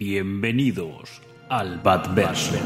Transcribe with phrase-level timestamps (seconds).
[0.00, 1.20] Bienvenidos
[1.50, 2.58] al Batverse.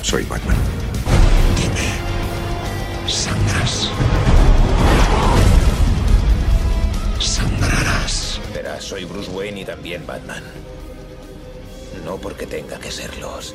[0.00, 0.56] Soy Batman.
[1.54, 3.90] Dime, ¿sangras?
[7.20, 8.40] Sangrarás.
[8.54, 10.42] Verás, soy Bruce Wayne y también Batman.
[12.06, 13.54] No porque tenga que serlos.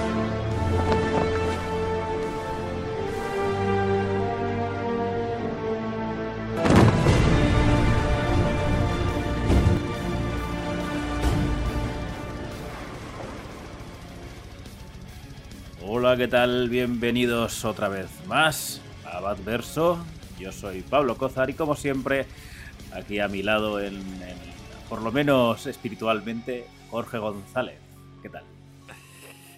[16.21, 16.69] ¿qué tal?
[16.69, 20.05] Bienvenidos otra vez más a Batverso.
[20.37, 22.27] Yo soy Pablo Cozar y como siempre,
[22.93, 23.99] aquí a mi lado, en,
[24.87, 27.79] por lo menos espiritualmente, Jorge González.
[28.21, 28.43] ¿Qué tal?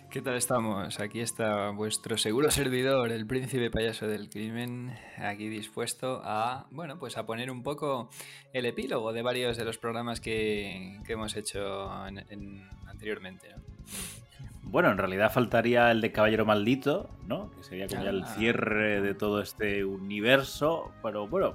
[0.09, 1.01] ¿Qué tal estamos?
[1.01, 7.17] Aquí está vuestro seguro servidor, el príncipe payaso del crimen, aquí dispuesto a, bueno, pues
[7.17, 8.09] a poner un poco
[8.53, 13.49] el epílogo de varios de los programas que, hemos hecho en- anteriormente.
[13.49, 14.22] ¿no?
[14.63, 17.51] Bueno, en realidad faltaría el de Caballero Maldito, ¿no?
[17.51, 18.35] Que sería como ya el Ah.
[18.37, 20.91] cierre de todo este universo.
[21.03, 21.53] Pero bueno,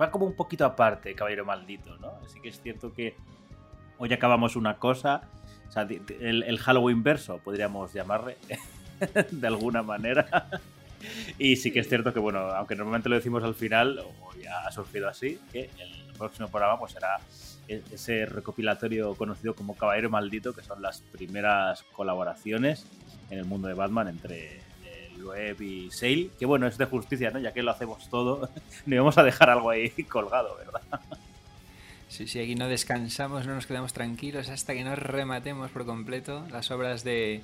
[0.00, 2.12] va como un poquito aparte, Caballero Maldito, ¿no?
[2.24, 3.14] Así que es cierto que
[3.98, 5.22] hoy acabamos una cosa.
[5.68, 8.36] O sea, el, el Halloween verso, podríamos llamarle,
[9.30, 10.48] de alguna manera.
[11.38, 14.66] Y sí que es cierto que, bueno, aunque normalmente lo decimos al final, o ya
[14.66, 17.18] ha surgido así, que el próximo programa pues será
[17.68, 22.86] ese recopilatorio conocido como Caballero Maldito, que son las primeras colaboraciones
[23.30, 27.30] en el mundo de Batman entre eh, Loeb y Sale, que bueno, es de justicia,
[27.30, 27.38] ¿no?
[27.38, 28.48] Ya que lo hacemos todo,
[28.86, 30.82] no íbamos a dejar algo ahí colgado, ¿verdad?
[32.08, 36.46] Sí, sí, aquí no descansamos, no nos quedamos tranquilos hasta que no rematemos por completo
[36.50, 37.42] las obras de,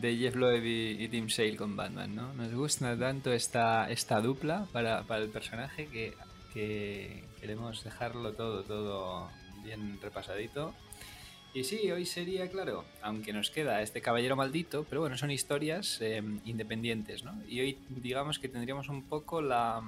[0.00, 2.32] Jeff Loeb y, Tim Sale con Batman, ¿no?
[2.34, 6.14] Nos gusta tanto esta, esta dupla para, para el personaje que
[7.40, 9.28] queremos dejarlo todo, todo
[9.64, 10.74] bien repasadito.
[11.52, 16.00] Y sí, hoy sería, claro, aunque nos queda este caballero maldito, pero bueno, son historias
[16.00, 17.32] eh, independientes, ¿no?
[17.48, 19.80] Y hoy digamos que tendríamos un poco la,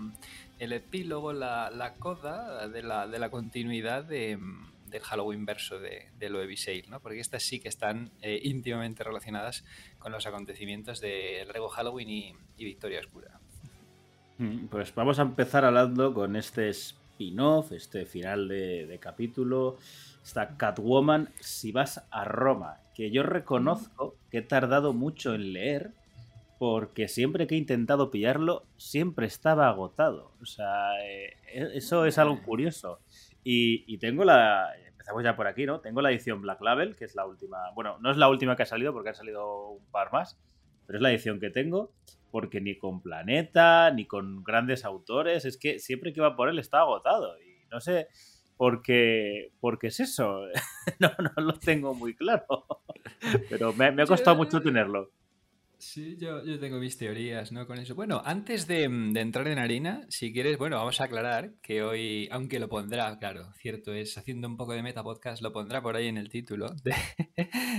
[0.61, 4.39] el epílogo, la, la coda de la, de la continuidad de,
[4.89, 7.01] del Halloween verso de, de Loeb y Sale, ¿no?
[7.01, 9.65] Porque estas sí que están eh, íntimamente relacionadas
[9.99, 13.41] con los acontecimientos del Rego Halloween y, y Victoria Oscura.
[14.39, 16.71] Mm, Pues vamos a empezar hablando con este
[17.17, 19.79] spin-off, este final de, capítulo,
[20.23, 25.93] esta Catwoman, si vas a Roma, que yo reconozco que he tardado mucho en leer,
[26.59, 30.33] porque siempre que he intentado pillarlo, siempre estaba agotado.
[30.43, 33.01] O sea, eh, eso es algo curioso.
[33.43, 34.75] Y, y tengo la...
[34.89, 35.81] Empezamos ya por aquí, ¿no?
[35.81, 37.59] Tengo la edición Black Label, que es la última...
[37.75, 40.39] Bueno, no es la última que ha salido, porque han salido un par más,
[40.87, 41.93] pero es la edición que tengo
[42.31, 46.59] porque ni con Planeta, ni con grandes autores, es que siempre que iba por él
[46.59, 47.35] está agotado.
[47.41, 48.09] Y no sé
[48.59, 50.43] por qué, por qué es eso.
[50.99, 52.45] no, no lo tengo muy claro.
[53.49, 55.11] Pero me, me ha costado mucho tenerlo.
[55.79, 57.67] Sí, yo, yo tengo mis teorías, ¿no?
[57.67, 57.95] Con eso.
[57.95, 62.29] Bueno, antes de, de entrar en harina, si quieres, bueno, vamos a aclarar que hoy,
[62.33, 65.95] aunque lo pondrá, claro, cierto es, haciendo un poco de meta podcast, lo pondrá por
[65.97, 66.95] ahí en el título, de-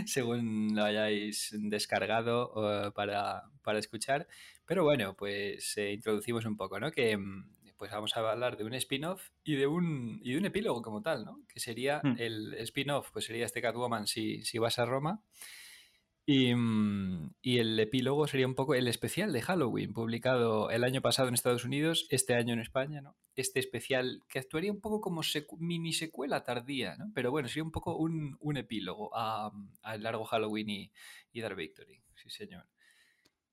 [0.06, 2.54] según lo hayáis descargado
[2.88, 4.28] eh, para, para escuchar.
[4.66, 6.92] Pero bueno, pues eh, introducimos un poco, ¿no?
[6.92, 10.46] Que mm, pues vamos a hablar de un spin-off y de un, y de un
[10.46, 11.42] epílogo como tal, ¿no?
[11.52, 12.16] Que sería Hmm.
[12.20, 15.22] el spin-off, pues sería este Catwoman si, si vas a Roma.
[16.30, 21.02] Y, mm, y el epílogo sería un poco el especial de Halloween, publicado el año
[21.02, 23.16] pasado en Estados Unidos, este año en España, ¿no?
[23.38, 27.12] Este especial que actuaría un poco como secu- mini secuela tardía, ¿no?
[27.16, 29.54] Pero bueno, sería un poco un, un epílogo a-
[29.84, 30.92] al largo Halloween y,
[31.32, 32.66] y Dark Victory, sí señor.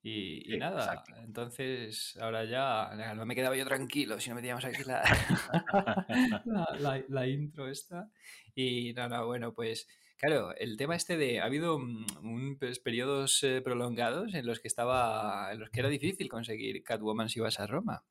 [0.02, 1.14] Y, y Sí, nada, exacto.
[1.24, 5.02] entonces ahora ya ya no me quedaba yo tranquilo si no metíamos aquí la,
[6.44, 8.10] la, la- la intro esta.
[8.54, 9.88] Y nada, bueno, pues
[10.24, 14.68] claro, el tema este de ha habido mm, pues, periodos eh, prolongados en los que
[14.68, 18.04] estaba, en los que era difícil conseguir Catwoman si vas a Roma.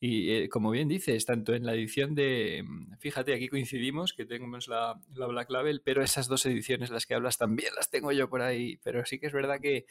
[0.00, 4.24] Y eh, como bien dices, tanto en la edición de, mm, fíjate, aquí coincidimos que
[4.24, 8.12] tenemos la, la Black Label, pero esas dos ediciones las que hablas también las tengo
[8.12, 8.78] yo por ahí.
[8.82, 9.86] Pero sí que es verdad que,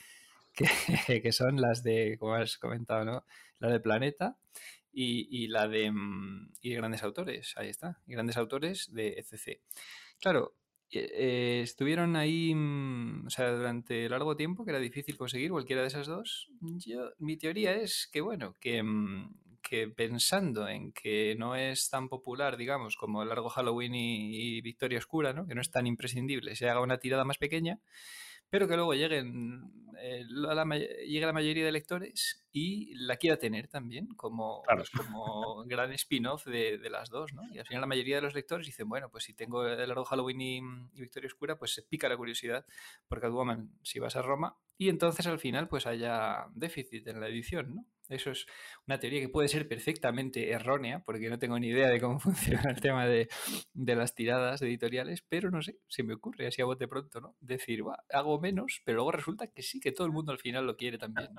[1.22, 3.26] que, son las de, como has comentado, ¿no?
[3.60, 4.38] La de Planeta
[4.92, 9.62] y, la de mm, y grandes autores, ahí está, y grandes autores de ECC.
[10.20, 10.56] Claro,
[10.92, 15.88] eh, estuvieron ahí, mm, o sea, durante largo tiempo que era difícil conseguir cualquiera de
[15.90, 16.50] esas dos.
[16.62, 22.08] Yo, mi teoría es que, bueno, que, mm, que pensando en que no es tan
[22.08, 25.46] popular, digamos, como Largo Halloween y, y Victoria Oscura, ¿no?
[25.46, 27.80] que no es tan imprescindible, se haga una tirada más pequeña,
[28.50, 33.68] pero que luego lleguen, eh, la, llegue la mayoría de lectores y la quiera tener
[33.68, 37.42] también como, pues, como gran spin-off de, de, las dos, ¿no?
[37.54, 40.06] Y al final la mayoría de los lectores dicen, bueno, pues si tengo el largo
[40.06, 42.66] Halloween y, y, Victoria Oscura, pues se pica la curiosidad
[43.08, 47.28] por Catwoman si vas a Roma y entonces al final pues haya déficit en la
[47.28, 47.86] edición, ¿no?
[48.10, 48.46] Eso es
[48.88, 52.72] una teoría que puede ser perfectamente errónea, porque no tengo ni idea de cómo funciona
[52.72, 53.28] el tema de,
[53.74, 57.36] las tiradas editoriales, pero no sé, se me ocurre así a bote pronto, ¿no?
[57.40, 60.66] Decir, va, hago menos, pero luego resulta que sí, que todo el mundo al final
[60.66, 61.30] lo quiere también.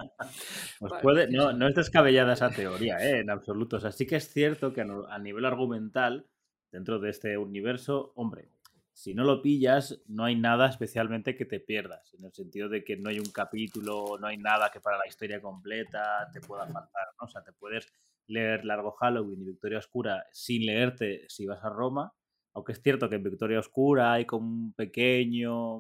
[0.79, 3.21] Pues puede, no, no es descabellada esa teoría, ¿eh?
[3.21, 3.77] en absoluto.
[3.77, 6.29] O sea, sí que es cierto que a nivel argumental,
[6.71, 8.51] dentro de este universo, hombre,
[8.99, 12.83] si no lo pillas, no hay nada especialmente que te pierdas, en el sentido de
[12.83, 16.67] que no hay un capítulo, no hay nada que para la historia completa te pueda
[16.67, 17.27] faltar, ¿no?
[17.27, 17.87] O sea, te puedes
[18.27, 22.13] leer Largo Halloween y Victoria Oscura sin leerte si vas a Roma,
[22.55, 25.79] aunque es cierto que en Victoria Oscura hay como un pequeño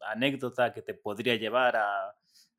[0.00, 2.16] anécdota que te podría llevar a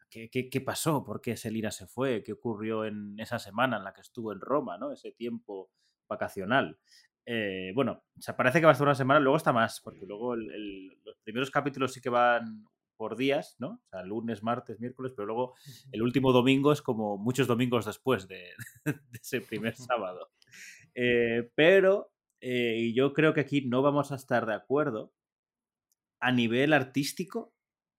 [0.10, 4.02] qué, pasó, por qué Selina se fue, qué ocurrió en esa semana en la que
[4.02, 4.94] estuvo en Roma, ¿no?
[4.94, 5.70] Ese tiempo
[6.08, 6.80] vacacional.
[7.30, 10.06] Eh, bueno, o sea, parece que va a estar una semana, luego está más, porque
[10.06, 12.66] luego el, los primeros capítulos sí que van
[12.96, 13.82] por días, ¿no?
[13.84, 15.54] O sea, lunes, martes, miércoles, pero luego
[15.92, 18.54] el último domingo es como muchos domingos después de,
[18.86, 20.32] de ese primer sábado.
[20.96, 25.14] Eh, pero eh, yo creo que aquí no vamos a estar de acuerdo.
[26.22, 27.54] A nivel artístico,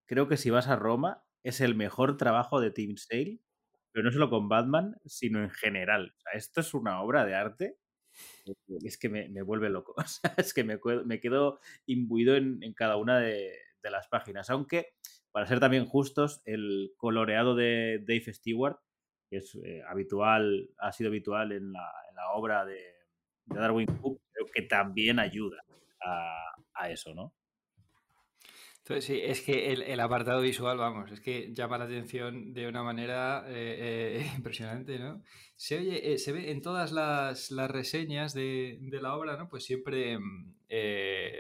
[0.07, 3.41] creo que si vas a Roma es el mejor trabajo de Tim Sale,
[3.93, 6.15] pero no solo con Batman, sino en general.
[6.17, 7.77] O sea, esto es una obra de arte
[8.85, 9.95] es que me, me vuelve loco.
[10.05, 13.53] O sea, es que me, me quedo imbuido en, en cada una de,
[13.83, 14.51] de, las páginas.
[14.51, 14.95] Aunque,
[15.31, 18.79] para ser también justos, el coloreado de Dave Stewart,
[19.29, 22.81] que es eh, habitual, ha sido habitual en la, en la obra de,
[23.47, 25.65] Darwin Cook, creo que también ayuda
[26.05, 27.33] a, a eso, ¿no?
[28.89, 32.83] Entonces, sí, es que el, apartado visual, vamos, es que llama la atención de una
[32.83, 35.23] manera eh, eh, impresionante, ¿no?
[35.71, 39.47] Eh, se ve en todas las, reseñas de, la obra, ¿no?
[39.51, 40.55] Pues siempre, mm,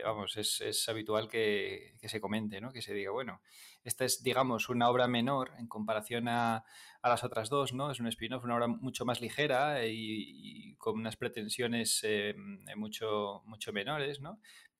[0.04, 2.70] vamos, es, habitual que, se comente, ¿no?
[2.70, 3.40] Que se diga, bueno,
[3.82, 6.66] esta es, digamos, una obra menor en comparación a,
[7.02, 7.90] las otras dos, ¿no?
[7.90, 12.34] Es un spin-off, una obra mucho más ligera y, y con unas pretensiones eh,
[12.76, 14.38] mucho, mucho menores, ¿no?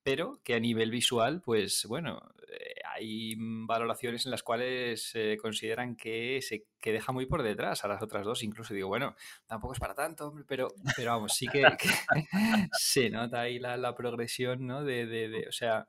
[0.09, 2.19] Pero que a nivel visual, pues bueno,
[2.51, 7.85] eh, hay valoraciones en las cuales eh, consideran que se que deja muy por detrás
[7.85, 8.41] a las otras dos.
[8.41, 9.15] Incluso digo, bueno,
[9.45, 11.89] tampoco es para tanto, hombre, pero, pero vamos, sí que, que
[12.71, 14.83] se nota ahí la, la progresión, ¿no?
[14.83, 15.87] De, de, de, o sea,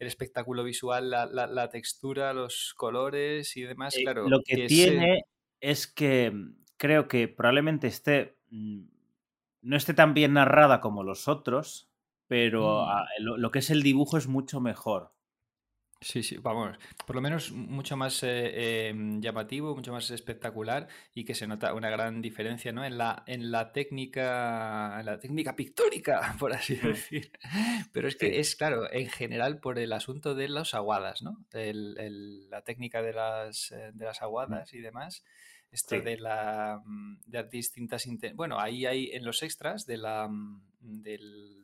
[0.00, 4.28] el espectáculo visual, la, la, la, textura, los colores y demás, eh, claro.
[4.28, 5.18] Lo que, que tiene
[5.60, 6.32] es, es que
[6.76, 8.80] creo que probablemente esté mm,
[9.62, 11.89] no esté tan bien narrada como los otros,
[12.30, 13.24] pero mm.
[13.24, 15.12] lo, lo, que es el dibujo es mucho mejor.
[16.00, 21.24] Sí, sí, vamos, por lo menos mucho más eh, eh, llamativo, mucho más espectacular y
[21.24, 22.84] que se nota una gran diferencia ¿no?
[22.84, 27.32] en, la, en la técnica, en la técnica pictórica, por así decir.
[27.92, 31.44] Pero es que es claro, en general por el asunto de las aguadas, ¿no?
[31.50, 35.24] El, el, la técnica de las, eh, de las aguadas y demás.
[35.72, 36.00] Esto sí.
[36.00, 36.80] de la
[37.26, 40.28] de distintas bueno, ahí hay en los extras de la
[40.80, 41.59] del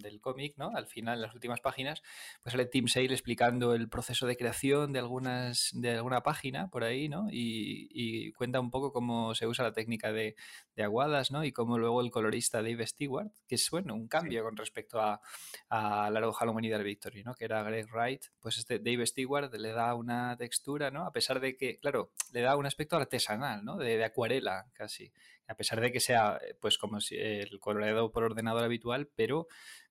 [0.00, 0.70] del cómic, ¿no?
[0.74, 2.02] Al final, en las últimas páginas,
[2.42, 6.84] pues sale Tim Sale explicando el proceso de creación de algunas de alguna página por
[6.84, 7.28] ahí, ¿no?
[7.30, 10.36] Y, y cuenta un poco cómo se usa la técnica de,
[10.74, 11.44] de, aguadas, ¿no?
[11.44, 14.44] Y cómo luego el colorista Dave Stewart, que es, bueno, un cambio sí.
[14.44, 15.20] con respecto a,
[15.68, 17.34] a Largo Halloween y del Victory, ¿no?
[17.34, 21.06] Que era Greg Wright, pues este Dave Stewart le da una textura, ¿no?
[21.06, 23.76] A pesar de que, claro, le da un aspecto artesanal, ¿no?
[23.76, 25.12] De, de acuarela, casi.
[25.48, 29.46] A pesar de que sea, pues, como si el coloreado por ordenador habitual, pero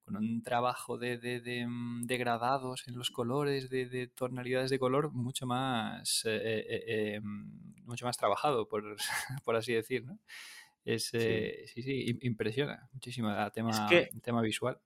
[0.05, 5.11] con un trabajo de, de, de, de gradados en los colores, de, tonalidades de color
[5.11, 8.83] mucho más, eh, eh, eh, mucho más trabajado, por,
[9.43, 10.19] por así decir, ¿no?
[10.85, 11.49] Es, sí.
[11.65, 14.79] sí, sí, impresiona muchísimo el tema, es que tema visual.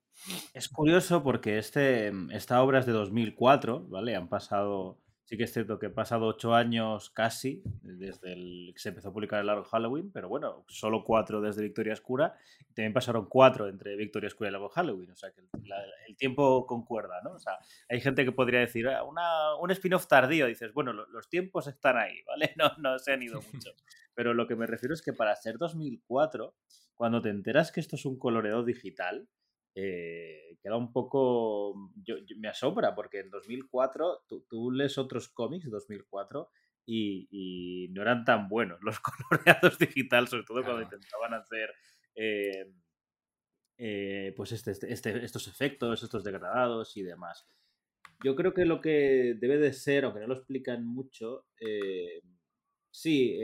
[0.54, 4.16] Es curioso porque este, esta obra es de 2004, ¿vale?
[4.16, 4.98] Han pasado
[5.30, 9.10] Sí que es cierto que he pasado ocho años casi desde el que se empezó
[9.10, 12.36] a publicar el largo Halloween, pero bueno, solo cuatro desde Victoria Oscura.
[12.62, 16.18] Y también pasaron cuatro entre Victoria Oscura y largo Halloween, o sea que la, el
[16.18, 17.34] tiempo concuerda, ¿no?
[17.34, 21.06] O sea, hay gente que podría decir, ah, una, un spin-off tardío, dices, bueno, lo,
[21.06, 22.56] los tiempos están ahí, ¿vale?
[22.58, 23.70] No, no se han ido mucho.
[24.16, 26.56] Pero lo que me refiero es que para ser 2004
[26.96, 29.30] cuando te enteras que esto es un coloreado digital,
[29.76, 31.92] eh, queda un poco.
[32.04, 36.50] Yo, me asombra, porque en 2004, tú, tú lees otros cómics de 2004
[36.86, 41.74] y, no eran tan buenos los coloreados digitales, sobre todo cuando intentaban hacer.
[42.16, 42.74] Eh,
[43.82, 47.48] eh, pues este, este, este, estos efectos, estos degradados y demás.
[48.22, 51.46] Yo creo que lo que debe de ser, aunque no lo explican mucho,
[52.92, 53.40] sí,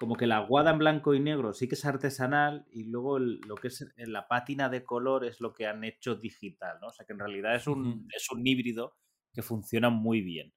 [0.00, 3.54] como que la aguada en blanco y negro sí que es artesanal y luego lo
[3.56, 6.88] que es la pátina de color es lo que han hecho digital, ¿no?
[6.88, 8.96] O sea que en realidad es un, es un híbrido
[9.34, 10.54] que funciona muy bien.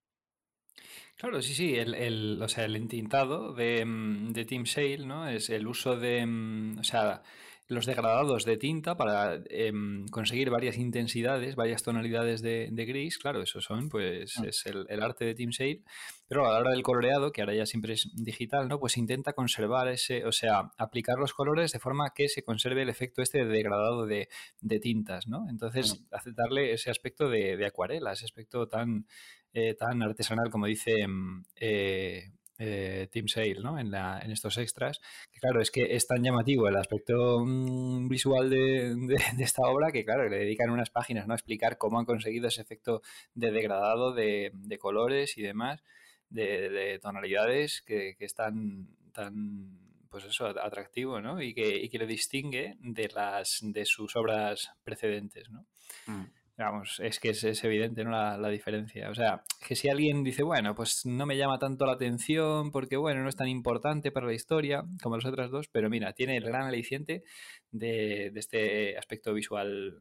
[1.18, 5.28] Claro, sí, sí, el, el, o sea, el entintado de, mm, de Team Sale, ¿no?
[5.28, 7.22] Es el uso de, mm, o sea,
[7.68, 13.62] los degradados de tinta para em, conseguir varias intensidades, varias tonalidades de, gris, claro, eso
[13.62, 14.46] son, pues mm.
[14.46, 15.84] es el, arte de Team Sale,
[16.28, 18.80] pero a la hora del coloreado, que ahora ya siempre es digital, ¿no?
[18.80, 22.90] Pues intenta conservar ese, o sea, aplicar los colores de forma que se conserve el
[22.90, 24.28] efecto este de degradado de,
[24.82, 25.46] tintas, ¿no?
[25.50, 26.30] Entonces, mm.
[26.36, 29.08] darle ese aspecto de, acuarela, ese aspecto tan,
[29.54, 31.02] eh, tan artesanal como dice...
[31.02, 32.32] Em, eh,
[32.66, 33.78] eh, Team Sale, ¿no?
[33.78, 35.02] En, la, en, estos extras.
[35.32, 38.96] Que claro, es que es tan llamativo el aspecto mm, visual de,
[39.40, 41.34] esta obra que, claro, le dedican unas páginas ¿no?
[41.34, 43.02] a explicar cómo han conseguido ese efecto
[43.34, 45.84] de degradado de, colores y demás,
[46.30, 48.88] de, tonalidades que, que es tan,
[50.10, 51.42] pues eso, atractivo, ¿no?
[51.42, 55.66] Y que, y le distingue de las de sus obras precedentes, ¿no?
[56.08, 56.26] Mm.
[56.56, 58.12] Vamos, es que es, evidente ¿no?
[58.12, 59.10] La, diferencia.
[59.10, 62.96] O sea, que si alguien dice, bueno, pues no me llama tanto la atención porque,
[62.96, 66.38] bueno, no es tan importante para la historia como las otras dos, pero mira, tiene
[66.38, 67.24] el gran aliciente
[67.72, 70.00] de, este aspecto visual,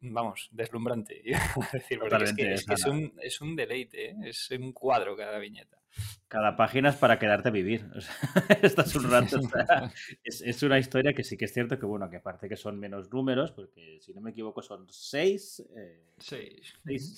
[0.00, 1.22] vamos, deslumbrante.
[1.72, 4.14] es, que, es, un, es un deleite, ¿eh?
[4.24, 5.81] es un cuadro cada viñeta.
[6.28, 7.86] Cada página es para quedarte a vivir.
[8.62, 9.38] estás un rato.
[10.24, 13.12] es, una historia que sí que es cierto que, bueno, que aparte que son menos
[13.12, 15.62] números, porque si no me equivoco son seis.
[15.76, 16.74] Eh, seis.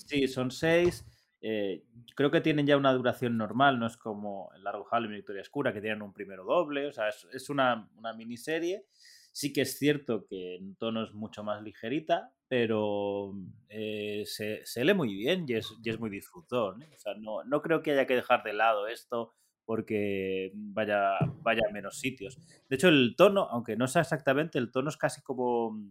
[0.09, 1.05] Sí, son seis.
[1.41, 1.85] Eh,
[2.17, 5.43] creo que tienen ya una duración normal, no es como el Largo Halloween y Victoria
[5.43, 6.87] Oscura, que tienen un primero doble.
[6.87, 8.87] O sea, es, una, una miniserie.
[9.35, 13.35] Sí que es cierto que en tono es mucho más ligerita, pero
[13.69, 16.83] eh, se, lee muy bien y es, muy disfrutón.
[16.85, 16.91] ¿eh?
[16.95, 19.33] O sea, no, creo que haya que dejar de lado esto
[19.65, 22.39] porque vaya, vaya a menos sitios.
[22.69, 25.83] De hecho, el tono, aunque no sea exactamente, el tono es casi como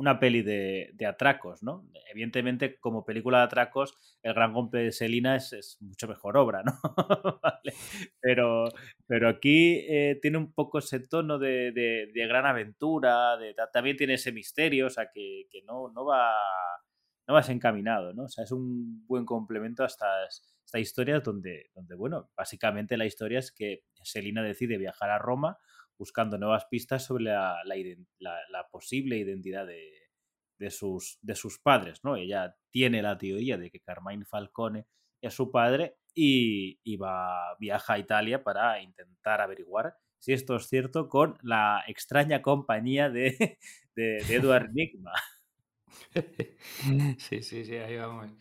[0.00, 1.86] una peli de, atracos, ¿no?
[2.10, 6.72] Evidentemente, como película de atracos, El Gran Golpe de Selina es, mucho mejor obra, ¿no?
[8.20, 8.64] pero,
[9.06, 13.36] pero aquí eh, tiene un poco ese tono de, gran aventura,
[13.74, 16.32] también tiene ese misterio, o sea, que, no, no va
[17.28, 18.24] no vas encaminado, ¿no?
[18.24, 23.04] O sea, es un buen complemento a estas, esta historia donde, donde, bueno, básicamente la
[23.04, 25.58] historia es que Selina decide viajar a Roma
[26.00, 27.54] buscando nuevas pistas sobre la,
[28.72, 32.00] posible identidad de, sus, de sus padres.
[32.02, 32.16] ¿no?
[32.16, 34.86] Ella tiene la teoría de que Carmine Falcone
[35.20, 41.06] es su padre y, va, viaja a Italia para intentar averiguar si esto es cierto
[41.10, 43.58] con la extraña compañía de,
[43.94, 45.12] de, de Edward Nigma.
[47.18, 48.32] Sí, sí, sí, ahí vamos.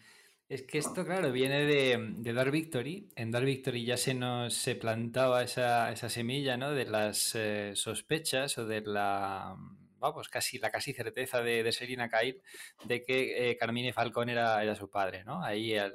[0.49, 3.07] Es que esto, claro, viene de, de Dark Victory.
[3.15, 6.71] En Dark Victory ya se nos se plantaba esa, esa semilla, ¿no?
[6.71, 9.55] De las eh, sospechas o de la
[9.99, 12.41] vamos, casi la casi certeza de, de Selina Kyle
[12.85, 15.43] de que eh, Carmine Falcón era, era, su padre, ¿no?
[15.43, 15.91] Ahí, eh,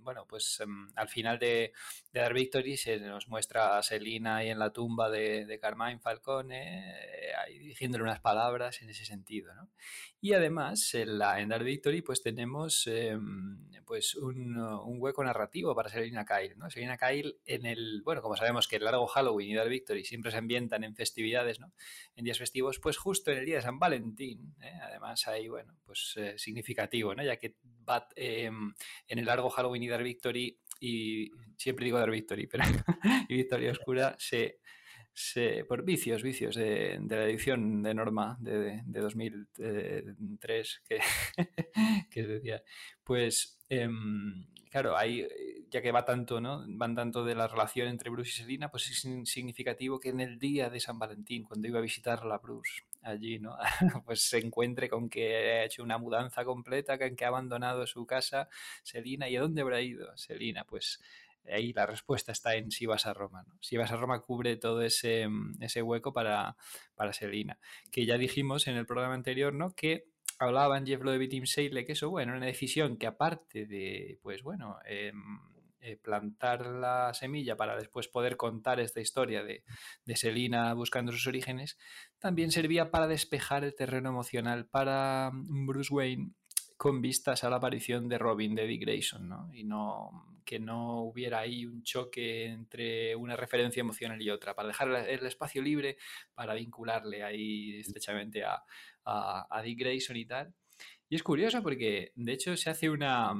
[0.00, 1.72] bueno, pues em, al final de,
[2.12, 5.98] de Dark Victory se nos muestra a Selina ahí en la tumba de, de Carmine
[5.98, 9.68] Falcone, eh, ahí diciéndole unas palabras en ese sentido, ¿no?
[10.24, 14.56] Y además, en, la, Dark Victory, pues tenemos em, pues un,
[14.98, 16.70] hueco narrativo para Selina Kyle, ¿no?
[16.70, 20.30] Selina Kyle en el, bueno, como sabemos que el largo Halloween y Dark Victory siempre
[20.30, 21.74] se ambientan en festividades, ¿no?
[22.16, 24.72] En días festivos, pues justo en el día de San Valentín, ¿eh?
[24.82, 27.22] además ahí, bueno, pues eh, significativo, ¿no?
[27.22, 27.56] Ya que
[28.16, 28.74] en
[29.06, 32.64] el largo Halloween y Dark Victory, y siempre digo Dark Victory, pero
[33.28, 34.60] y Victoria Oscura se
[35.68, 41.00] por vicios, vicios de, la edición de norma de, 2003 que,
[42.10, 42.62] que decía,
[43.04, 45.24] pues em, claro, ahí,
[45.70, 46.64] ya que va tanto, ¿no?
[46.66, 50.38] Van tanto de la relación entre Bruce y Selina, pues es significativo que en el
[50.38, 53.56] día de San Valentín, cuando iba a visitar a Bruce allí, ¿no?
[54.04, 58.48] pues se encuentre con que ha hecho una mudanza completa, que ha abandonado su casa,
[58.82, 60.16] Selina, ¿y a dónde habrá ido?
[60.16, 61.00] Selina, pues
[61.50, 63.44] ahí la respuesta está en si vas a Roma.
[63.46, 63.56] ¿no?
[63.60, 66.56] Si vas a Roma cubre todo ese, mm, ese hueco para,
[66.94, 67.58] para Selina.
[67.90, 69.74] Que ya dijimos en el programa anterior, ¿no?
[69.74, 70.04] Que
[70.38, 74.78] hablaban Jeff Loeb y Tim que eso, bueno, una decisión que aparte de, pues bueno,
[74.84, 75.38] em,
[75.80, 79.64] eh, plantar la semilla para después poder contar esta historia de,
[80.06, 81.76] de Selina buscando sus orígenes,
[82.18, 86.32] también servía para despejar el terreno emocional para mm, Bruce Wayne
[86.84, 89.48] con vistas a la aparición de Robin de Dick Grayson, ¿no?
[89.54, 94.68] Y no que no hubiera ahí un choque entre una referencia emocional y otra, para
[94.68, 95.96] dejar el espacio libre
[96.34, 98.62] para vincularle ahí estrechamente a,
[99.06, 100.52] a, Dick Grayson y tal.
[101.08, 103.32] Y es curioso porque, de hecho, se hace una,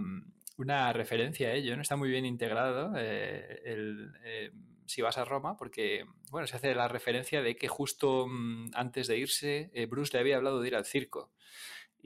[0.57, 1.83] una referencia a ello, ¿no?
[1.83, 4.53] Está muy bien integrado eh, el, eh,
[4.87, 9.07] si vas a Roma, porque, bueno, se hace la referencia de que justo mm, antes
[9.07, 11.35] de irse, eh, Bruce le había hablado de ir al circo.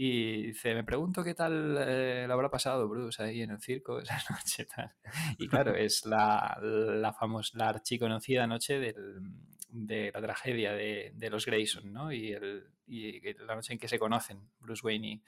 [0.00, 3.99] Y dice, me pregunto qué tal eh, lo habrá pasado Bruce ahí en el circo
[3.99, 4.64] esa noche.
[4.64, 4.93] Tal.
[5.38, 9.21] Y claro, es la, la famosa, la archiconocida noche del,
[9.69, 12.12] de la tragedia de, de, los Grayson, ¿no?
[12.12, 15.23] Y, el, y, la noche en que se conocen Bruce Wayne y,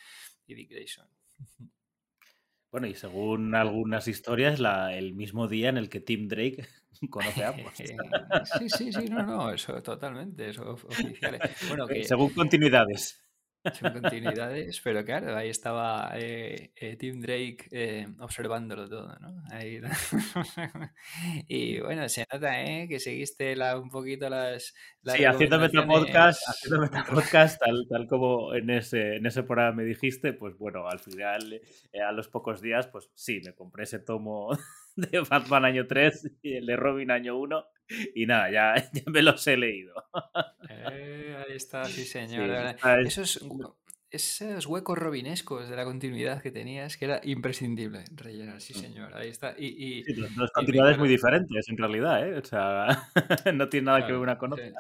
[0.46, 1.08] y Dick Grayson.
[2.70, 6.68] Bueno, y según algunas historias, la, el mismo día en el que Tim Drake
[7.10, 7.72] conoce a ambos.
[7.74, 10.78] sí, sí, sí, no, no, eso totalmente, eso.
[11.66, 13.19] Bueno, que, según continuidades.
[13.74, 19.42] Son continuidades, pero claro, ahí estaba eh, eh, Tim Drake eh, observándolo todo, ¿no?
[19.50, 19.80] Ahí...
[21.48, 22.88] y bueno, se nota ¿eh?
[22.88, 24.74] que seguiste la, un poquito las...
[25.02, 29.84] las sí, haciendo Metapodcast, haciendo Metapodcast tal, tal como en ese, en ese programa me
[29.84, 31.60] dijiste, pues bueno, al final,
[32.06, 34.56] a los pocos días, pues sí, me compré ese tomo
[34.96, 37.64] de Batman año 3 y el de Robin año 1
[38.14, 39.94] y nada, ya, ya me los he leído.
[40.68, 42.76] Eh, ahí está, sí señor.
[43.04, 43.40] Esos,
[44.10, 49.28] esos huecos robinescos de la continuidad que tenías, que era imprescindible rellenar, sí señor, ahí
[49.28, 49.54] está.
[49.56, 52.38] Y, y dos continuidades muy diferentes en realidad, ¿eh?
[52.38, 53.08] O sea,
[53.54, 54.72] no tiene nada que ver una con otra.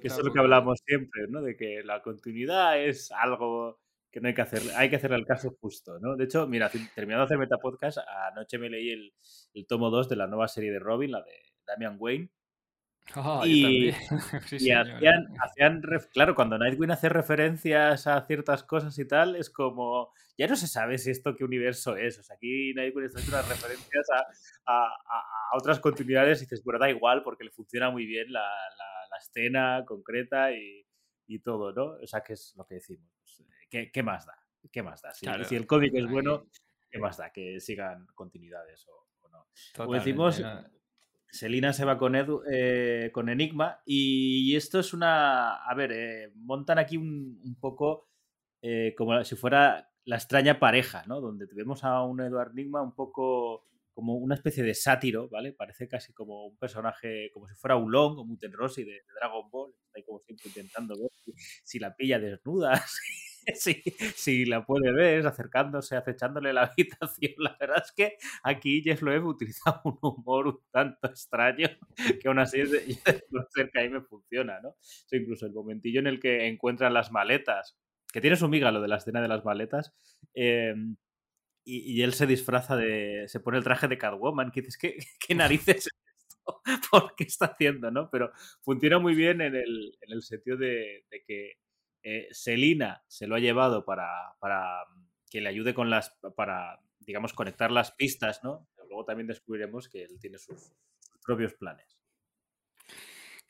[0.00, 1.42] que eso es lo que hablamos siempre, ¿no?
[1.42, 3.80] De que la continuidad es algo
[4.12, 6.14] que no hay que hacer, hay que hacerle el caso justo, ¿no?
[6.14, 7.98] De hecho, mira, terminando de hacer Metapodcast,
[8.30, 9.12] anoche me leí el,
[9.54, 12.30] el tomo 2 de la nueva serie de Robin, la de Damian Wayne.
[13.16, 13.90] Oh, y,
[14.52, 20.12] y hacían, hacían claro, cuando Nightwing hace referencias a ciertas cosas y tal, es como,
[20.38, 22.18] ya no se sabe si esto qué universo es.
[22.18, 26.64] O sea, aquí Nightwing está haciendo unas referencias a, a, a, otras continuidades y dices,
[26.64, 30.86] bueno, da igual porque le funciona muy bien la, la, la escena concreta y,
[31.26, 31.98] y, todo, ¿no?
[32.02, 33.06] O sea, que es lo que decimos.
[33.20, 34.34] Pues, ¿qué, más da?
[34.72, 35.12] ¿Qué más da?
[35.12, 36.48] Si, si el cómic es bueno,
[36.90, 37.30] ¿qué más da?
[37.30, 39.46] Que sigan continuidades o, no.
[39.76, 40.42] Como decimos,
[41.34, 45.56] Selina se va con, eh, con Enigma y esto es una...
[45.56, 48.08] A ver, eh, montan aquí un, poco
[48.62, 51.20] eh, como si fuera la extraña pareja, ¿no?
[51.20, 55.52] Donde tenemos a un Edward Enigma un poco como una especie de sátiro, ¿vale?
[55.52, 59.50] Parece casi como un personaje, como si fuera Ulong o Muten Rossi de, de, Dragon
[59.50, 59.72] Ball.
[59.86, 61.32] Está ahí como siempre intentando ver si,
[61.64, 63.33] si la pilla desnuda, si,
[64.16, 67.34] si, la puede ver, acercándose, acechándole la habitación.
[67.38, 71.68] La verdad es que aquí Jeff Loeb utiliza un humor un tanto extraño
[72.20, 72.96] que aún así de,
[73.54, 74.76] cerca y me funciona, ¿no?
[75.10, 77.76] Incluso el momentillo en el que encuentran las maletas,
[78.12, 79.92] que tiene su miga lo de la escena de las maletas,
[80.34, 80.74] eh,
[81.66, 83.24] y, y, él se disfraza de.
[83.26, 85.88] se pone el traje de Catwoman, que dices, ¿qué, qué narices es
[86.28, 86.62] esto?
[86.90, 88.10] ¿Por qué está haciendo, no?
[88.10, 91.54] Pero funciona muy bien en el, en el sentido de, de que
[92.04, 94.84] eh, Selina se lo ha llevado para, para,
[95.30, 96.16] que le ayude con las.
[96.36, 98.68] para, digamos, conectar las pistas, ¿no?
[98.88, 100.72] Luego también descubriremos que él tiene sus,
[101.24, 101.98] propios planes.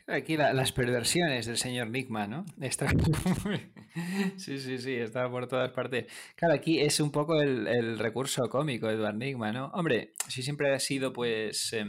[0.06, 2.44] Aquí la, las perversiones del señor Nigma, ¿no?
[4.36, 6.06] Sí, sí, sí, está por todas partes.
[6.36, 9.66] Claro, aquí es un poco el, recurso cómico Edward Nigma, ¿no?
[9.68, 11.84] Hombre, si siempre ha sido, pues, eh,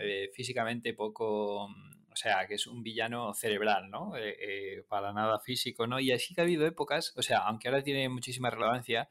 [0.00, 1.68] eh, físicamente poco...
[2.14, 4.16] O sea, que es un villano cerebral, ¿no?
[4.16, 5.98] Eh, eh, para nada físico, ¿no?
[5.98, 9.08] Y así que ha habido épocas, o sea, aunque ahora tiene muchísima relevancia,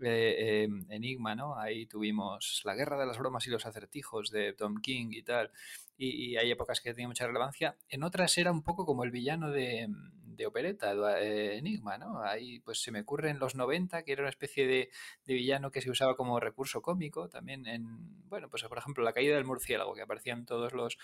[0.00, 1.58] eh, eh, Enigma, ¿no?
[1.58, 5.50] Ahí tuvimos la guerra de las bromas y los acertijos de Tom King y tal,
[5.96, 7.76] y, hay épocas que tenía mucha relevancia.
[7.88, 9.88] En otras era un poco como el villano de,
[10.22, 12.22] de opereta, Enigma, ¿no?
[12.22, 14.90] Ahí pues se me ocurre en los 90 que era una especie de,
[15.26, 19.12] de, villano que se usaba como recurso cómico, también en, bueno, pues por ejemplo la
[19.12, 20.96] caída del murciélago, que aparecían todos los,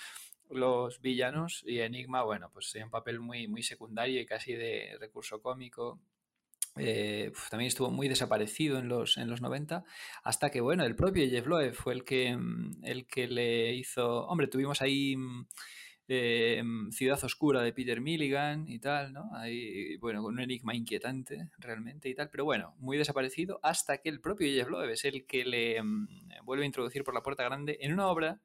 [0.50, 4.96] los villanos y Enigma, bueno, pues tenía un papel muy, muy secundario y casi de
[5.00, 6.00] recurso cómico.
[6.76, 9.84] Eh, también estuvo muy desaparecido en los, en los 90,
[10.24, 14.26] hasta que, bueno, el propio Jeff Loeb fue el que, mm, el que le hizo...
[14.26, 15.46] Hombre, tuvimos ahí mm,
[16.08, 19.30] eh, mm, Ciudad Oscura de Peter Milligan y tal, ¿no?
[19.34, 24.08] Ahí, bueno, con un enigma inquietante realmente y tal, pero bueno, muy desaparecido, hasta que
[24.08, 25.80] el propio Jeff Loeb es el que le
[26.42, 28.40] vuelve a introducir por la puerta grande en una obra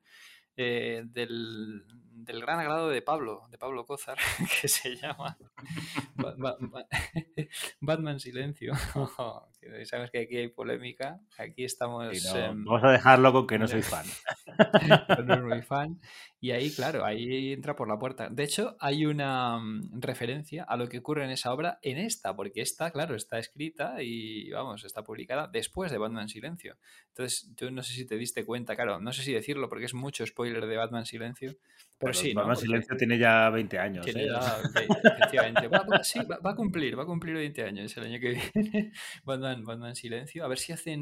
[0.62, 1.86] eh, del
[2.30, 4.18] del gran agrado de Pablo, de Pablo Cózar,
[4.62, 5.38] que se llama
[7.80, 8.74] Batman Silencio.
[9.84, 12.08] Sabes que aquí hay polémica, aquí estamos...
[12.34, 14.06] Vamos a dejarlo con que no soy fan.
[15.26, 16.00] no soy fan.
[16.40, 18.30] Y ahí, claro, ahí entra por la puerta.
[18.30, 22.36] De hecho, hay una mm, referencia a lo que ocurre en esa obra en esta,
[22.36, 26.78] porque esta, claro, está escrita y, vamos, está publicada después de Batman Silencio.
[27.10, 29.94] Entonces, yo no sé si te diste cuenta, claro, no sé si decirlo porque es
[29.94, 31.58] mucho spoiler de Batman Silencio,
[32.00, 32.34] pero sí.
[32.34, 34.06] Batman Silencio tiene ya 20 años.
[34.06, 34.30] Tiene ¿eh?
[34.32, 34.62] ya,
[35.04, 35.68] efectivamente.
[35.68, 38.94] Va, sí, va, a cumplir, va a cumplir 20 años el año que viene.
[39.26, 40.46] Batman, Batman Silencio.
[40.46, 41.02] A ver si hacen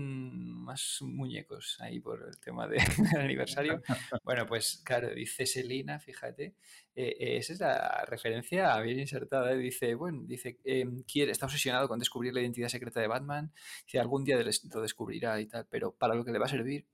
[0.51, 2.81] más muñecos ahí por el tema del
[3.15, 3.83] aniversario.
[4.23, 6.55] Bueno, pues claro, dice Selina, fíjate,
[6.97, 9.53] eh, eh, esa es la referencia bien insertada.
[9.53, 13.51] Dice, bueno, dice, em, quiere, está obsesionado con descubrir la identidad secreta de Batman.
[13.85, 16.85] Dice, algún día lo descubrirá y tal, pero para lo que le va a servir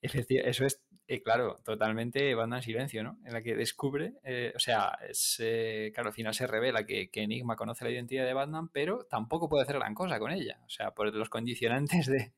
[0.00, 3.18] eso es, eh, claro, totalmente Batman Silencio, ¿no?
[3.24, 7.10] En la que descubre, eh, o sea, es, eh, claro, al final se revela que,
[7.14, 10.60] Enigma conoce la identidad de Batman, pero tampoco puede hacer gran cosa con ella.
[10.66, 12.32] O sea, por los condicionantes de,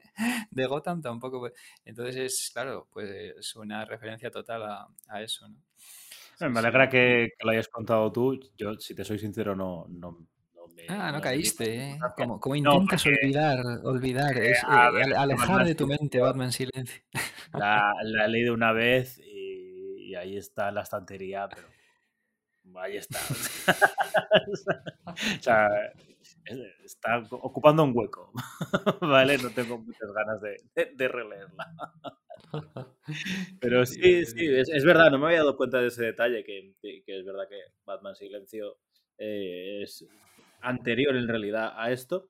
[0.50, 1.54] de Gotham tampoco puede.
[1.84, 4.62] Entonces es, claro, pues es una referencia total
[5.08, 5.56] a, eso, ¿no?
[6.48, 8.40] Me alegra que, lo hayas contado tú.
[8.56, 10.26] Yo, si te soy sincero, no, no,
[10.88, 11.98] Ah, no caíste, ¿eh?
[12.40, 14.54] Como, intentas olvidar, olvidar, eh,
[15.16, 17.02] alejar de tu mente Batman Silencio.
[17.52, 21.68] La, he leído una vez y, ahí está en la estantería, pero
[22.80, 23.18] ahí está.
[25.06, 25.68] o sea,
[26.84, 28.32] está ocupando un hueco,
[29.00, 29.38] ¿vale?
[29.38, 31.74] No tengo muchas ganas de, releerla.
[33.60, 36.74] Pero sí, sí, es, verdad, no me había dado cuenta de ese detalle, que,
[37.06, 38.78] es verdad que Batman Silencio
[39.18, 40.06] eh, es
[40.60, 42.28] anterior en realidad a esto.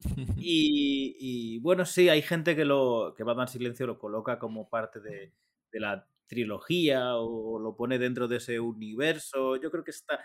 [0.38, 5.32] Y, bueno, sí, hay gente que lo que Batman Silencio lo coloca como parte de,
[5.72, 9.56] la trilogía o lo pone dentro de ese universo.
[9.56, 10.20] Yo creo que está,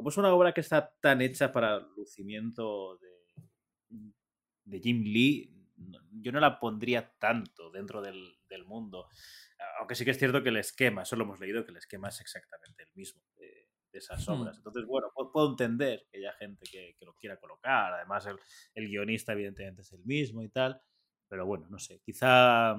[0.00, 3.98] como es una obra que está tan hecha para el lucimiento de,
[4.64, 5.54] de Jim Lee,
[6.22, 9.08] yo no la pondría tanto dentro del, del, mundo.
[9.78, 12.08] Aunque sí que es cierto que el esquema, eso lo hemos leído, que el esquema
[12.08, 14.32] es exactamente el mismo de esas hmm.
[14.32, 14.56] obras.
[14.56, 17.92] Entonces, bueno, puedo, entender que haya gente que, lo quiera colocar.
[17.92, 18.38] Además, el,
[18.72, 20.80] el, guionista, evidentemente, es el mismo y tal.
[21.28, 22.00] Pero bueno, no sé.
[22.00, 22.74] Quizá.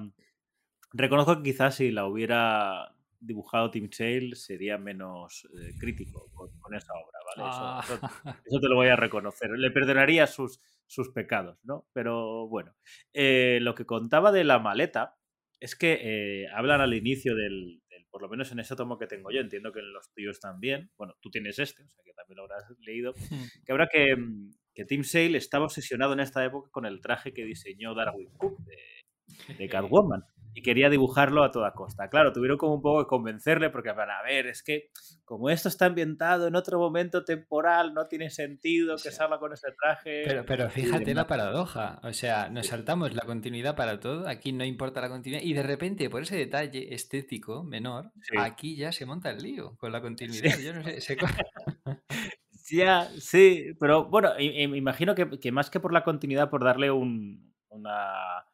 [0.92, 6.92] Reconozco que quizás si la hubiera dibujado Tim Sale sería menos eh, crítico con, esa
[6.94, 7.50] obra, ¿vale?
[7.50, 7.84] Ah.
[8.44, 9.50] Eso, te lo voy a reconocer.
[9.50, 11.88] Le perdonaría sus, sus pecados, ¿no?
[11.92, 12.74] Pero bueno.
[13.12, 15.16] Eh, lo que contaba de la maleta
[15.60, 17.80] es que eh, hablan al inicio del,
[18.10, 20.90] por lo menos en ese tomo que tengo yo, entiendo que en los tuyos también,
[20.98, 23.14] bueno, tú tienes este, o sea que también lo habrás leído,
[23.64, 27.32] que habrá que, mm, que Tim Sale estaba obsesionado en esta época con el traje
[27.32, 30.24] que diseñó Darwin Cook de, de Catwoman
[30.54, 32.08] y quería dibujarlo a toda costa.
[32.08, 34.90] Claro, tuvieron como un poco que convencerle porque van a ver, es que
[35.24, 39.68] como esto está ambientado en otro momento temporal, no tiene sentido que salga con ese
[39.72, 40.22] traje.
[40.26, 44.64] Pero, pero fíjate la paradoja, o sea, nos saltamos la continuidad para todo, aquí no
[44.64, 49.30] importa la continuidad y de repente por ese detalle estético menor, aquí ya se monta
[49.30, 50.58] el lío con la continuidad.
[50.58, 51.16] Yo no sé,
[52.70, 56.90] Ya, sí, pero bueno, me imagino que, que, más que por la continuidad, por darle
[56.90, 58.46] un, una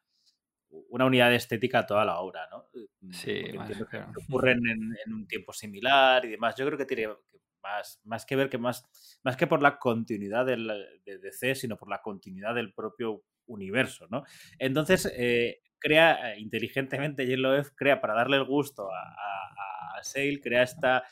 [0.89, 2.65] una unidad estética a toda la obra, ¿no?
[3.01, 3.43] Mm, sí,
[3.91, 6.55] que ocurren en, un tiempo similar y demás.
[6.55, 7.13] Yo creo que tiene
[7.61, 8.83] más, más que ver que más,
[9.23, 10.67] más que por la continuidad del,
[11.05, 14.23] de DC, sino por la continuidad del propio universo, ¿no?
[14.57, 20.39] Entonces, eh, crea eh, inteligentemente, Yellow crea para darle el gusto a, a, a Sale,
[20.39, 21.03] crea esta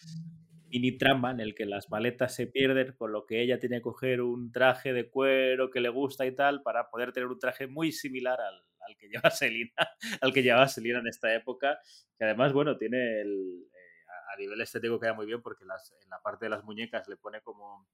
[0.70, 3.84] mini trama en el que las maletas se pierden, con lo que ella tiene que
[3.84, 7.68] coger un traje de cuero que le gusta y tal, para poder tener un traje
[7.68, 9.74] muy similar al, al que lleva Selina,
[10.22, 11.80] al que llevaba Selina en esta época,
[12.18, 13.88] que además, bueno, tiene el, eh,
[14.34, 17.42] a nivel estético queda muy bien porque en la parte de las muñecas le pone
[17.42, 17.88] como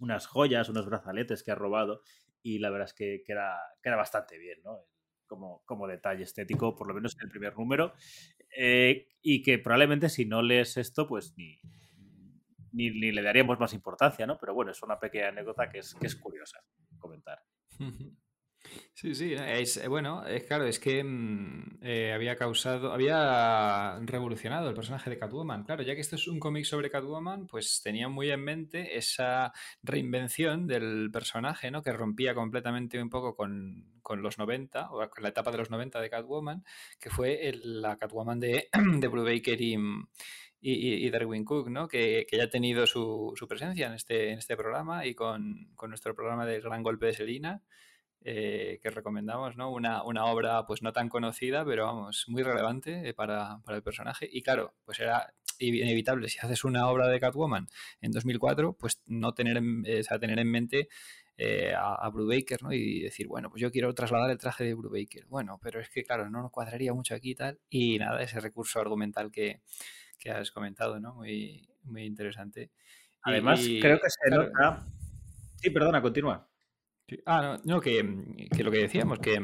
[0.00, 2.02] unas joyas, unos brazaletes que ha robado
[2.42, 4.86] y la verdad es que queda, queda bastante bien, ¿no?
[5.26, 7.94] Como, como detalle estético, por lo menos en el primer número,
[8.56, 11.58] eh, y que probablemente si no lees esto, pues ni,
[12.72, 14.38] ni, ni, le daríamos más importancia, ¿no?
[14.38, 16.60] Pero bueno, es una pequeña anécdota que es, que es curiosa
[16.98, 17.42] comentar.
[18.94, 24.70] Sí, sí, es, eh, bueno, es claro, es que mm, eh, había causado, había revolucionado
[24.70, 25.64] el personaje de Catwoman.
[25.64, 29.52] Claro, ya que esto es un cómic sobre Catwoman, pues tenía muy en mente esa
[29.82, 31.82] reinvención del personaje, ¿no?
[31.82, 33.84] Que rompía completamente un poco con,
[34.16, 36.64] los 90, o con la etapa de los 90 de Catwoman,
[36.98, 39.76] que fue la Catwoman de, de Brubaker y,
[40.60, 41.86] y, Darwin Cook, ¿no?
[41.86, 45.90] Que, ya ha tenido su, su, presencia en este, en este programa y con, con
[45.90, 47.62] nuestro programa del Gran Golpe de Selina.
[48.28, 49.70] Eh, que recomendamos, ¿no?
[49.70, 54.28] Una, obra pues no tan conocida, pero vamos, muy relevante eh, para, el personaje.
[54.28, 57.68] Y claro, pues era inevitable si haces una obra de Catwoman
[58.00, 60.88] en 2004, pues no tener en, eh, tener en mente
[61.78, 62.72] a, a Brubaker, ¿no?
[62.72, 65.26] Y decir, bueno, pues yo quiero trasladar el traje de Brubaker.
[65.26, 67.60] Bueno, pero es que, claro, no nos cuadraría mucho aquí y tal.
[67.70, 69.60] Y nada, ese recurso argumental que,
[70.18, 71.14] que has comentado, ¿no?
[71.14, 72.72] Muy, muy interesante.
[73.22, 74.84] Además, creo que se nota...
[75.58, 76.48] Sí, perdona, continúa.
[77.24, 79.40] Ah, no, que, lo que decíamos, que,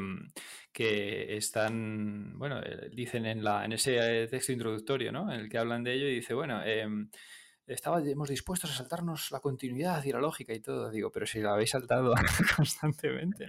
[0.72, 5.33] que están, bueno, eh, dicen en, la, en ese texto introductorio, ¿no?
[5.33, 6.87] En el que hablan de ello y dice, bueno, eh,
[7.66, 10.90] estábamos dispuestos a saltarnos la continuidad y la lógica y todo.
[10.90, 12.14] Digo, pero si la habéis saltado
[12.57, 13.46] constantemente.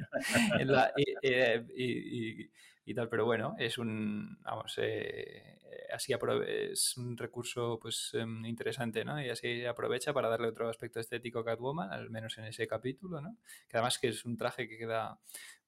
[1.75, 2.49] y,
[2.93, 5.59] tal, pero bueno, es un, vamos, eh,
[5.93, 6.13] así
[6.47, 9.21] es un recurso pues em, interesante, ¿no?
[9.21, 13.21] Y así aprovecha para darle otro aspecto estético a Catwoman, al menos en ese capítulo,
[13.21, 13.37] ¿no?
[13.69, 15.19] Que además que es un traje que queda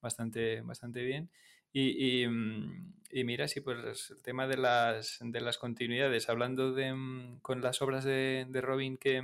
[0.01, 1.29] bastante, bastante bien.
[1.77, 6.93] Y, mm, y, mira, sí, pues el tema de las, de las continuidades, hablando de,
[6.93, 9.21] mm, con las obras de, de Robin que,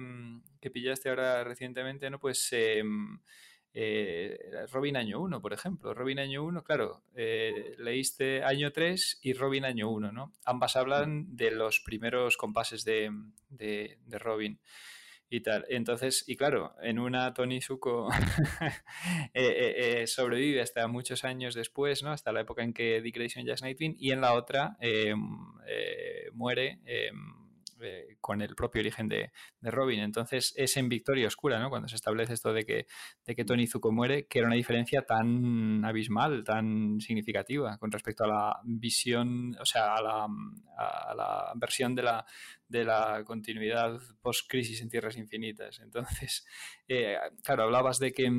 [0.59, 2.19] que, pillaste ahora recientemente, ¿no?
[2.19, 2.83] Pues eh,
[3.73, 4.37] eh,
[4.71, 5.93] Robin año 1, por ejemplo.
[5.93, 10.33] Robin año 1, claro, eh, leíste año 3 y Robin año 1, ¿no?
[10.45, 13.11] Ambas hablan de los primeros compases de,
[13.49, 14.59] de, de Robin
[15.31, 15.65] y tal.
[15.69, 18.09] Entonces, y claro, en una Tony Zuko
[18.61, 18.71] eh,
[19.33, 22.11] eh, eh, sobrevive hasta muchos años después, ¿no?
[22.11, 25.21] Hasta la época en que Dick Grayson ya es Nightwing, y en la otra em,
[26.33, 27.40] muere em,
[27.83, 29.99] eh, con el propio origen de, Robin.
[29.99, 31.69] Entonces es en Victoria Oscura, ¿no?
[31.69, 32.87] Cuando se establece esto de que,
[33.25, 38.23] de que Tony Zuko muere, que era una diferencia tan abismal, tan significativa con respecto
[38.23, 42.25] a la visión, o sea, a la, versión de la,
[42.67, 45.79] de la continuidad post-crisis en Tierras Infinitas.
[45.79, 46.45] Entonces,
[46.87, 48.29] eh, claro, hablabas de que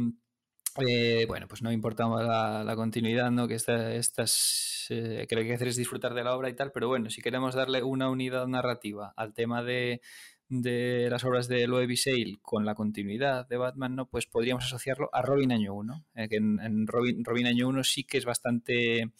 [0.79, 3.47] eh, bueno, pues no importaba la, continuidad, ¿no?
[3.49, 6.89] Que estas, eh, que lo que hacer es disfrutar de la obra y tal, pero
[6.89, 10.01] bueno, si queremos darle una unidad narrativa al tema de,
[10.49, 14.09] de las obras de Loewy Sale con la continuidad de Batman, ¿no?
[14.09, 17.85] Pues podríamos asociarlo a Robin Año 1, eh, que en, en Robin, Robin, Año 1
[17.85, 19.13] sí que es bastante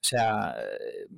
[0.00, 1.08] o sea, eh,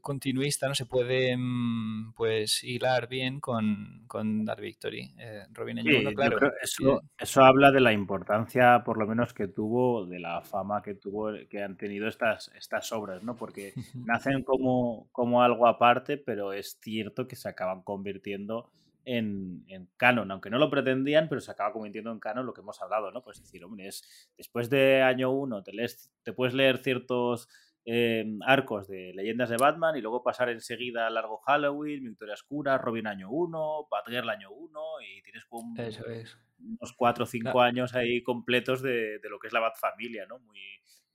[0.00, 0.74] continuista, ¿no?
[0.74, 5.12] Se puede, mm, pues, hilar bien con, con Dark Victory.
[5.18, 5.78] Eh, Robin
[6.14, 6.38] claro.
[6.62, 10.94] Eso, eso, habla de la importancia, por lo menos, que tuvo, de la fama que
[10.94, 13.36] tuvo, que han tenido estas, estas obras, ¿no?
[13.36, 13.72] Porque
[14.06, 18.70] nacen como, como algo aparte, pero es cierto que se acaban convirtiendo
[19.04, 22.60] en, en, canon, aunque no lo pretendían, pero se acaba convirtiendo en canon lo que
[22.60, 23.22] hemos hablado, ¿no?
[23.22, 27.48] Pues decir, hombre, es, después de año uno te, lees, te puedes leer ciertos
[27.92, 32.78] Em, arcos de leyendas de Batman y luego pasar enseguida a Largo Halloween, Victoria Oscura,
[32.78, 38.22] Robin año 1, Batgirl año 1 y tienes como unos 4 o 5 años ahí
[38.22, 40.38] completos de, de, lo que es la Bat Familia, ¿no?
[40.38, 40.60] Muy,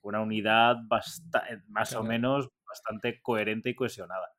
[0.02, 0.76] una unidad
[1.70, 4.35] más o menos bastante coherente y cohesionada.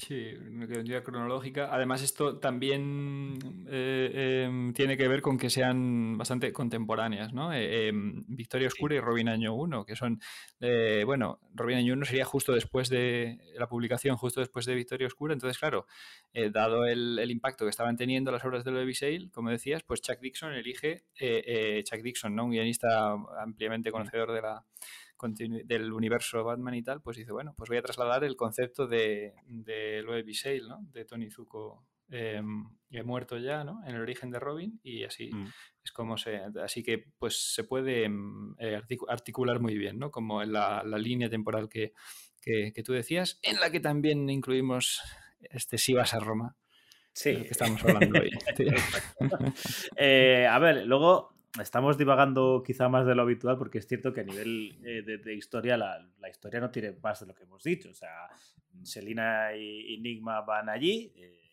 [0.00, 1.74] Sí, una cantidad cronológica.
[1.74, 3.36] Además, esto también
[3.68, 7.52] eh, em, tiene que ver con que sean bastante contemporáneas, ¿no?
[7.52, 10.20] Eh, em, Victoria Oscura y Robin Año 1, que son,
[10.60, 15.08] eh, bueno, Robin Año 1 sería justo después de la publicación, justo después de Victoria
[15.08, 15.34] Oscura.
[15.34, 15.86] Entonces, claro,
[16.52, 20.20] dado el, impacto que estaban teniendo las obras de Levi Sale, como decías, pues Chuck
[20.20, 21.06] Dixon elige,
[21.82, 22.44] Chuck Dixon, ¿no?
[22.44, 24.64] Un guionista ampliamente conocedor de la
[25.64, 29.34] del universo Batman y tal, pues dice, bueno, pues voy a trasladar el concepto de,
[29.46, 30.26] de Loeb
[30.68, 30.86] ¿no?
[30.92, 32.42] De Tony Zuko eh,
[33.04, 33.82] muerto ya, ¿no?
[33.86, 35.46] En el origen de Robin y así mm.
[35.84, 36.40] es como se...
[36.62, 40.10] Así que pues se puede em, eh, articular muy bien, ¿no?
[40.10, 41.92] Como en la, línea temporal que,
[42.40, 45.02] que, tú decías, en la que también incluimos
[45.40, 46.56] este Si vas a Roma.
[47.12, 47.36] Sí.
[47.42, 48.30] Que estamos hablando hoy.
[49.96, 54.20] Eh, a ver, luego estamos divagando quizá más de lo habitual porque es cierto que
[54.20, 57.90] a nivel eh, de, historia la, historia no tiene más de lo que hemos dicho.
[57.90, 58.28] O sea,
[58.82, 61.50] Selina y Enigma van allí, eh,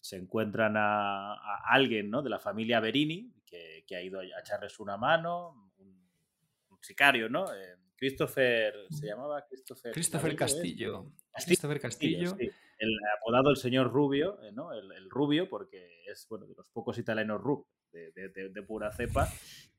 [0.00, 1.34] se encuentran a,
[1.66, 2.22] alguien ¿no?
[2.22, 5.94] de la familia Berini que, ha ido a echarles una mano, un,
[6.80, 7.50] sicario, ¿no?
[7.54, 9.92] Eh, Christopher, ¿se llamaba Christopher?
[9.92, 11.12] Christopher Castillo.
[11.46, 12.36] Christopher Castillo.
[12.76, 14.72] El apodado el señor Rubio, ¿no?
[14.72, 19.28] El, el, Rubio, porque es bueno de los pocos italianos rubios de, pura cepa.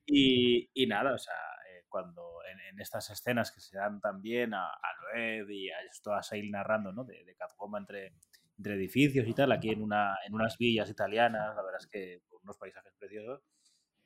[0.06, 2.40] Y, nada, o sea, eh, cuando
[2.72, 6.52] en, estas escenas que se dan también a, a Loed y a esto a Sail
[6.52, 7.04] narrando, ¿no?
[7.04, 7.36] De, de
[7.80, 8.14] entre,
[8.58, 12.22] entre edificios y tal, aquí en, una, en unas villas italianas, la verdad es que
[12.44, 13.42] unos paisajes preciosos,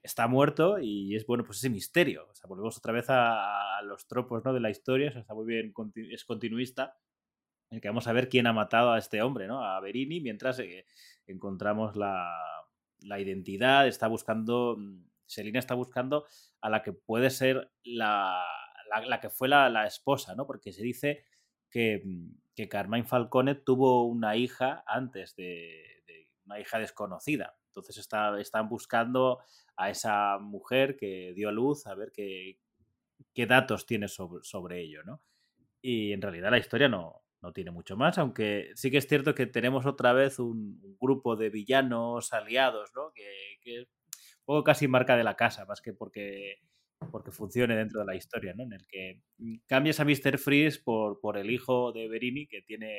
[0.01, 2.27] está muerto y es bueno, pues ese misterio.
[2.29, 4.53] O sea, volvemos otra vez a, los tropos ¿no?
[4.53, 5.73] de la historia, está muy bien,
[6.11, 6.97] es continuista,
[7.69, 9.63] en el que vamos a ver quién ha matado a este hombre, ¿no?
[9.63, 10.85] A Berini, mientras eh,
[11.27, 12.29] encontramos la,
[13.01, 16.25] la identidad, está buscando, mm, Selina está buscando
[16.61, 18.43] a la que puede ser la,
[19.07, 20.45] la, que fue la, esposa, ¿no?
[20.45, 21.23] Porque se dice
[21.69, 27.55] que, mm, que Carmine Falcone tuvo una hija antes de, de una hija desconocida.
[27.67, 29.39] Entonces está, están buscando
[29.77, 32.59] a esa mujer que dio a luz a ver qué,
[33.33, 35.21] qué datos tiene sobre, sobre ello, ¿no?
[35.81, 39.33] Y en realidad la historia no, no tiene mucho más, aunque sí que es cierto
[39.33, 43.11] que tenemos otra vez un, grupo de villanos aliados, ¿no?
[43.13, 46.55] Que, que, un poco casi marca de la casa, más que porque,
[47.11, 48.63] porque funcione dentro de la historia, ¿no?
[48.63, 49.21] En el que
[49.67, 50.37] cambias a Mr.
[50.37, 52.93] Freeze por, por el hijo de Berini, que tiene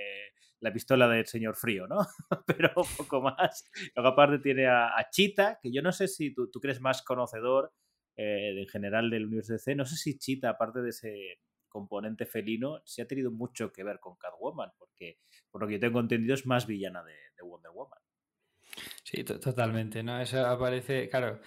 [0.60, 1.98] la pistola del señor frío, ¿no?
[2.46, 3.68] Pero poco más.
[3.94, 7.02] Luego aparte tiene a, a Chita, que yo no sé si tú, tú crees más
[7.02, 7.72] conocedor
[8.16, 11.38] eh, en general del universo DC, no sé si Chita, aparte de ese
[11.70, 15.18] componente felino sí ha tenido mucho que ver con Catwoman, porque
[15.50, 17.98] por lo que yo tengo entendido es más villana de, de Wonder Woman.
[19.02, 20.20] Sí, totalmente, ¿no?
[20.20, 21.40] Eso aparece, claro,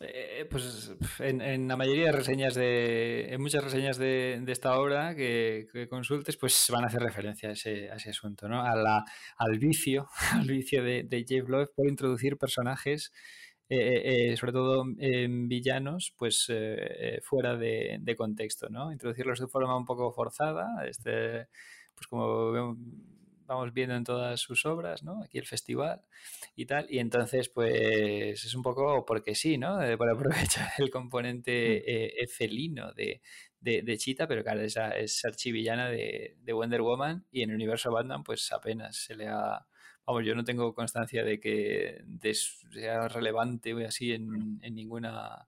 [0.00, 4.78] eh, pues en, en, la mayoría de reseñas de, en muchas reseñas de, de esta
[4.78, 8.62] obra que, consultes, pues van a hacer referencia a ese, a ese asunto, ¿no?
[8.62, 9.04] A la,
[9.36, 13.12] al vicio, al vicio de, de Jeff Loeb por introducir personajes
[13.68, 18.92] eh, eh, sobre todo en villanos, pues eh, fuera de, de, contexto, ¿no?
[18.92, 21.48] Introducirlos de forma un poco forzada, este,
[21.94, 22.76] pues como
[23.46, 25.22] vamos viendo en todas sus obras, ¿no?
[25.22, 26.02] Aquí el festival
[26.56, 29.78] y tal, y entonces pues es un poco porque sí, ¿no?
[29.98, 33.22] Para aprovechar el componente eh, felino de,
[33.60, 37.56] de, de, Cheetah, pero claro, esa es archivillana de, de Wonder Woman y en el
[37.56, 39.66] universo Batman pues apenas se le ha
[40.06, 45.46] vamos, yo no tengo constancia de que de sea relevante o así en, en, ninguna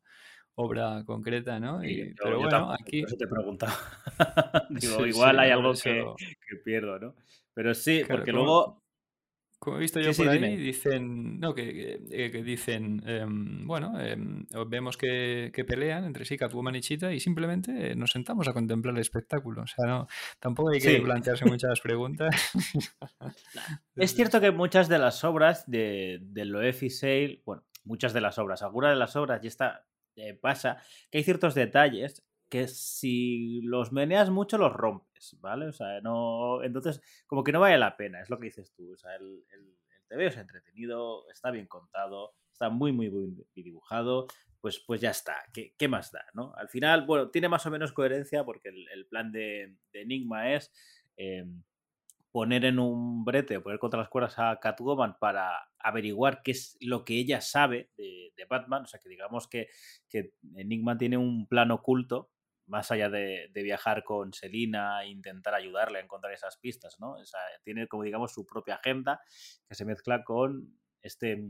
[0.55, 1.85] obra concreta, ¿no?
[1.85, 3.01] Y, yo, pero yo bueno, tampoco, aquí...
[3.03, 3.77] Por eso te preguntaba.
[4.71, 6.17] Digo, sí, igual sí, hay algo eso...
[6.19, 7.15] que, que, pierdo, ¿no?
[7.55, 8.83] Pero sí, claro, porque luego...
[9.59, 10.57] Como he visto yo sí, por ahí, dime.
[10.57, 14.17] dicen, no, que, que, que dicen, eh, bueno, eh,
[14.67, 18.95] vemos que, que, pelean entre sí Catwoman y Cheetah y simplemente nos sentamos a contemplar
[18.95, 19.63] el espectáculo.
[19.63, 20.07] O sea, no,
[20.41, 22.35] tampoco hay que plantearse muchas preguntas.
[23.97, 28.21] es cierto que muchas de las obras de, de Loef y Sale, bueno, muchas de
[28.21, 32.69] las obras, algunas de las obras ya está, eh, pasa que hay ciertos detalles que
[32.69, 35.06] si los meneas mucho los rompes,
[35.41, 35.67] ¿vale?
[35.67, 36.63] O sea, no.
[36.63, 38.93] Entonces, como que no vale la pena, es lo que dices tú.
[38.93, 39.77] O sea, el, el,
[40.09, 44.27] TV es entretenido, está bien contado, está muy, muy, muy dibujado.
[44.61, 46.25] Pues, pues ya está, ¿Qué, ¿Qué, más da?
[46.35, 46.53] ¿no?
[46.57, 50.53] Al final, bueno, tiene más o menos coherencia porque el, el plan de, de, Enigma
[50.55, 50.73] es
[51.17, 51.45] eh,
[52.33, 56.77] poner en un brete o poner contra las cuerdas a Catwoman para averiguar qué es
[56.81, 58.83] lo que ella sabe de, de Batman.
[58.83, 59.69] O sea, que digamos que,
[60.09, 62.31] que Enigma tiene un plan oculto
[62.67, 67.13] más allá de, de, viajar con Selina e intentar ayudarle a encontrar esas pistas, ¿no?
[67.13, 67.23] O
[67.63, 69.21] tiene como digamos su propia agenda
[69.69, 71.43] que se mezcla con este,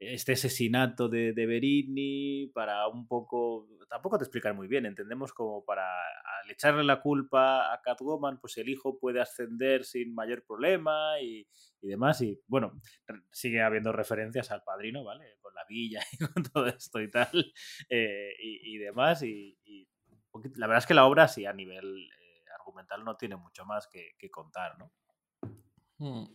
[0.00, 5.64] este asesinato de, de Berini para un poco, tampoco te explicar muy bien, entendemos como
[5.64, 11.20] para al echarle la culpa a Catwoman, pues el hijo puede ascender sin mayor problema
[11.20, 11.46] y,
[11.80, 12.80] y demás, y bueno,
[13.30, 15.36] sigue habiendo referencias al padrino, ¿vale?
[15.40, 17.52] Con la villa y con todo esto y tal,
[17.88, 19.87] eh, y, y, demás, y
[20.56, 23.88] la verdad es que la obra sí a nivel eh, argumental no tiene mucho más
[23.88, 24.92] que, contar, ¿no?
[25.98, 26.26] Mm.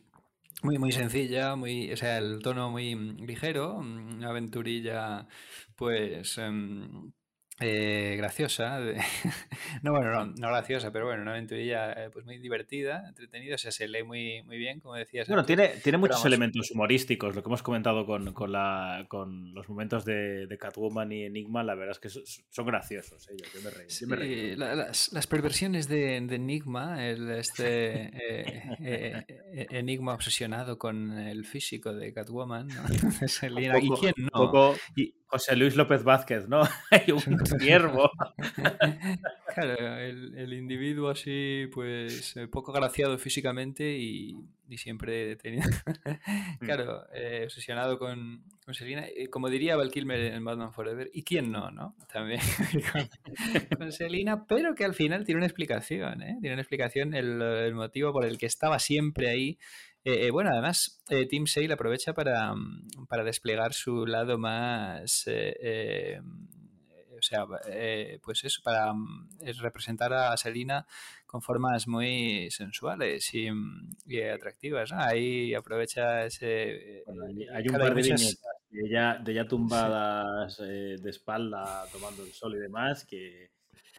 [0.62, 5.28] Muy, muy sencilla, muy, o sea, el tono muy ligero, una aventurilla,
[5.76, 7.12] pues, um,
[7.60, 8.80] eh, graciosa.
[9.84, 13.58] no, bueno, no, no, graciosa, pero bueno, una aventurilla eh, pues muy divertida, entretenida, o
[13.58, 15.28] sea, se lee muy, muy bien, como decías.
[15.28, 19.06] Bueno, antes, tiene, tiene muchos vamos, elementos humorísticos, lo que hemos comentado con, con, la,
[19.08, 23.30] con los momentos de, de, Catwoman y Enigma, la verdad es que son, son graciosos.
[23.30, 23.36] ¿eh?
[23.38, 24.56] Yo, me reí, sí, me reí.
[24.56, 31.46] La, las, las, perversiones de, de Enigma, el, este eh, eh, Enigma obsesionado con el
[31.46, 32.84] físico de Catwoman, ¿no?
[33.82, 34.30] ¿y quién no?
[34.32, 36.62] Poco, y, José Luis López Vázquez, ¿no?
[36.92, 38.12] Hay un ciervo.
[39.56, 44.38] claro, el, el, individuo así, pues, eh, poco graciado físicamente y,
[44.70, 45.68] y siempre tenido.
[46.60, 49.08] claro, eh, obsesionado con, con Selina.
[49.32, 51.96] Como diría Val Kilmer en Batman Forever, ¿y quién no, no?
[52.14, 52.40] También
[52.92, 53.10] con,
[53.76, 56.38] con, Selina, pero que al final tiene una explicación, ¿eh?
[56.42, 59.58] Tiene una explicación el, el motivo por el que estaba siempre ahí
[60.06, 65.26] eh, eh, bueno, además, eh, Team Sale aprovecha para, mm, para, desplegar su lado más.
[65.28, 66.22] Eh, eh,
[67.18, 67.46] o sea,
[68.22, 69.30] pues eso, para mm,
[69.62, 70.86] representar a Selina
[71.26, 74.92] con formas muy sensuales y, mm, y atractivas.
[74.92, 75.00] ¿no?
[75.00, 77.04] Ahí aprovecha ese.
[77.06, 77.24] Bueno,
[77.54, 78.42] hay un par de muchas...
[78.70, 80.64] de ella, de ella tumbadas sí.
[80.64, 83.52] de espalda tomando el sol y demás que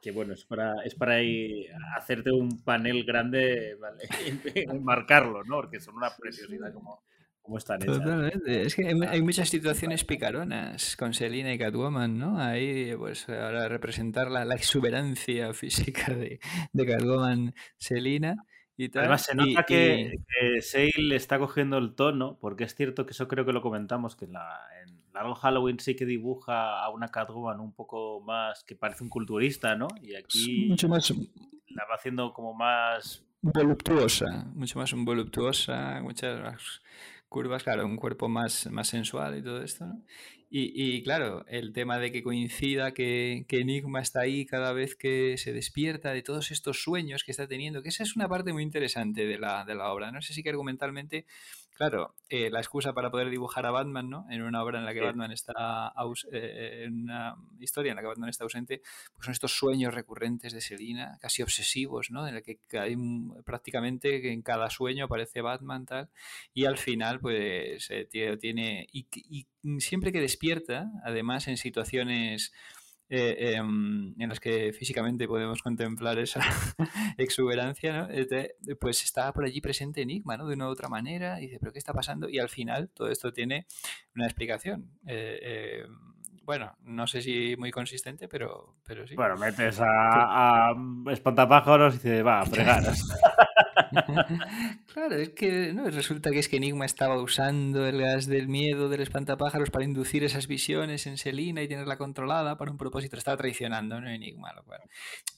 [0.05, 4.05] que bueno, es para, es para ir, hacerte un panel grande, ¿vale?
[4.83, 5.57] marcarlo, ¿no?
[5.57, 7.03] Porque son una preciosidad como,
[7.41, 7.99] como están hechas.
[7.99, 8.63] Totalmente.
[8.63, 12.39] Es que hay muchas situaciones picaronas con Selina y Catwoman, ¿no?
[12.39, 16.39] Ahí, pues, ahora representar la, la exuberancia física de,
[16.73, 18.37] de Catwoman Selina
[18.77, 19.05] y tal.
[19.05, 20.19] Además, se y- nota que, y-
[20.55, 24.17] que Sale está cogiendo el tono, porque es cierto que eso creo que lo comentamos,
[24.17, 28.65] que en, la, en Largo Halloween sí que dibuja a una Catwoman un poco más,
[28.65, 29.87] que parece un culturista, ¿no?
[30.03, 31.11] Y aquí mucho más
[31.69, 33.25] la va haciendo como más...
[33.41, 36.83] voluptuosa, mucho más voluptuosa, muchas más
[37.29, 40.03] curvas, claro, un cuerpo más, más sensual y todo esto, ¿no?
[40.51, 44.95] Y, y, claro, el tema de que coincida que, que, Enigma está ahí cada vez
[44.95, 48.53] que se despierta de todos estos sueños que está teniendo, que esa es una parte
[48.53, 50.13] muy interesante de la, de la obra.
[50.13, 51.27] No sé si que argumentalmente,
[51.75, 54.27] claro, eh, la excusa para poder dibujar a Batman, ¿no?
[54.31, 58.03] En una obra en la que Batman está, aus eh, en una historia en la
[58.03, 58.81] que Batman está ausente,
[59.15, 62.27] pues son estos sueños recurrentes de Selina, casi obsesivos, ¿no?
[62.27, 62.97] En el que hay
[63.45, 66.09] prácticamente en cada sueño aparece Batman, tal,
[66.53, 68.09] y al final, pues, eh,
[68.41, 69.47] tiene, y, y
[69.81, 72.53] siempre que despierta, además en situaciones
[73.11, 76.41] eh, eh, en las que físicamente podemos contemplar esa
[77.19, 78.09] exuberancia, ¿no?
[78.09, 80.47] Este, pues está por allí presente Enigma, ¿no?
[80.47, 82.29] De una u otra manera, y dice, ¿pero qué está pasando?
[82.29, 83.67] Y al final todo esto tiene
[84.15, 84.91] una explicación.
[85.07, 85.85] Eh,
[86.45, 89.15] bueno, no sé si muy consistente, pero, pero sí.
[89.15, 90.75] Bueno, metes a, a
[91.11, 92.83] espantapájaros y dices, va, a fregar.
[94.93, 98.89] claro, es que no, resulta que es que Enigma estaba usando el gas del miedo
[98.89, 103.17] del espantapájaros para inducir esas visiones en Selina y tenerla controlada para un propósito.
[103.17, 104.09] Estaba traicionando, ¿no?
[104.09, 104.81] Enigma, lo cual.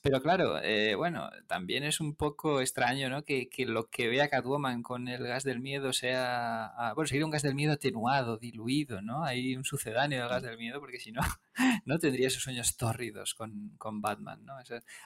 [0.02, 3.24] Pero claro, eh, bueno, también es un poco extraño, ¿no?
[3.24, 6.66] Que, que, lo que vea Catwoman con el gas del miedo sea.
[6.66, 9.24] Ah, bueno, sería un gas del miedo atenuado, diluido, ¿no?
[9.24, 11.22] Hay un sucedáneo del gas del miedo, porque si no,
[11.84, 14.54] no tendría esos sueños tórridos con, con Batman, ¿no?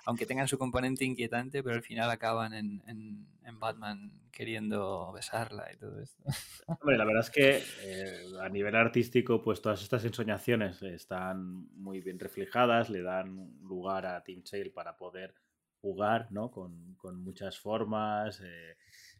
[0.05, 5.77] Aunque tengan su componente inquietante, pero al final acaban en, en, Batman queriendo besarla y
[5.77, 6.23] todo esto.
[6.67, 12.01] Hombre, la verdad es que eh, a nivel artístico, pues todas estas ensoñaciones están muy
[12.01, 15.35] bien reflejadas, le dan lugar a Tim Sale para poder
[15.81, 16.51] jugar, ¿no?
[16.51, 18.41] Con, con muchas formas.
[18.41, 18.77] Eh,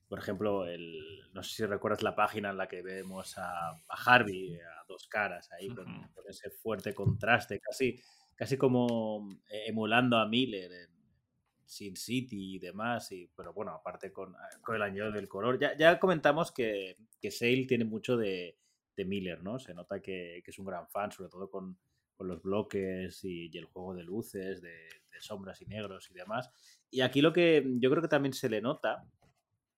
[0.09, 0.99] por ejemplo, el,
[1.33, 5.07] no sé si recuerdas la página en la que vemos a, a Harvey a dos
[5.07, 5.77] caras ahí, uh -huh.
[5.77, 8.01] con, con, ese fuerte contraste, casi,
[8.35, 11.00] casi como emulando a Miller en
[11.71, 15.57] Sin City y demás, pero bueno, aparte con, con el añadido del color.
[15.61, 18.59] Ya, ya comentamos que, que Sale tiene mucho de,
[18.97, 19.61] de, Miller, ¿no?
[19.61, 21.79] Se nota que, que, es un gran fan, sobre todo con,
[22.17, 24.75] con los bloques y, el juego de luces, de,
[25.21, 26.51] sombras y negros y demás.
[26.91, 29.07] Y aquí lo que yo creo que también se le nota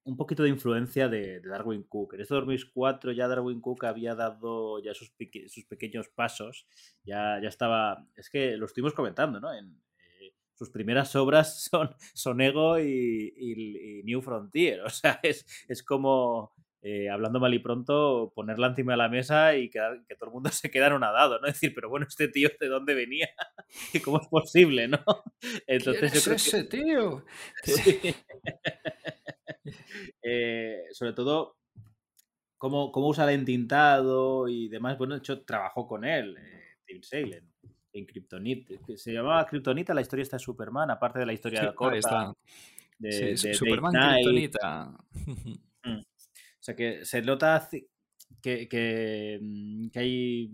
[0.05, 2.15] un poquito de influencia de, Darwin Cook.
[2.15, 5.13] En este 2004 ya Darwin Cook había dado ya sus,
[5.49, 6.67] sus pequeños pasos,
[7.05, 9.51] ya, ya estaba, es que lo estuvimos comentando, ¿no?
[10.55, 15.83] Sus primeras obras son, son Ego y, y, y, New Frontier, o sea, es, es
[15.83, 16.53] como,
[16.85, 19.79] eh, hablando mal y pronto, ponerla encima de la mesa y que,
[20.09, 21.47] que todo el mundo se queda anonadado, ¿no?
[21.47, 23.29] Es decir, pero bueno, este tío, ¿de dónde venía?
[23.95, 24.99] ¿Y cómo es posible, no?
[25.69, 26.77] Entonces, ¿Quién es yo creo ese que...
[26.77, 27.25] tío?
[27.63, 28.15] Sí.
[30.23, 31.57] eh, sobre todo,
[32.59, 34.99] cómo, cómo usa el entintado y demás.
[34.99, 37.45] Bueno, de hecho, trabajó con él, eh, Tim Sale,
[37.93, 38.81] en, Kryptonite.
[38.97, 42.35] Se llamaba Kryptonita, la historia está de Superman, aparte de la historia sí, corta.
[42.99, 44.97] De, sí, de Superman Kryptonita.
[45.85, 45.99] mm.
[45.99, 47.69] O sea, que se nota
[48.41, 49.41] que, que,
[49.93, 50.51] que hay.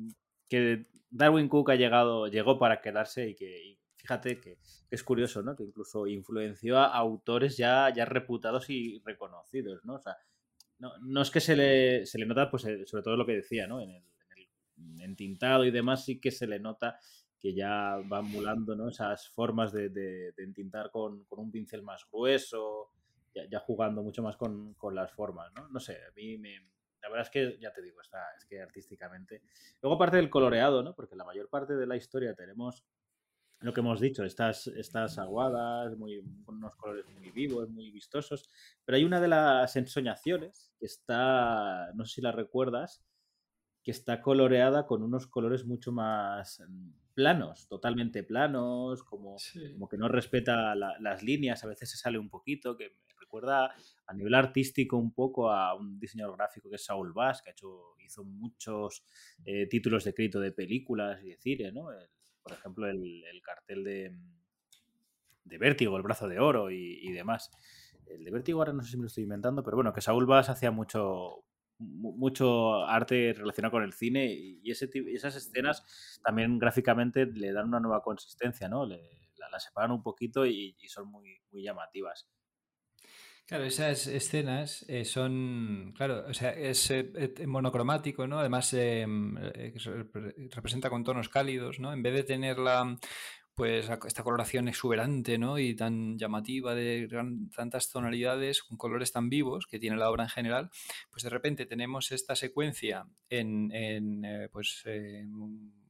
[0.49, 3.65] que Darwin Cook ha llegado, llegó para quedarse y que.
[3.65, 4.57] Y fíjate que,
[4.89, 5.55] que, es curioso, ¿no?
[5.55, 9.97] Que incluso influenció a autores ya, ya reputados y reconocidos, ¿no?
[9.97, 10.17] O sea,
[10.79, 13.67] no, no es que se le, se le nota, pues, sobre todo lo que decía,
[13.67, 13.81] ¿no?
[13.81, 14.03] En el,
[14.77, 16.99] en el entintado y demás, sí que se le nota
[17.41, 18.89] que ya va emulando, ¿no?
[18.89, 22.91] Esas formas de, de, de entintar con, con, un pincel más grueso,
[23.35, 25.69] ya, ya jugando mucho más con, con, las formas, ¿no?
[25.69, 26.57] No sé, a mí me...
[27.01, 29.43] La verdad es que, ya te digo, está, es que artísticamente...
[29.81, 30.95] Luego aparte del coloreado, ¿no?
[30.95, 32.85] Porque la mayor parte de la historia tenemos
[33.61, 38.49] lo que hemos dicho, estas, estas aguadas, muy, con unos colores muy vivos, muy vistosos,
[38.85, 43.03] pero hay una de las ensoñaciones que está, no sé si la recuerdas,
[43.83, 46.63] que está coloreada con unos colores mucho más
[47.19, 49.73] planos, totalmente planos, como, sí.
[49.73, 53.15] como que no respeta la, las líneas, a veces se sale un poquito, que me
[53.21, 53.75] recuerda
[54.07, 57.53] a nivel artístico un poco a un diseñador gráfico que es Saul Bass, que ha
[57.55, 59.03] hecho, hizo muchos
[59.45, 61.91] eh, títulos de crédito de películas y de cine, ¿no?
[61.91, 62.09] El,
[62.41, 64.17] por ejemplo, el, el cartel de,
[65.43, 67.51] de, Vértigo, el brazo de oro y, y, demás.
[68.07, 70.25] El de Vértigo ahora no sé si me lo estoy inventando, pero bueno, que Saúl
[70.25, 71.43] Bass hacía mucho,
[71.79, 77.81] mucho arte relacionado con el cine y ese, esas escenas también gráficamente le dan una
[77.81, 78.85] nueva consistencia, ¿no?
[78.85, 79.01] Le,
[79.51, 82.29] la, separan un poquito y, son muy, llamativas.
[83.47, 87.11] Claro, esas escenas eh, son, claro, o sea, es eh,
[87.47, 88.39] monocromático, ¿no?
[88.39, 89.07] Además, eh,
[90.51, 91.95] representa con tonos cálidos, ¿no?
[91.95, 92.99] En vez de tener la,
[93.59, 95.59] pues esta coloración exuberante ¿no?
[95.59, 97.09] y tan llamativa de
[97.57, 100.71] tantas tonalidades con colores tan vivos que tiene la obra en general,
[101.11, 105.27] pues de repente tenemos esta secuencia en, eh, pues, eh,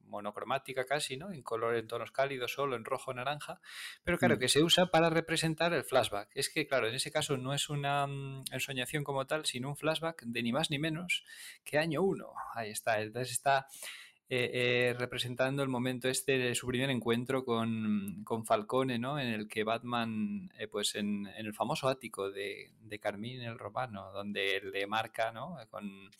[0.07, 1.31] monocromática casi, ¿no?
[1.31, 3.61] En color, en tonos cálidos, solo en rojo, naranja,
[4.03, 4.39] pero claro, mm.
[4.39, 6.31] que se usa para representar el flashback.
[6.33, 9.77] Es que, claro, en ese caso no es una mm, ensoñación como tal, sino un
[9.77, 11.23] flashback de ni más ni menos
[11.63, 12.33] que año 1.
[12.55, 12.99] Ahí está.
[12.99, 13.67] Entonces está
[14.31, 19.17] eh, eh, representando el momento este de su primer encuentro con, con Falcone, ¿no?
[19.17, 24.11] En el que Batman, eh, pues en, el famoso ático de, de Carmín el Romano,
[24.11, 25.57] donde le marca, ¿no?
[25.71, 26.11] Con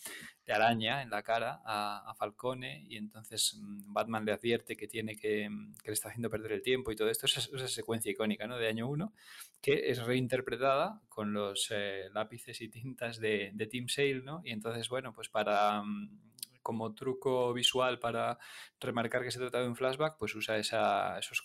[0.43, 5.15] de araña en la cara a, Falcone y entonces mm, Batman le advierte que tiene
[5.15, 7.27] que, mm, que, le está haciendo perder el tiempo y todo esto.
[7.27, 8.57] Esa, esa secuencia icónica, ¿no?
[8.57, 9.13] De año 1,
[9.61, 11.71] que es reinterpretada con los
[12.11, 14.41] lápices y tintas de, de Tim Sale, ¿no?
[14.43, 16.29] Y entonces, bueno, pues para mm,
[16.61, 18.37] como truco visual para
[18.79, 21.43] remarcar que se trata de un flashback, pues usa esa, esos,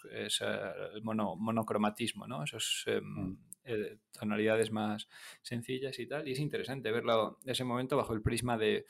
[1.03, 2.45] monocromatismo, ¿no?
[2.45, 3.39] Esos em, mm.
[3.65, 5.09] eh, tonalidades más
[5.43, 6.29] sencillas y tal.
[6.29, 8.87] Y es interesante verlo ese momento bajo el prisma de,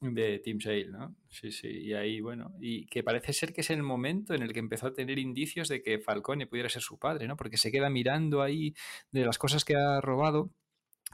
[0.00, 1.16] de Tim Sale, ¿no?
[1.28, 4.52] Sí, sí, y ahí, bueno, y que parece ser que es el momento en el
[4.52, 7.36] que empezó a tener indicios de que Falcone pudiera ser su padre, ¿no?
[7.36, 8.74] Porque se queda mirando ahí
[9.10, 10.50] de las cosas que ha robado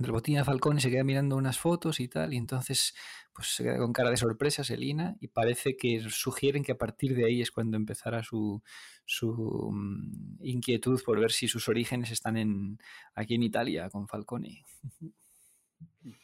[0.00, 2.94] de Falcón y se queda mirando unas fotos y tal, y entonces
[3.32, 7.14] pues se queda con cara de sorpresa Selina y parece que sugieren que a partir
[7.14, 8.62] de ahí es cuando empezará su,
[9.04, 12.78] su mm, inquietud por ver si sus orígenes están en,
[13.14, 14.64] aquí en Italia con Falcone.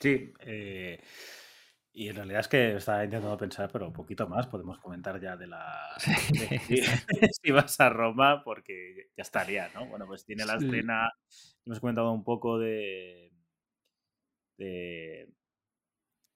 [0.00, 1.02] Sí, eh,
[1.92, 5.36] y en realidad es que estaba intentando pensar, pero un poquito más podemos comentar ya
[5.36, 5.96] de la...
[7.42, 9.86] si, vas a Roma, porque ya estaría, ¿no?
[9.86, 11.10] Bueno, pues tiene la escena,
[11.64, 13.35] hemos comentado un poco de
[14.56, 15.28] de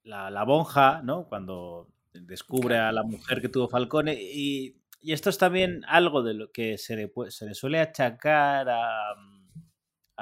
[0.03, 1.27] la, la monja, ¿no?
[1.27, 4.17] Cuando descubre a la mujer que tuvo Falcone.
[4.19, 9.15] Y, esto es también algo de lo que se le, se le suele achacar a,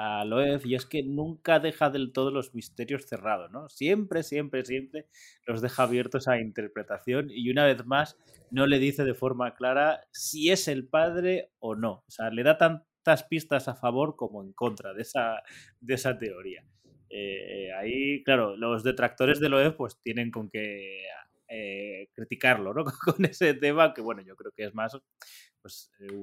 [0.00, 3.68] a Loeb, y es que nunca deja del todo los misterios cerrados, ¿no?
[3.68, 5.08] Siempre, siempre, siempre
[5.46, 8.16] los deja abiertos a interpretación y una vez más
[8.50, 12.04] no le dice de forma clara si es el padre o no.
[12.06, 15.42] O sea, le da tantas pistas a favor como en contra de esa,
[15.80, 16.64] de esa teoría.
[17.10, 21.02] Eh, ahí, claro, los detractores de Loeb pues tienen con que
[21.48, 22.84] eh, criticarlo, ¿no?
[23.04, 24.96] con ese tema que, bueno, yo creo que es más
[25.60, 26.22] pues, eh,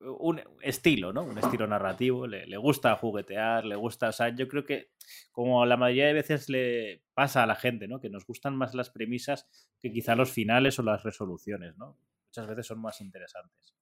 [0.00, 1.24] un, estilo, ¿no?
[1.24, 4.90] Un estilo narrativo, le, le, gusta juguetear, le gusta, o sea, yo creo que
[5.32, 7.98] como la mayoría de veces le pasa a la gente, ¿no?
[7.98, 9.48] Que nos gustan más las premisas
[9.80, 11.98] que quizá los finales o las resoluciones, ¿no?
[12.26, 13.74] Muchas veces son más interesantes.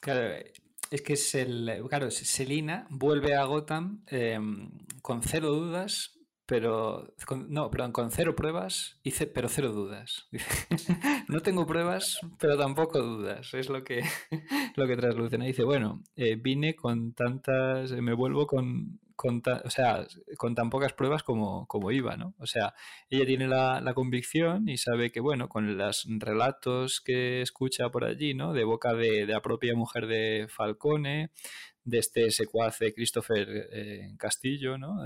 [0.00, 0.34] Claro,
[0.90, 1.82] es que es el.
[1.88, 4.70] Claro, Selina vuelve a Gotham em,
[5.02, 7.14] con cero dudas, pero.
[7.48, 10.28] no, perdón, con cero pruebas, hice, pero cero dudas.
[11.28, 13.52] no tengo pruebas, pero tampoco dudas.
[13.54, 14.02] Es lo que,
[14.76, 15.38] lo que trasluce.
[15.38, 17.92] Dice, bueno, eh, vine con tantas.
[17.92, 20.06] Me vuelvo con con, o sea,
[20.36, 22.36] con tan pocas pruebas como, como iba, ¿no?
[22.38, 22.72] O sea,
[23.10, 28.04] ella tiene la, la, convicción y sabe que, bueno, con los relatos que escucha por
[28.04, 28.52] allí, ¿no?
[28.52, 31.32] De boca de, de la propia mujer de Falcone,
[31.82, 35.04] de este secuaz de Christopher eh, Castillo, ¿no?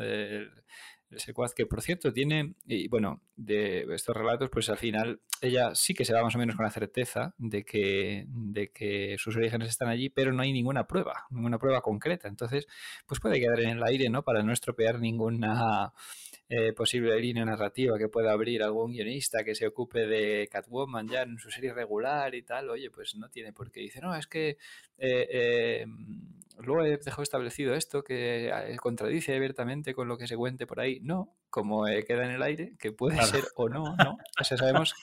[1.16, 5.94] Secuaz que, por cierto, tiene, y bueno, de estos relatos, pues al final ella sí
[5.94, 9.68] que se va más o menos con la certeza de que, de que sus orígenes
[9.68, 12.28] están allí, pero no hay ninguna prueba, ninguna prueba concreta.
[12.28, 12.66] Entonces,
[13.06, 14.22] pues puede quedar en el aire, ¿no?
[14.22, 15.92] Para no estropear ninguna
[16.48, 21.22] eh, posible línea narrativa que pueda abrir algún guionista que se ocupe de Catwoman ya
[21.22, 22.70] en su serie regular y tal.
[22.70, 23.80] Oye, pues no tiene por qué.
[23.80, 24.58] Dice, no, es que...
[24.98, 25.86] Eh, eh,
[26.58, 30.80] luego he dejado establecido esto que eh, contradice abiertamente con lo que se cuente por
[30.80, 31.00] ahí.
[31.00, 34.18] No, como eh, queda en el aire, que puede ser o no, ¿no?
[34.40, 34.94] O sea, sabemos,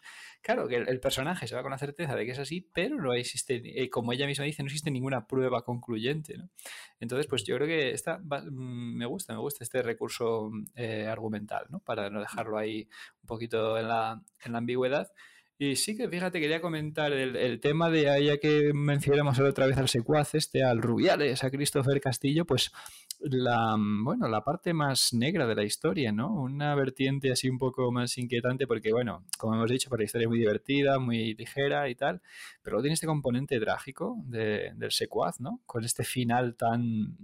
[0.41, 3.13] claro, que el, personaje se va con la certeza de que es así, pero no
[3.13, 6.49] existe, eh, como ella misma dice, no existe ninguna prueba concluyente, ¿no?
[6.99, 10.51] Entonces, pues yo creo que esta mm, me gusta, me gusta este recurso
[11.07, 11.79] argumental, ¿no?
[11.79, 12.89] Para no dejarlo ahí
[13.21, 15.11] un poquito en la, en la ambigüedad.
[15.61, 19.89] Y sí que, fíjate, quería comentar el, tema de, ya que mencionamos otra vez al
[19.89, 22.71] secuaz este, al Rubiales, a Christopher Castillo, pues
[23.19, 26.33] la, bueno, la parte más negra de la historia, ¿no?
[26.33, 30.27] Una vertiente así un poco más inquietante porque, bueno, como hemos dicho, para la historia
[30.27, 32.21] es muy divertida, muy ligera y tal,
[32.61, 35.59] pero tiene este componente trágico del secuaz, ¿no?
[35.65, 37.17] Con este final tan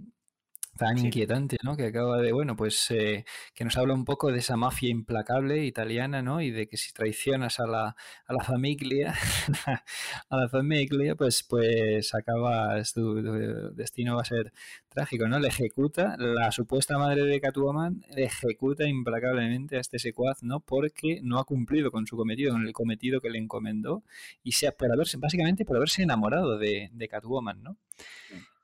[0.76, 1.06] tan Sí.
[1.06, 1.76] inquietante, ¿no?
[1.76, 3.24] Que acaba de, bueno, pues eh,
[3.54, 6.40] que nos habla un poco de esa mafia implacable italiana, ¿no?
[6.40, 7.96] Y de que si traicionas a la,
[8.26, 9.14] a la familia,
[10.30, 14.52] a la familia, pues, pues acabas, tu, tu destino va a ser
[14.88, 15.38] trágico, ¿no?
[15.38, 20.60] Le ejecuta, la supuesta madre de Catwoman le ejecuta implacablemente a este secuaz, ¿no?
[20.60, 24.04] Porque no ha cumplido con su cometido, con el cometido que le encomendó,
[24.42, 27.76] y sea por haberse, básicamente por haberse enamorado de, de Catwoman, ¿no?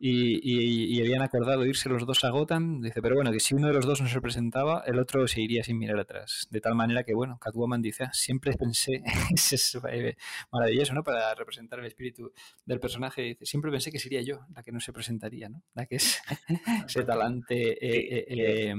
[0.04, 2.80] Y, y- y habían acordado irse los dos a Gotham.
[2.80, 5.40] Dice, pero bueno, que si uno de los dos no se presentaba, el otro se
[5.40, 6.48] iría sin mirar atrás.
[6.50, 9.00] De tal manera que, bueno, Catwoman dice, "Ah, siempre pensé,
[9.36, 10.16] es eh,
[10.50, 11.04] maravilloso, ¿no?
[11.04, 12.32] Para representar el espíritu
[12.66, 15.62] del personaje, dice, siempre pensé que sería yo la que no se presentaría, ¿no?
[15.74, 16.20] La que es
[16.86, 18.74] ese talante eh, eh, eh,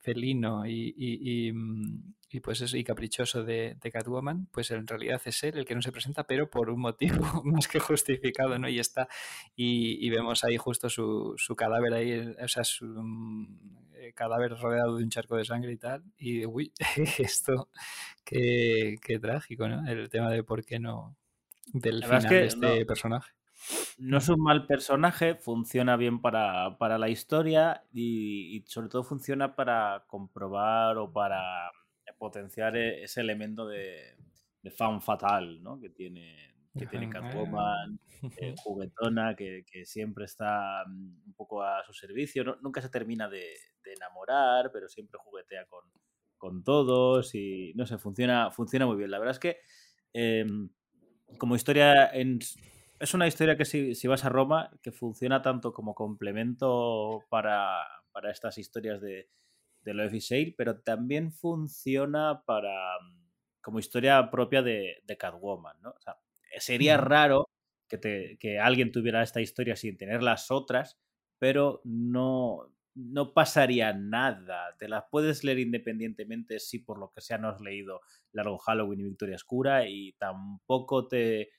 [0.00, 1.52] felino y, y-
[2.32, 5.74] y, pues eso, y caprichoso de, de Catwoman, pues en realidad es él el que
[5.74, 8.68] no se presenta, pero por un motivo más que justificado, ¿no?
[8.68, 9.08] Y está,
[9.56, 12.86] y, y vemos ahí justo su, su cadáver ahí, o sea, su
[13.94, 16.72] eh, cadáver rodeado de un charco de sangre y tal, y uy,
[17.18, 17.68] esto,
[18.24, 19.86] qué, qué trágico, ¿no?
[19.88, 21.16] El tema de por qué no,
[21.72, 23.32] del La final es de que este no- personaje.
[23.98, 29.04] No es un mal personaje, funciona bien para, para la historia y, y sobre todo
[29.04, 31.70] funciona para comprobar o para
[32.22, 34.16] potenciar e- ese elemento de,
[34.62, 35.80] de fan fatal ¿no?
[35.80, 37.08] que tiene, que tiene.
[37.08, 37.98] Catwoman,
[38.36, 42.44] eh, juguetona, que, que siempre está mm, un poco a su servicio.
[42.44, 43.44] no- nunca se termina de,
[43.84, 45.84] de enamorar, pero siempre juguetea con,
[46.38, 49.10] con todos y no sé, funciona, funciona muy bien.
[49.10, 49.56] La verdad es que
[50.12, 50.70] em,
[51.38, 52.38] como historia en,
[53.00, 57.80] es una historia que si, si vas a Roma, que funciona tanto como complemento para,
[58.12, 59.28] para estas historias de,
[59.84, 63.22] de y Sale, pero también funciona para mm,
[63.60, 65.90] como historia propia de, de Catwoman, ¿no?
[65.90, 66.16] O sea,
[66.58, 67.48] sería raro
[67.88, 70.98] que, te- que alguien tuviera esta historia sin tener las otras,
[71.38, 74.76] pero no, no pasaría nada.
[74.78, 78.00] Te las puedes leer independientemente si por lo que sea no has leído
[78.32, 81.50] Largo Halloween y Victoria Oscura y tampoco te,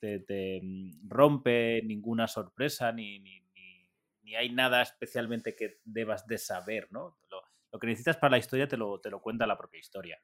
[0.00, 3.90] te, te, mm, rompe ninguna sorpresa ni, ni, ni-
[4.22, 7.18] ni hay nada especialmente que debas de saber, ¿no?
[7.30, 7.41] Lo,
[7.72, 10.18] lo que necesitas para la historia te lo, te lo cuenta la propia historia.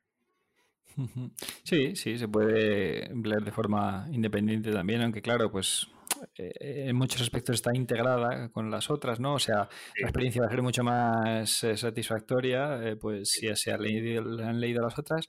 [1.62, 5.86] Sí, sí, se puede leer de forma independiente también, aunque claro, pues
[6.36, 9.34] eh, en muchos aspectos está integrada con las otras, ¿no?
[9.34, 10.02] O sea, Sí.
[10.02, 14.22] la experiencia va a ser mucho más eh, satisfactoria, eh, pues si ya se leído,
[14.44, 15.28] han leído las otras.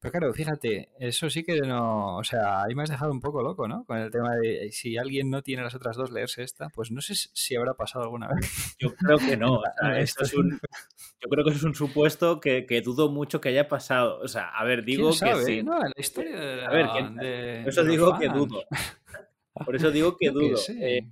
[0.00, 3.42] Pero claro, fíjate, eso sí que no, o sea, ahí me has dejado un poco
[3.42, 3.84] loco, ¿no?
[3.84, 6.90] Con el tema de eh, si alguien no tiene las otras dos, leerse esta, pues
[6.90, 8.76] no sé si- habrá pasado alguna vez.
[8.78, 9.56] Yo creo que no.
[9.56, 10.52] o sea, esto es un,
[11.20, 14.20] yo creo que eso es un supuesto que, que dudo mucho que haya pasado.
[14.20, 15.40] O sea, a ver, digo ¿Quién sabe?
[15.40, 15.62] que sí.
[15.62, 18.64] No, la historia de, A ver, ¿quién- de- Por eso de digo que dudo.
[19.66, 20.56] Por eso digo que dudo.
[20.56, 20.96] sé.
[20.98, 21.08] Eh,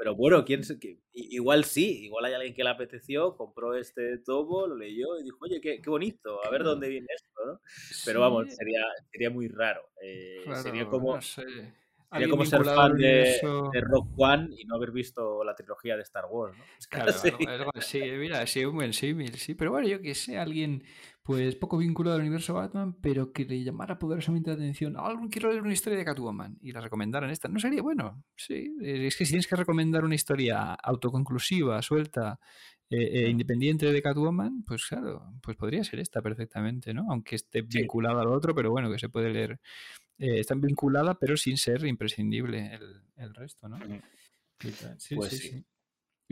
[0.00, 4.16] pero bueno, quién se- que- igual sí, igual hay alguien que le apeteció, compró este
[4.16, 7.60] tomo, lo leyó y dijo, oye, qué, qué bonito, a ver dónde viene esto, ¿no?
[8.02, 8.80] Pero vamos, sí, sería,
[9.12, 9.82] sería muy raro.
[10.02, 11.42] eh, sería como, no sé.
[12.10, 13.40] sería como ser fan de,
[13.74, 16.64] de Rock One y no haber visto la trilogía de Star Wars, ¿no?
[16.78, 19.54] Es Claro, algo, algo así, mira, sí, un buen símil, sí.
[19.54, 20.82] Pero bueno, yo que sé, alguien
[21.30, 24.96] pues poco vinculado al universo Batman, pero que le llamara poderosamente la atención.
[24.96, 27.46] Algo quiero leer una historia de Catwoman y la recomendaran esta.
[27.46, 28.24] ¿No sería bueno?
[28.36, 32.40] Sí, eh, es que si tienes que recomendar una historia autoconclusiva, suelta,
[32.90, 33.30] eh, eh, Mm.
[33.30, 37.06] independiente de Catwoman, pues claro, pues podría ser esta perfectamente, ¿no?
[37.08, 37.78] Aunque esté Sí.
[37.78, 39.60] vinculada al otro, pero bueno, que se puede leer.
[40.18, 43.78] eh, está vinculada, pero sin ser imprescindible el, el resto, ¿no?
[44.98, 45.48] Sí, Pues sí.
[45.48, 45.64] sí.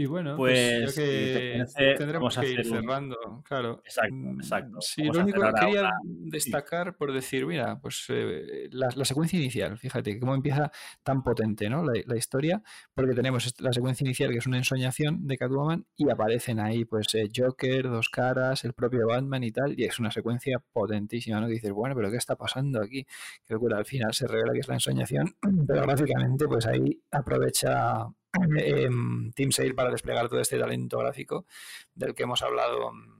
[0.00, 3.82] Y bueno, pues, Pues, te que parece, tendremos que ir un- cerrando, claro.
[3.84, 4.80] Exacto, Mm, exacto.
[4.80, 9.40] Sí, Vamos lo único que quería destacar por decir, mira, pues eh, la, la secuencia
[9.40, 10.70] inicial, fíjate, cómo empieza
[11.02, 11.82] tan potente, ¿no?
[11.84, 12.62] La, la historia,
[12.94, 17.12] porque tenemos la secuencia inicial que es una ensoñación de Catwoman y aparecen ahí, pues,
[17.16, 21.48] eh, Joker, Dos Caras, el propio Batman y tal, y es una secuencia potentísima, ¿no?
[21.48, 23.04] Que dices, bueno, pero ¿qué está pasando aquí?
[23.44, 25.34] Qué locura, al final se revela que es la ensoñación,
[25.66, 28.06] pero gráficamente, pues ahí aprovecha
[28.58, 28.88] eh,
[29.34, 31.46] Team Sale para desplegar todo este talento gráfico
[31.94, 33.18] del que hemos hablado mm,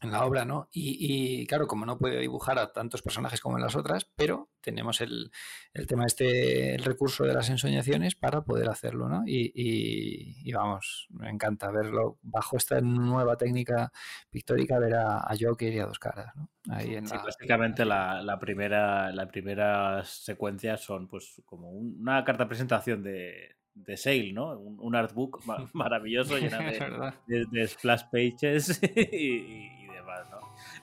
[0.00, 0.68] en la obra, ¿no?
[0.70, 4.48] Y, y, claro, como no puede dibujar a tantos personajes como en las otras, pero
[4.60, 5.32] tenemos el,
[5.74, 9.24] el tema este, el recurso de las ensoñaciones para poder hacerlo, ¿no?
[9.26, 13.90] Y, y, y vamos, me encanta verlo bajo esta nueva técnica
[14.30, 16.48] pictórica, ver a, a Joker y a dos caras, ¿no?
[16.70, 21.96] Ahí en Sí, la, básicamente la, la primera la primera secuencia son pues como un-
[22.00, 23.56] una carta presentación de,
[23.86, 24.58] de Sale, ¿no?
[24.58, 28.80] Un, un artbook ma- maravilloso lleno de, de- de splash pages
[29.12, 30.38] y, y demás, ¿no?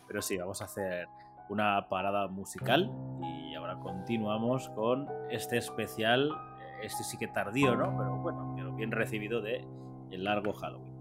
[0.07, 1.07] Pero sí, vamos a hacer
[1.49, 2.91] una parada musical
[3.21, 6.29] y ahora continuamos con este especial,
[6.81, 7.95] eh, este sí que tardío, ¿no?
[7.97, 9.65] Pero bueno, pero bien recibido de
[10.11, 10.95] El Largo Halloween.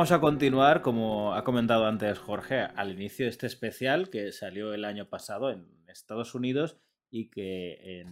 [0.00, 4.72] Vamos a continuar, como ha comentado antes Jorge, al inicio de este especial que salió
[4.72, 6.78] el año pasado en Estados Unidos
[7.10, 8.06] y que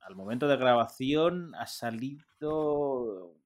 [0.00, 3.36] al momento de grabación ha salido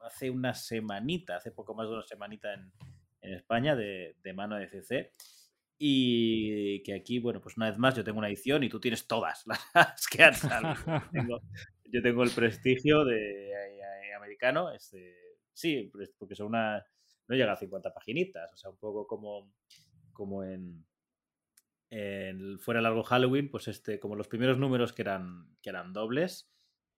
[0.00, 2.72] hace una semanita, hace poco más de una semanita en,
[3.20, 5.12] España de, mano de CC.
[5.76, 9.06] Y que aquí, bueno, pues una vez más yo tengo una edición y tú tienes
[9.06, 11.42] todas las que han salido.
[11.92, 13.52] yo tengo el prestigio de,
[14.16, 15.14] americano, este,
[15.52, 16.82] sí, porque son una,
[17.28, 19.52] no llega a 50 paginitas, o sea, un poco como,
[20.12, 20.86] como en,
[21.90, 26.50] en Fuera Largo Halloween, pues este, como los primeros números que eran, que eran dobles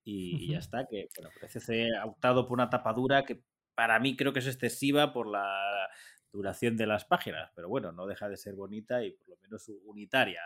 [0.03, 3.43] y, ya está, que bueno, CC ha optado por una tapadura que
[3.75, 5.89] para mí creo que es excesiva por la
[6.31, 9.69] duración de las páginas, pero bueno, no deja de ser bonita y por lo menos
[9.83, 10.41] unitaria,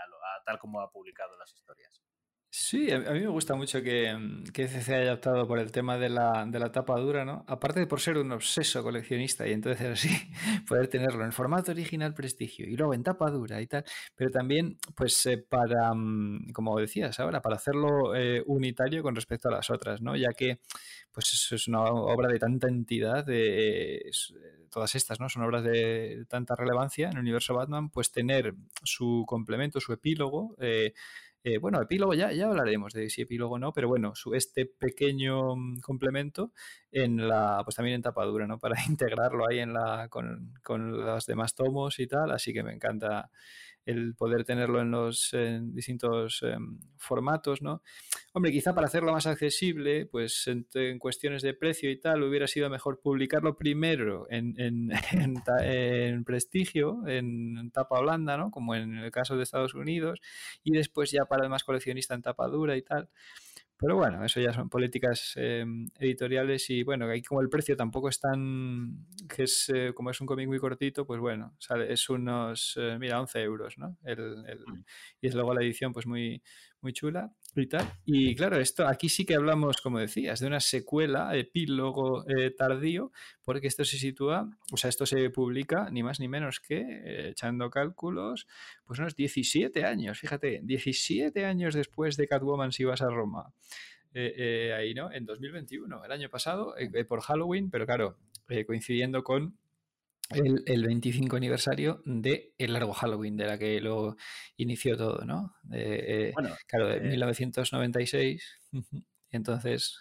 [0.45, 2.01] tal como ha publicado las historias.
[2.53, 5.97] Sí, a mí me gusta mucho que, mm, que CC haya optado por el tema
[5.97, 7.45] de la, de la tapa dura, ¿no?
[7.47, 10.09] Aparte de por ser un obseso coleccionista y entonces así
[10.67, 13.85] poder tenerlo en formato original prestigio y luego en tapa dura y tal,
[14.15, 19.47] pero también pues eh, para, mm, como decías ahora, para hacerlo eh, unitario con respecto
[19.47, 20.17] a las otras, ¿no?
[20.17, 20.59] Ya que
[21.13, 24.11] pues eso es una obra de tanta entidad, de,
[24.69, 25.29] todas estas, ¿no?
[25.29, 30.55] Son obras de tanta relevancia en el universo Batman, pues tener su complemento, su epílogo,
[31.43, 34.65] eh, bueno, epílogo ya, ya hablaremos de si epílogo o no, pero bueno, su, este
[34.65, 36.51] pequeño mm, complemento
[36.91, 38.59] en la, pues también en tapadura, ¿no?
[38.59, 42.73] Para integrarlo ahí en la, con, con los demás tomos y tal, así que me
[42.73, 43.31] encanta
[43.91, 47.81] el poder tenerlo en los distintos em, formatos, ¿no?
[48.33, 52.69] Hombre, quizá para hacerlo más accesible, pues en, cuestiones de precio y tal, hubiera sido
[52.69, 58.49] mejor publicarlo primero en, prestigio, en tapa blanda, ¿no?
[58.49, 60.21] Como en el caso de Estados Unidos,
[60.63, 63.09] y después ya para el más coleccionista en tapa dura y tal.
[63.81, 68.09] Pero bueno, eso ya son políticas em, editoriales y bueno, ahí como el precio tampoco
[68.09, 71.55] es tan, que es eh, como es un cómic muy cortito, pues bueno,
[71.89, 73.97] es unos, eh, mira, 11 euros, ¿no?
[74.03, 74.85] El, el, mm.
[75.21, 76.43] y es luego la edición pues muy,
[76.81, 77.33] muy chula
[78.05, 83.11] y claro, esto aquí sí que hablamos, como decías, de una secuela, epílogo eh, tardío,
[83.43, 87.69] porque esto se sitúa, o sea, esto se publica ni más ni menos que, echando
[87.69, 88.47] cálculos,
[88.85, 93.53] pues unos 17 años, fíjate, 17 años después de Catwoman si vas a Roma.
[94.13, 95.11] Eh, eh, ahí, ¿no?
[95.11, 96.75] En 2021, el año pasado,
[97.07, 98.17] por Halloween, pero claro,
[98.65, 99.57] coincidiendo con
[100.33, 104.15] el, 25 aniversario de El Largo Halloween, de la que lo
[104.57, 105.55] inició todo, ¿no?
[105.73, 106.33] Eh,
[106.67, 108.43] claro, de 1996.
[109.31, 109.97] Entonces,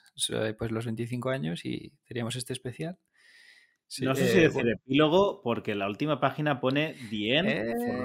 [0.58, 2.98] pues los 25 años y teníamos este especial.
[4.02, 6.94] No sé si eh, decir epílogo, porque la última página pone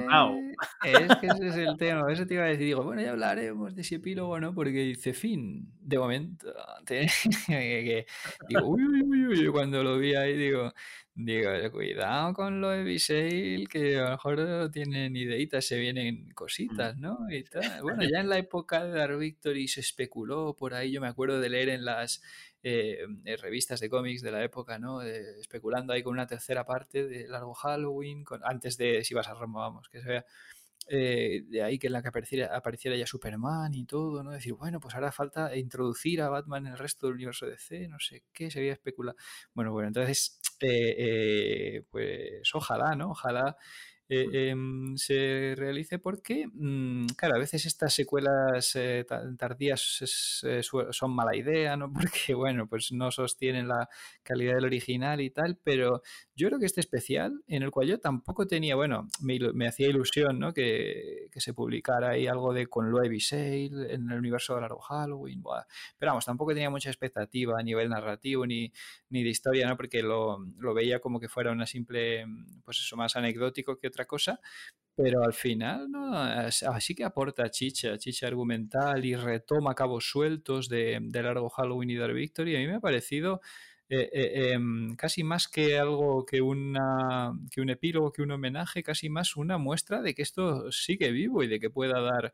[0.10, 0.36] Now.
[0.84, 2.12] Eh, es que ese es el tema.
[2.12, 2.66] Eso te iba a decir.
[2.66, 4.56] Digo, bueno, ya hablaremos de ese epílogo, ¿no?
[4.56, 5.72] Porque dice fin.
[5.80, 6.52] De momento.
[6.88, 10.74] digo, uy, uy, uy, cuando lo vi ahí, digo,
[11.14, 16.98] digo, cuidado con lo de Visail, que a lo mejor tienen ideitas, se vienen cositas,
[16.98, 17.20] ¿no?
[17.30, 17.84] Y tal.
[17.84, 20.92] Bueno, ya en la época de Dark Victory se especuló por ahí.
[20.92, 22.24] Yo me acuerdo de leer en las
[22.68, 23.06] eh,
[23.40, 25.04] revistas de cómics de la época, ¿no?
[25.04, 29.60] especulando ahí con una tercera parte de Largo Halloween, antes de si vas a Roma,
[29.60, 30.26] vamos, que se vea.
[30.88, 34.32] Eh, de ahí que en la que apareciera, apareciera ya Superman y todo, ¿no?
[34.32, 38.00] Decir, bueno, pues ahora falta introducir a Batman en el resto del universo DC, no
[38.00, 39.16] sé qué, se había especulado.
[39.54, 43.12] Bueno, bueno, entonces, eh, pues ojalá, ¿no?
[43.12, 43.58] Ojalá
[44.08, 49.04] eh, em, se realice porque, mm, claro, a veces estas secuelas eh,
[49.38, 51.92] tardías eh, son mala idea, ¿no?
[52.14, 53.90] Porque, bueno, pues no sostienen la
[54.22, 56.04] calidad del original y tal, pero
[56.36, 60.40] yo creo que este especial, en el cual yo tampoco tenía, bueno, me, hacía ilusión,
[60.40, 60.54] ¿no?
[60.54, 65.44] Que, se publicara ahí algo de con Loevi Sale en el universo de Largo Halloween,
[65.98, 68.72] pero vamos, tampoco tenía mucha expectativa a nivel narrativo ni,
[69.10, 69.78] ni de historia, ¿no?
[69.78, 72.26] Porque lo, lo veía como que fuera una simple,
[72.64, 74.40] pues eso, más anecdótico que otra cosa,
[74.96, 76.14] pero al final, ¿no?
[76.16, 82.14] Así que aporta chicha, chicha argumental y retoma cabos sueltos de, Largo Halloween y Dark
[82.14, 82.56] Victory.
[82.56, 83.42] A mí me ha parecido
[83.90, 88.84] eh, eh, em, casi más que algo que, una, que un epílogo, que un homenaje,
[88.84, 92.34] casi más una muestra de que esto sigue vivo y de que pueda dar,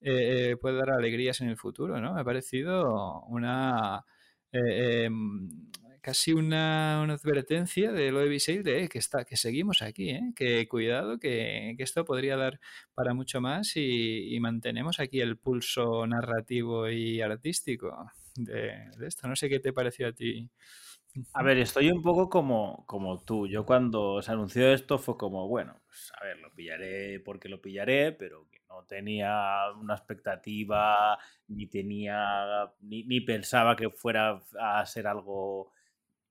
[0.00, 2.14] eh, puede dar alegrías en el futuro, ¿no?
[2.14, 4.04] Me ha parecido una...
[4.52, 5.48] Em,
[6.00, 10.32] casi una, advertencia de lo de Visail de que, está, que seguimos aquí, ¿eh?
[10.34, 12.60] que cuidado, que, esto podría dar
[12.94, 19.28] para mucho más y, mantenemos aquí el pulso narrativo y artístico de, esto.
[19.28, 20.48] No sé qué te pareció a ti.
[21.34, 23.46] A ver, estoy un poco como, como tú.
[23.46, 27.60] Yo cuando se anunció esto fue como, bueno, pues a ver, lo pillaré porque lo
[27.60, 34.86] pillaré, pero que no tenía una expectativa, ni tenía, ni, ni pensaba que fuera a
[34.86, 35.72] ser algo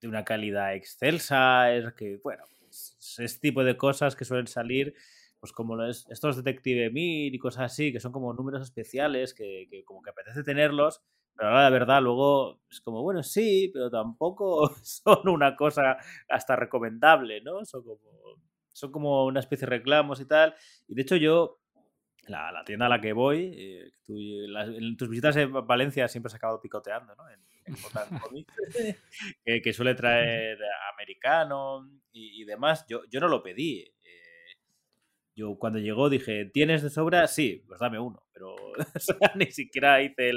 [0.02, 4.94] de una calidad excelsa, es que, bueno, es este tipo de cosas que suelen salir,
[5.40, 10.02] pues como estos Detective Mir y cosas así, que son como números especiales, que, como
[10.02, 11.02] que apetece tenerlos,
[11.36, 15.98] pero ahora la verdad luego es como, bueno, sí, pero tampoco son una cosa
[16.28, 17.64] hasta recomendable, ¿no?
[17.66, 18.00] Son como,
[18.74, 20.54] son como una especie de reclamos y tal.
[20.88, 21.59] Y de hecho yo
[22.28, 26.38] la, tienda a la que voy, eh, en tus visitas en Valencia siempre se ha
[26.38, 27.24] acabado picoteando, ¿no?
[27.30, 27.40] En,
[29.64, 30.58] que, suele traer
[30.94, 32.86] americano y, demás.
[32.88, 33.82] Yo, yo no lo pedí.
[33.82, 34.56] Eh,
[35.36, 37.28] yo cuando llegó dije, ¿tienes de sobra?
[37.28, 38.24] Sí, pues dame uno.
[38.34, 38.56] Pero
[39.36, 40.32] ni siquiera hice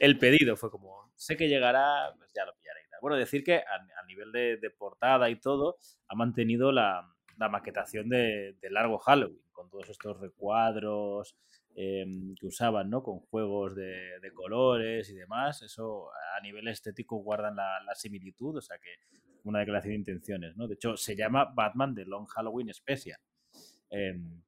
[0.00, 0.56] el, pedido.
[0.56, 2.80] Fue como, sé que llegará, pues ya lo pillaré.
[3.00, 5.78] Bueno, decir que a, nivel de, portada y todo,
[6.08, 7.10] ha mantenido la,
[7.50, 11.36] maquetación de, de largo Halloween, con todos estos recuadros
[11.76, 13.02] Em, que usaban, ¿no?
[13.02, 15.62] Con juegos de, colores y demás.
[15.62, 18.90] Eso a nivel estético guardan la, similitud, o sea que
[19.44, 20.66] una declaración de intenciones, ¿no?
[20.66, 23.18] De hecho, se llama Batman The Long Halloween Special.
[23.88, 24.42] Em,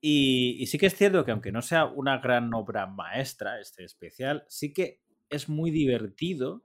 [0.00, 4.44] y, sí que es cierto que aunque no sea una gran obra maestra este especial,
[4.48, 6.64] sí que es muy divertido.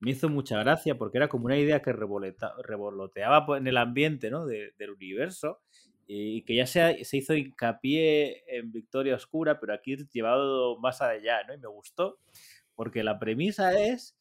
[0.00, 4.46] Me hizo mucha gracia porque era como una idea que revoloteaba en el ambiente ¿no?
[4.46, 5.60] del universo
[6.06, 11.42] y que ya se, se hizo hincapié en Victoria Oscura, pero aquí llevado más allá,
[11.44, 11.54] ¿no?
[11.54, 12.20] Y me gustó,
[12.74, 14.16] porque la premisa es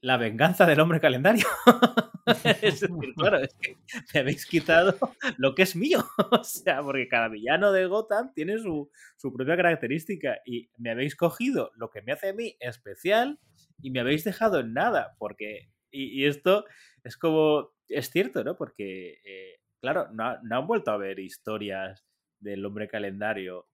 [0.00, 1.46] la venganza del hombre calendario.
[2.26, 3.76] es decir, claro, es que
[4.12, 4.96] me habéis quitado
[5.38, 6.04] lo que es mío.
[6.30, 11.16] o sea, porque cada villano de Gotham tiene su, su, propia característica y me habéis
[11.16, 13.40] cogido lo que me hace a mí especial
[13.80, 15.70] y me habéis dejado en nada, porque...
[15.90, 16.64] Y, esto
[17.04, 17.72] es como...
[17.88, 18.56] Es cierto, ¿no?
[18.56, 22.02] Porque eh, claro, no, han vuelto a ver historias
[22.40, 23.68] del hombre calendario.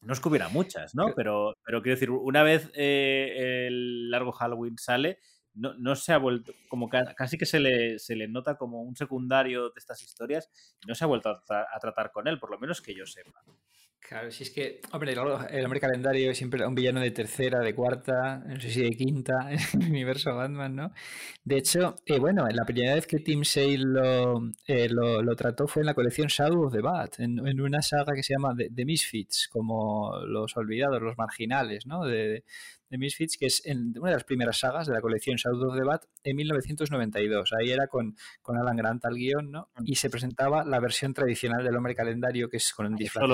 [0.00, 1.14] No es que hubiera muchas, ¿no?
[1.14, 5.20] Pero, pero quiero decir, una vez eh, el largo Halloween sale,
[5.54, 8.96] no, no, se ha vuelto, como casi que se le, se le nota como un
[8.96, 10.50] secundario de estas historias,
[10.88, 13.40] no se ha vuelto a tratar con él, por lo menos que yo sepa.
[14.00, 15.18] Claro, si es que, hombre, el,
[15.64, 19.34] hombre calendario es siempre un villano de tercera, de cuarta, no sé si de quinta
[19.74, 20.92] en el universo Batman, ¿no?
[21.44, 23.84] De hecho, eh, bueno, la primera vez que Tim Sale
[24.66, 28.14] eh, lo, lo, trató fue en la colección Shadow of the Bat, en, una saga
[28.14, 32.04] que se llama The, Misfits, como los olvidados, los marginales, ¿no?
[32.90, 35.76] De Misfits, que es en una de las primeras sagas de la colección Shadow of
[35.76, 37.52] the Bat en 1992.
[37.58, 39.70] Ahí era con, con Alan Grant al guion, ¿no?
[39.84, 43.28] Y se presentaba la versión tradicional del hombre calendario, que es con un disfraz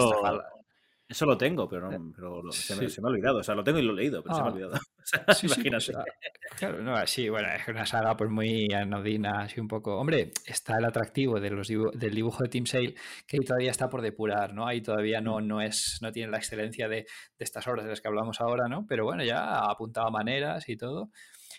[1.07, 2.95] Eso lo tengo, pero, no, pero lo- se, me, Sí.
[2.95, 3.39] se me ha olvidado.
[3.39, 4.55] O sea, lo tengo y lo he leído, pero se me ha Ah.
[4.55, 4.73] olvidado.
[5.05, 5.93] O sea, Sí, sí, pues, imagínate.
[5.99, 9.99] ah, claro, no, sí, bueno, es una saga pues muy anodina, así un poco.
[9.99, 12.95] Hombre, está el atractivo de los dibu- del dibujo de Tim Sale,
[13.27, 14.67] que ahí todavía está por depurar, ¿no?
[14.67, 17.07] Ahí todavía no, no es, no tiene la excelencia de, de
[17.45, 18.87] estas obras de las que hablamos ahora, ¿no?
[18.89, 21.11] Pero bueno, ya ha apuntado maneras y todo.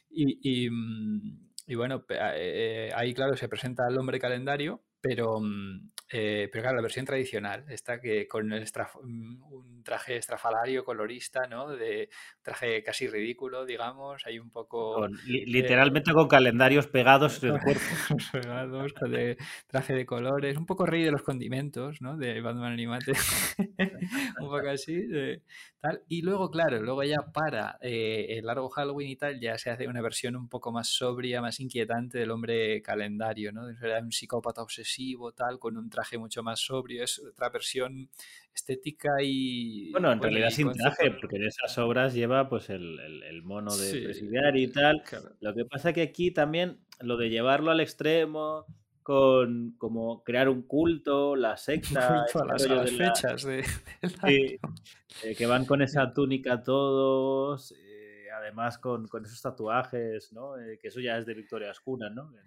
[0.09, 5.39] Y, y, mm, y bueno, pe- eh, ahí claro se presenta el hombre calendario, pero,
[5.39, 8.63] mm, eh, pero claro, la versión tradicional, esta que con el
[9.85, 11.69] traje estrafalario colorista, ¿no?
[11.69, 12.09] De
[12.43, 17.59] traje casi ridículo, digamos, hay un poco Con- li- literalmente con calendarios pegados en el
[17.63, 17.95] cuerpo.
[18.31, 22.17] pegados, con de traje de colores, un poco rey de los condimentos, ¿no?
[22.17, 23.13] De Batman Animate,
[24.39, 25.41] un poco así, de
[25.79, 26.01] tal.
[26.07, 29.87] Y luego, claro, luego ya para eh, el largo Halloween y tal, ya se hace
[29.87, 33.69] una versión un poco más sobria, más inquietante del hombre calendario, ¿no?
[33.69, 38.09] Era un psicópata obsesivo, tal, con un traje mucho más sobrio, es otra versión
[38.55, 39.91] estética y...
[39.91, 43.75] Bueno, en realidad sin traje, porque en esas obras lleva pues el, el- el mono
[43.75, 45.03] de Sí, presidiar y tal.
[45.03, 45.29] claro.
[45.41, 48.65] Lo que pasa que aquí también lo de llevarlo al extremo,
[49.03, 51.57] con como crear un culto, la
[52.01, 53.65] secta, a ese las, a rollo las de la- fechas de,
[55.23, 60.57] eh, que van con esa túnica todos, eh, además con, con esos tatuajes, ¿no?
[60.57, 62.31] Eh, que eso ya es de Victoria Ascuna, ¿no?
[62.31, 62.45] En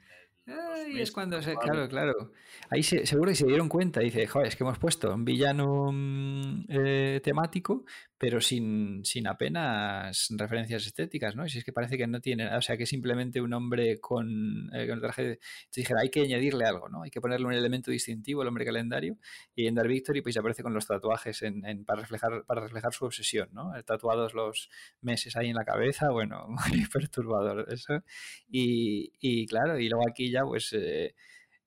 [0.49, 2.33] Ay, es cuando se, claro, claro.
[2.71, 4.01] Ahí se- seguro que se dieron cuenta.
[4.01, 7.85] Dice, joder, es que hemos puesto un villano mm, eh, temático,
[8.17, 11.45] pero sin, sin apenas referencias estéticas, ¿no?
[11.47, 14.01] Y si es que parece que no tiene, o sea, que es simplemente un hombre
[14.01, 15.39] con, eh, con traje de...
[15.75, 17.03] Dijera, hay que añadirle algo, ¿no?
[17.03, 19.19] Hay que ponerle un elemento distintivo al hombre calendario.
[19.55, 22.93] Y en Dark Victory, pues aparece con los tatuajes en, en- para, reflejar, para reflejar
[22.93, 23.77] su obsesión, ¿no?
[23.77, 24.69] Eh, Tatuados los
[25.03, 28.03] meses ahí en la cabeza, bueno, muy perturbador eso.
[28.51, 31.15] Y, y claro, y luego aquí ya, pues, eh,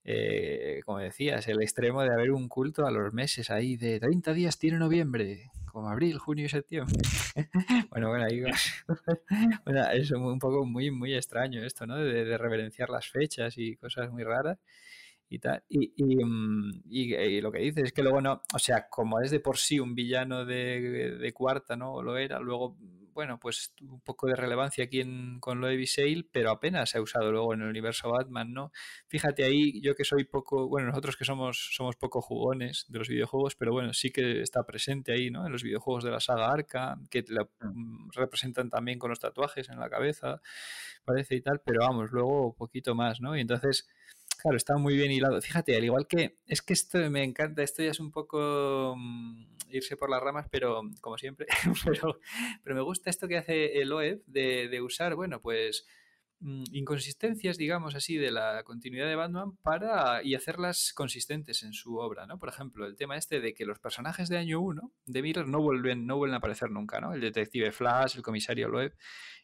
[0.03, 4.33] eh, como decías, el extremo de haber un culto a los meses ahí de 30
[4.33, 6.97] días tiene noviembre, como abril, junio y septiembre.
[7.91, 8.43] bueno, bueno, ahí
[9.93, 11.97] es un poco muy, muy extraño esto, ¿no?
[11.97, 14.57] De, reverenciar las fechas y cosas muy raras
[15.29, 15.63] y tal.
[15.69, 19.39] Mm, y- y lo que dices es que luego no, o sea, como es de
[19.39, 22.01] por sí un villano de, de cuarta, ¿no?
[22.01, 22.77] Lo era, luego,
[23.21, 26.97] bueno, pues un poco de relevancia aquí en- con lo de Sale, pero apenas se
[26.97, 28.71] ha usado luego en el universo Batman, ¿no?
[29.07, 33.09] Fíjate ahí, yo que soy poco, bueno, nosotros que somos, somos poco jugones de los
[33.09, 35.45] videojuegos, pero bueno, sí que está presente ahí, ¿no?
[35.45, 39.69] En los videojuegos de la saga Arkham, que lo mm, representan también con los tatuajes
[39.69, 40.41] en la cabeza,
[41.05, 43.37] parece y tal, pero vamos, luego poquito más, ¿no?
[43.37, 43.87] Y entonces,
[44.41, 45.39] claro, está muy bien hilado.
[45.41, 49.45] Fíjate, al igual que, es que esto me encanta, esto ya es un poco mm,
[49.69, 51.47] irse por las ramas, pero como siempre,
[51.85, 52.19] pero,
[52.75, 55.85] me gusta esto que hace el OEB de, usar, bueno, pues
[56.39, 61.97] mm, inconsistencias, digamos así, de la continuidad de Batman para y hacerlas consistentes en su
[61.97, 62.39] obra, ¿no?
[62.39, 65.61] Por ejemplo, el tema este de que los personajes de año 1 de Miller no
[65.61, 67.13] vuelven, no vuelven a aparecer nunca, ¿no?
[67.13, 68.95] El detective Flash, el comisario Loeb,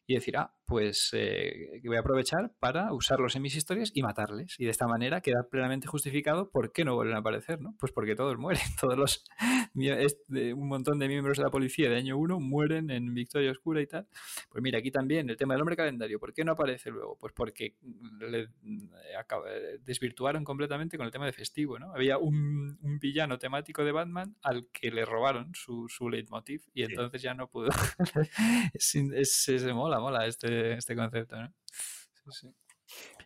[0.07, 4.55] y decir, ah, pues eh, voy a aprovechar para usarlos en mis historias y matarles.
[4.57, 7.75] Y de esta manera queda plenamente justificado por qué no vuelven a aparecer, ¿no?
[7.79, 9.23] Pues porque todos mueren, todos los
[9.75, 13.87] un montón de miembros de la policía de año 1 mueren en Victoria Oscura y
[13.87, 14.07] tal.
[14.49, 17.17] Pues mira, aquí también el tema del hombre calendario, ¿por qué no aparece luego?
[17.19, 17.75] Pues porque
[18.21, 21.93] le eh, eh, desvirtuaron completamente con el tema de festivo, ¿no?
[21.93, 26.83] Había un, un villano temático de Batman al que le robaron su, su leitmotiv y
[26.83, 27.69] entonces ya no pudo.
[28.73, 31.53] es- es- mola, mola este, este concepto, ¿no?
[31.65, 32.55] Sí, sí.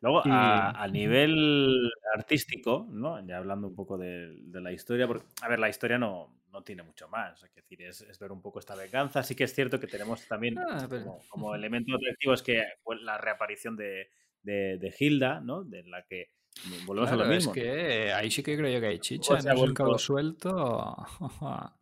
[0.01, 3.23] Luego, a, a nivel artístico, ¿no?
[3.27, 6.63] Ya hablando un poco de, de la historia, porque, a ver, la historia no, no
[6.63, 7.43] tiene mucho más.
[7.43, 9.21] Es decir, es, es ver un poco esta venganza.
[9.21, 12.63] Sí que es cierto que tenemos también Ah, pero- como, como elemento atractivo es que
[12.83, 14.09] pues, la reaparición de,
[14.41, 15.63] de, de Hilda, ¿no?
[15.63, 16.31] De la que
[16.87, 17.53] volvemos a lo es mismo.
[17.53, 19.89] que ahí sí que creo yo que hay chicha, se ha no es un cabo
[19.91, 20.95] vuelto- suelto.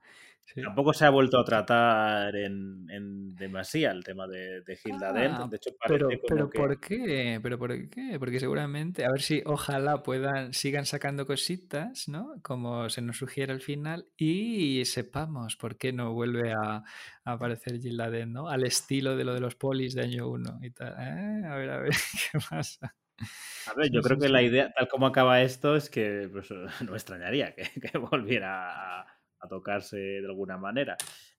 [0.54, 0.62] Sí.
[0.62, 5.14] Tampoco se ha vuelto a tratar en, en demasía el tema de, de Hilda Ah,
[5.14, 5.40] Dent.
[5.50, 6.60] De hecho, parece Pero, como pero que...
[6.60, 7.40] ¿por qué?
[7.42, 8.18] ¿Pero por qué?
[8.20, 12.36] Porque seguramente, a ver si ojalá puedan, sigan sacando cositas, ¿no?
[12.42, 16.84] Como se nos sugiere al final, y sepamos por qué no vuelve a,
[17.24, 18.50] a aparecer Jill Laden, ¿no?
[18.50, 20.94] Al estilo de lo de los polis de año 1 y tal.
[21.00, 21.46] ¿eh?
[21.48, 21.92] A ver, a ver,
[22.32, 22.96] ¿qué pasa?
[23.66, 26.30] A ver, Sí, yo creo sí, que la idea, tal como acaba esto, es que
[26.32, 26.50] pues,
[26.82, 30.98] no me extrañaría que, que volviera a, a tocarse de alguna manera.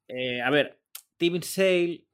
[0.09, 0.81] Eh, a ver,
[1.17, 2.05] Tim Sale,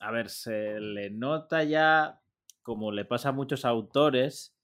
[0.00, 2.20] a ver, se le nota ya,
[2.62, 4.54] como le pasa a muchos autores,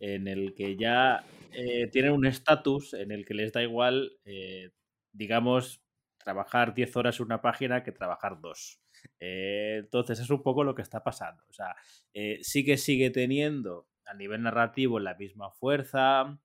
[0.00, 4.70] en el que ya eh, tienen un estatus en el que les da igual, eh,
[5.12, 5.82] digamos,
[6.18, 8.80] trabajar 10 horas en una página que trabajar dos.
[9.18, 11.42] Entonces es un poco lo que está pasando.
[11.50, 11.76] O sea,
[12.40, 16.38] sí que sigue teniendo a nivel narrativo la misma fuerza,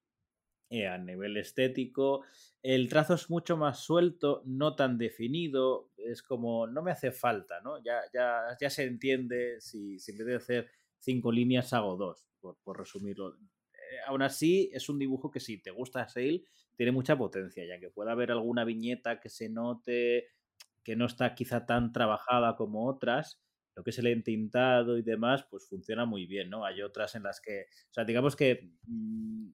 [0.69, 2.23] a nivel estético.
[2.61, 7.61] El trazo es mucho más suelto, no tan definido, es como, no me hace falta,
[7.61, 7.81] ¿no?
[7.83, 12.27] Ya, ya, ya se entiende si, si en vez de hacer cinco líneas hago dos,
[12.39, 13.35] por, por resumirlo.
[13.35, 16.43] Eh, aún así, es un dibujo que si te gusta Sale,
[16.75, 20.27] tiene mucha potencia, ya que puede haber alguna viñeta que se note
[20.83, 23.41] que no está quizá tan trabajada como otras,
[23.75, 26.65] lo que es el entintado y demás, pues funciona muy bien, ¿no?
[26.65, 29.51] Hay otras en las que, o sea, digamos que mm,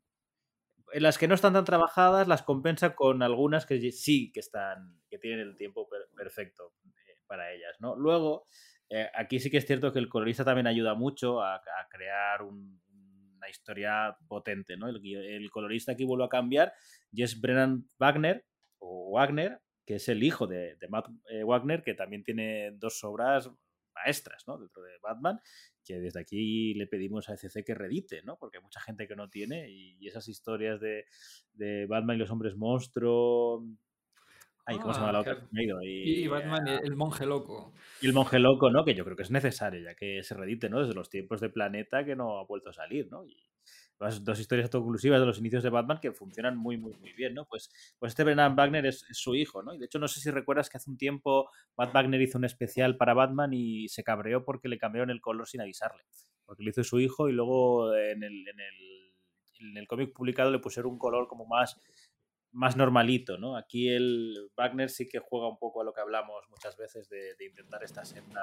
[0.93, 5.17] las que no están tan trabajadas las compensa con algunas que sí que están, que
[5.17, 7.95] tienen el tiempo perfecto eh, para ellas, ¿no?
[7.95, 8.47] Luego,
[8.89, 13.49] eh, aquí sí que es cierto que el colorista también ayuda mucho a, crear una
[13.49, 14.87] historia potente, ¿no?
[14.87, 16.73] El, colorista aquí vuelve a cambiar
[17.11, 18.45] y es Brennan Wagner,
[18.79, 23.49] o Wagner, que es el hijo de, Matt eh, Wagner, que también tiene dos obras
[23.95, 24.57] maestras, ¿no?
[24.57, 25.39] Dentro de Batman,
[25.83, 28.37] que desde aquí le pedimos a ECC que redite, ¿no?
[28.37, 31.05] Porque hay mucha gente que no tiene y, esas historias de,
[31.53, 33.65] de, Batman y los hombres monstruo...
[34.67, 35.47] Ay, ¿cómo se llama la ah, otra?
[35.51, 37.71] Y, y, Batman, el monje loco.
[38.01, 38.83] Y el monje loco, ¿no?
[38.83, 40.79] Que yo creo que es necesario, ya que se redite, ¿no?
[40.79, 43.23] Desde los tiempos de Planeta que no ha vuelto a salir, ¿no?
[43.25, 43.37] Y,
[43.99, 47.45] dos historias autoconclusivas de los inicios de Batman que funcionan muy, muy, muy bien, ¿no?
[47.45, 49.73] Pues, pues este Brennan Wagner es, su hijo, ¿no?
[49.73, 52.45] Y de hecho, no sé si recuerdas que hace un tiempo Matt Wagner hizo un
[52.45, 56.03] especial para Batman y se cabreó porque le cambiaron el color sin avisarle.
[56.45, 59.13] Porque lo hizo su hijo y luego en el, en el,
[59.59, 61.79] en el cómic publicado le pusieron un color como más
[62.51, 63.57] más normalito, ¿no?
[63.57, 67.35] Aquí el Wagner sí que juega un poco a lo que hablamos muchas veces de,
[67.35, 68.41] de intentar esta senda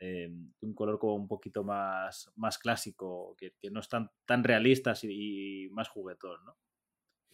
[0.00, 0.30] eh,
[0.60, 5.88] un color como un poquito más, más clásico, que, no están tan realistas y, más
[5.88, 6.56] juguetón, ¿no?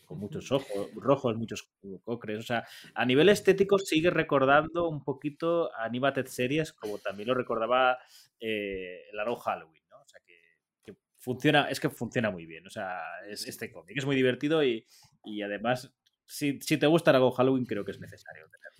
[0.06, 1.70] Con muchos ojos, rojos, muchos
[2.02, 2.38] cocres.
[2.38, 7.34] O sea, a nivel estético sigue recordando un poquito a Animated Series, como también lo
[7.34, 7.98] recordaba
[8.38, 10.02] eh, el Arrow Halloween, ¿no?
[10.02, 12.66] O sea, que, funciona, es que funciona muy bien.
[12.66, 14.84] O sea, es, este cómic es muy divertido y,
[15.42, 15.94] además,
[16.26, 18.73] si, si te gusta Arrow Halloween, creo que es necesario tenerlo.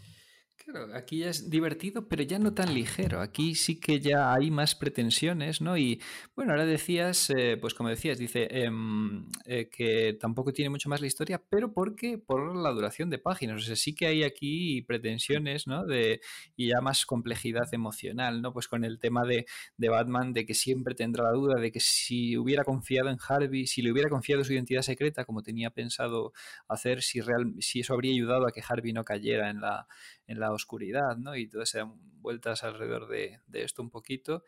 [0.66, 3.20] Claro, aquí ya es divertido, pero ya no tan ligero.
[3.20, 5.76] Aquí sí que ya hay más pretensiones, ¿no?
[5.76, 6.00] Y
[6.34, 11.02] bueno, ahora decías, eh, pues como decías, dice em, eh, que tampoco tiene mucho más
[11.02, 13.62] la historia, pero porque por la duración de páginas.
[13.62, 15.84] O sea, sí que hay aquí pretensiones, ¿no?
[15.84, 16.22] De,
[16.56, 18.54] y ya más complejidad emocional, ¿no?
[18.54, 19.44] Pues con el tema de,
[19.76, 23.66] de Batman, de que siempre tendrá la duda de que si hubiera confiado en Harvey,
[23.66, 26.32] si le hubiera confiado su identidad secreta, como tenía pensado
[26.68, 29.86] hacer, si, real, si eso habría ayudado a que Harvey no cayera en la
[30.26, 31.36] en la oscuridad, ¿no?
[31.36, 31.88] Y todas esas
[32.20, 34.44] vueltas alrededor de, esto un poquito.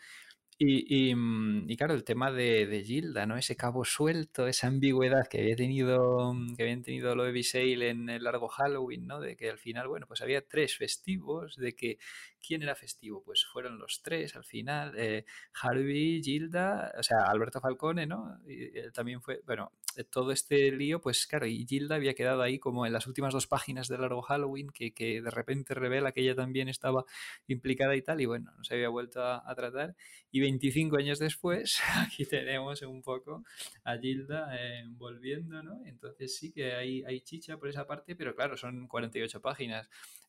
[0.59, 3.37] Y, mm, y, claro, el tema de, Gilda, ¿no?
[3.37, 8.09] Ese cabo suelto, esa ambigüedad que había tenido, que habían tenido lo de Visail en
[8.09, 9.21] el largo Halloween, ¿no?
[9.21, 11.99] De que al final, bueno, pues había tres festivos, de que
[12.41, 13.23] ¿quién era festivo?
[13.23, 15.27] Pues fueron los tres al final, eh,
[15.61, 18.39] Harvey, Gilda, o sea, Alberto Falcone, ¿no?
[18.49, 22.59] Y, también fue, bueno, eh, todo este lío, pues claro, y Gilda había quedado ahí
[22.59, 26.21] como en las últimas dos páginas del largo Halloween, que, que de repente revela que
[26.23, 27.05] ella también estaba
[27.47, 29.97] implicada y tal, y bueno, no se había vuelto a, a tratar.
[30.31, 33.45] Y 25 años después, aquí tenemos un poco
[33.85, 35.81] a Gilda eh, volviendo, ¿no?
[35.85, 39.89] Entonces sí que hay, hay chicha por esa parte, pero claro, son 48 páginas,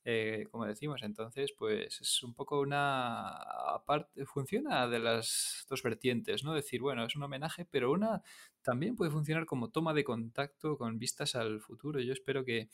[0.10, 3.36] eh, como decimos, entonces pues es un poco una
[3.86, 6.54] parte, funciona de las dos vertientes, ¿no?
[6.54, 8.22] Decir, bueno, es un homenaje, pero una
[8.62, 12.00] también puede funcionar como toma de contacto con vistas al futuro.
[12.00, 12.70] Yo espero que,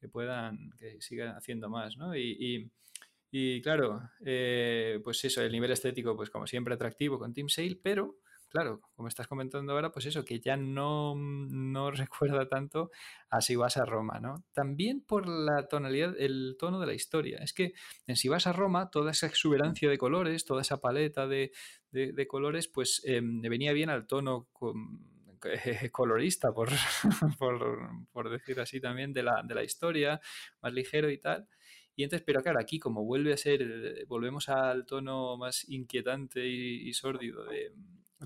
[0.00, 2.16] que puedan, que sigan haciendo más, ¿no?
[2.16, 2.70] y
[3.34, 7.80] y claro, eh, pues eso, el nivel estético, pues como siempre atractivo con Team Sale,
[7.82, 8.18] pero
[8.52, 12.90] claro, como estás comentando ahora, pues eso, que ya no, no recuerda tanto
[13.30, 14.44] a si vas a Roma, ¿no?
[14.52, 17.38] También por la tonalidad, el tono de la historia.
[17.38, 17.72] Es que
[18.06, 21.52] en si vas a Roma, toda esa exuberancia de colores, toda esa paleta de,
[21.90, 24.48] de, colores, pues eh, venía bien al tono
[25.92, 26.68] colorista, por,
[28.12, 30.20] por, decir así también, de la, de la historia,
[30.60, 31.48] más ligero y tal.
[31.96, 36.88] Y entonces, pero claro, aquí como vuelve a ser, volvemos al tono más inquietante y,
[36.88, 37.72] y sórdido de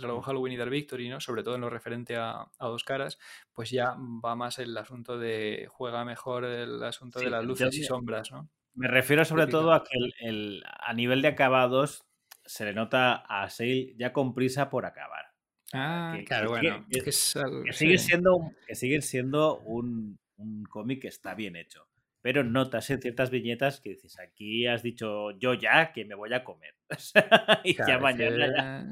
[0.05, 1.21] luego Halloween y Dark Victory, ¿no?
[1.21, 3.19] sobre todo en lo referente a, dos caras,
[3.53, 7.85] pues ya va más el asunto de, juega mejor el asunto de las luces y
[7.85, 8.49] sombras, ¿no?
[8.75, 12.05] Me refiero sobre todo a que el, a nivel de acabados
[12.45, 15.33] se le nota a Sale ya con prisa por acabar.
[15.73, 16.87] Ah, claro, bueno.
[16.91, 21.89] Que, sigue siendo, que sigue siendo un, un cómic que está bien hecho
[22.27, 26.35] pero notas en ciertas viñetas que dices, aquí has dicho yo ya que me voy
[26.35, 26.75] a comer.
[27.63, 28.85] y ya mañana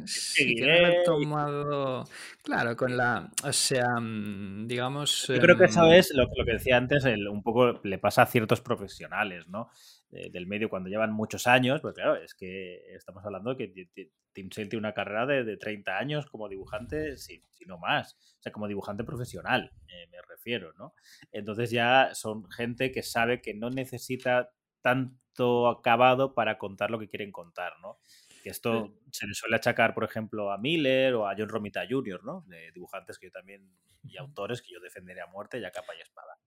[0.56, 2.04] ya tomado,
[2.44, 5.26] claro, con la, o sea, mm, digamos...
[5.26, 8.22] Yo creo que eso em, lo, lo que decía antes, el, un poco le pasa
[8.22, 9.68] a ciertos profesionales, ¿no?
[10.14, 13.88] Del medio cuando llevan muchos años, pues claro, es que estamos hablando que
[14.32, 18.14] Tim Sale tiene una carrera de, de 30 años como dibujante, si, si, no más.
[18.38, 20.94] O sea, como dibujante profesional, eh, me refiero, ¿no?
[21.32, 27.08] Entonces ya son gente que sabe que no necesita tanto acabado para contar lo que
[27.08, 27.98] quieren contar, ¿no?
[28.42, 32.22] Que esto se le suele achacar, por ejemplo, a Miller o a John Romita Jr.,
[32.24, 32.44] ¿no?
[32.46, 33.68] De dibujantes que yo también,
[34.02, 36.38] y autores que yo defenderé a muerte y a capa y espada.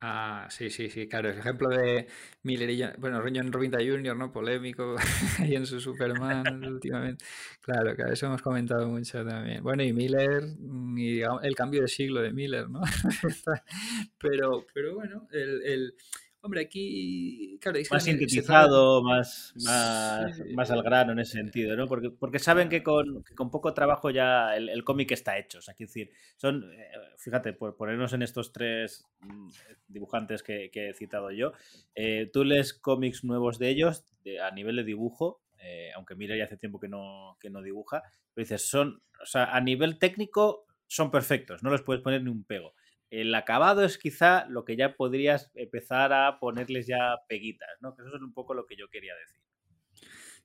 [0.00, 1.28] Ah, sí, sí, sí, claro.
[1.30, 2.06] El ejemplo de
[2.44, 4.30] Miller y bueno, John Romita Jr., ¿no?
[4.30, 4.94] Polémico
[5.40, 7.24] ahí en su Superman últimamente.
[7.60, 9.60] Claro, claro, eso hemos comentado mucho también.
[9.62, 12.80] Bueno, y Miller, mm, y el cambio de siglo de Miller, ¿no?
[14.18, 15.94] pero, pero bueno, el, el
[16.40, 21.88] Hombre, aquí, claro, más sintetizado, más, más, más, al grano en ese sentido, ¿no?
[21.88, 25.58] Porque, porque saben que con, que con poco trabajo ya el, el cómic está hecho.
[25.58, 29.48] O sea, quiero decir, son, eh, fíjate, por ponernos en estos tres mm,
[29.88, 31.52] dibujantes que, que he citado yo,
[31.96, 36.36] eh, tú lees cómics nuevos de ellos de, a nivel de dibujo, eh, aunque mira
[36.36, 39.98] ya hace tiempo que no, que no dibuja, pero dices, son, o sea, a nivel
[39.98, 42.74] técnico son perfectos, no les puedes poner ni un pego
[43.10, 47.94] el acabado es quizá lo que ya podrías empezar a ponerles ya peguitas, ¿no?
[47.94, 49.42] Que eso es un poco lo que yo quería decir.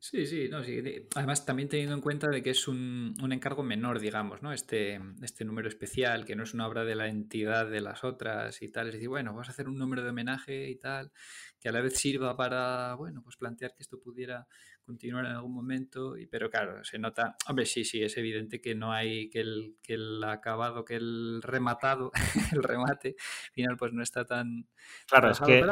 [0.04, 0.82] Sí, sí, no, sí.
[1.16, 4.52] Además, también teniendo en cuenta de que es un, un, encargo menor, digamos, ¿no?
[4.52, 8.62] Este, este número especial, que no es una obra de la entidad de las otras
[8.62, 8.88] y tal.
[8.88, 11.14] Es decir, bueno, vamos a hacer un número de homenaje y tal,
[11.58, 14.46] que a la vez sirva para, bueno, pues plantear que esto pudiera
[14.84, 18.76] continuar en algún momento, y, pero claro, se nota, hombre, sí, sí, es evidente que
[18.76, 22.12] no hay, que el, que el acabado, que el rematado,
[22.54, 23.16] el remate
[23.52, 24.68] final pues no está tan...
[25.08, 25.64] Claro, es que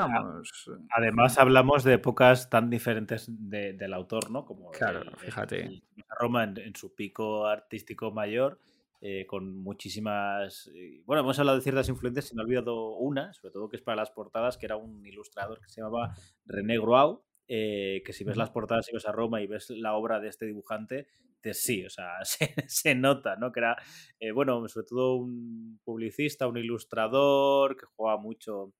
[0.89, 4.45] además hablamos de épocas tan diferentes de, del autor, ¿no?
[4.45, 5.81] Como claro, fíjate.
[6.19, 8.59] Roma en, en, su pico artístico mayor.
[9.03, 10.71] Eh, con muchísimas.
[11.05, 13.81] Bueno, hemos hablado de ciertas influencias, se me ha olvidado una, sobre todo que es
[13.81, 16.13] para las portadas, que era un ilustrador que se llamaba
[16.45, 19.95] René Groau, eh, que si ves las portadas y ves a Roma y ves la
[19.95, 21.07] obra de este dibujante,
[21.41, 23.51] te, sí, o sea, se, se nota, ¿no?
[23.51, 23.75] Que era,
[24.19, 28.73] eh, bueno, sobre todo un publicista, un ilustrador que jugaba mucho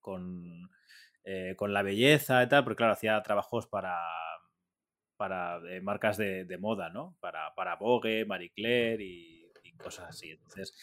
[0.00, 0.70] con,
[1.24, 3.98] eh, con la belleza y tal, porque claro, hacía trabajos para
[5.18, 7.14] para eh, marcas de, de, moda, ¿no?
[7.20, 9.39] Para, para Vogue, Marie Claire y
[9.80, 10.30] cosas así.
[10.30, 10.74] Entonces,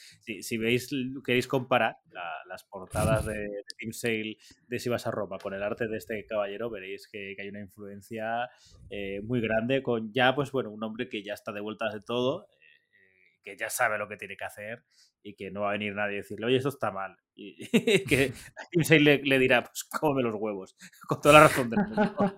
[0.41, 0.89] si, veis,
[1.25, 4.37] queréis comparar la, las portadas de, de, Team Sale
[4.67, 7.59] de Si vas a Roma con el arte de este caballero, veréis que, hay una
[7.59, 8.49] influencia
[8.89, 12.01] eh, muy grande con ya, pues bueno, un hombre que ya está de vueltas de
[12.01, 12.81] todo, eh,
[13.43, 14.83] que ya sabe lo que tiene que hacer
[15.23, 17.17] y que no va a venir nadie a decirle, oye, esto está mal.
[17.39, 17.55] Y,
[18.07, 18.33] que
[18.71, 20.75] Team Sale le, le, dirá, pues cómeme los huevos,
[21.07, 22.35] con toda la razón del mundo.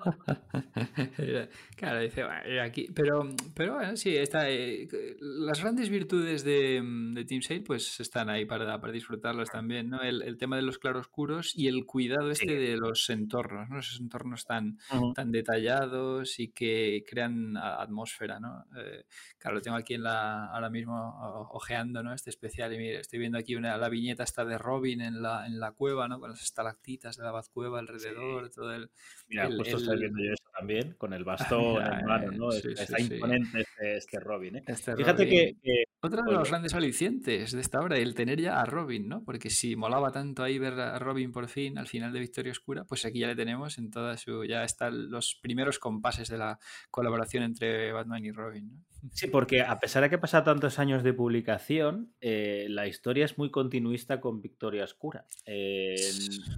[1.78, 4.90] claro, dice, bueno, aquí, pero, pero bueno, sí, está, eh,
[5.22, 6.82] las grandes virtudes de,
[7.14, 10.02] de, Team Sale pues están ahí para, para disfrutarlas también, ¿no?
[10.02, 12.56] El, el, tema de los claroscuros y el cuidado este sí.
[12.56, 13.80] de los entornos, ¿no?
[13.80, 15.14] Esos entornos tan, uh -huh.
[15.14, 18.66] tan detallados y que crean atmósfera, ¿no?
[18.76, 19.06] Eh,
[19.38, 22.14] claro, lo tengo aquí en la, ahora mismo ojeando, ¿no?
[22.14, 25.46] Este especial y mire, estoy viendo aquí una, la viñeta está de Robin en la,
[25.46, 26.20] en la cueva, ¿no?
[26.20, 28.56] Con las estalactitas de la Bazcueva alrededor, sí.
[28.56, 28.90] todo el...
[29.28, 29.82] Mira, el, justo el...
[29.84, 32.52] estoy viendo yo eso también, con el bastón en mano, ¿no?
[32.52, 34.64] Sí, está sí, imponente este, este, Robin, ¿eh?
[34.68, 35.30] Este Fíjate Robin.
[35.30, 35.84] Que, que...
[36.02, 39.24] Otro de los grandes alicientes de esta obra, el tener ya a Robin, ¿no?
[39.24, 42.86] Porque si molaba tanto ahí ver a Robin por fin, al final de Victoria Oscura,
[42.86, 44.46] pues aquí ya le tenemos en toda su...
[44.46, 46.60] Ya están los primeros compases de la
[46.90, 48.89] colaboración entre Batman y Robin, ¿no?
[49.14, 53.38] Sí, porque a pesar de que pasa tantos años de publicación, eh, la historia es
[53.38, 55.26] muy continuista con Victoria Oscura.
[55.46, 55.96] Eh,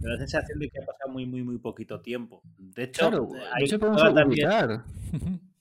[0.01, 2.41] me da la sensación de que ha pasado muy, muy, muy poquito tiempo.
[2.57, 4.49] De hecho, claro, ahí se juega también,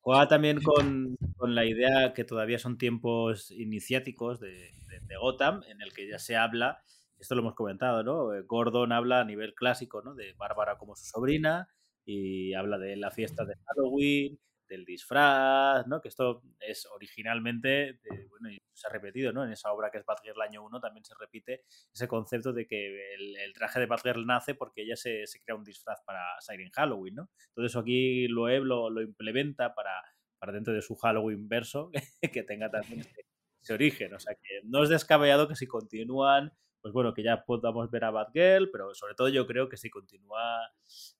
[0.00, 5.62] juega también con, con, la idea que todavía son tiempos iniciáticos de, de, de, Gotham,
[5.68, 6.82] en el que ya se habla,
[7.18, 8.34] esto lo hemos comentado, ¿no?
[8.34, 10.14] Eh, Gordon habla a nivel clásico, ¿no?
[10.14, 11.68] De Bárbara como su sobrina
[12.04, 14.38] y habla de la fiesta de Halloween
[14.68, 16.00] del disfraz, ¿no?
[16.00, 19.44] Que esto es originalmente, de, bueno, y se ha repetido, ¿no?
[19.44, 23.14] En esa obra que es Batgirl año 1 también se repite ese concepto de que
[23.14, 26.70] el, el traje de Batgirl nace porque ella se, se, crea un disfraz para Siren
[26.70, 27.30] Halloween, ¿no?
[27.48, 30.02] Entonces aquí Loeb lo, lo implementa para,
[30.38, 31.90] para dentro de su Halloween verso
[32.32, 33.26] que tenga también ese,
[33.62, 36.52] ese origen, o sea que no es descabellado que si continúan
[36.84, 39.88] pues bueno, que ya podamos ver a Batgirl, pero sobre todo yo creo que si
[39.88, 40.70] continúa,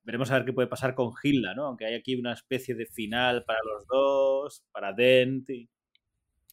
[0.03, 1.65] veremos a ver qué puede pasar con Hilda, ¿no?
[1.65, 5.67] Aunque hay aquí una especie de final para los dos, para Dent y,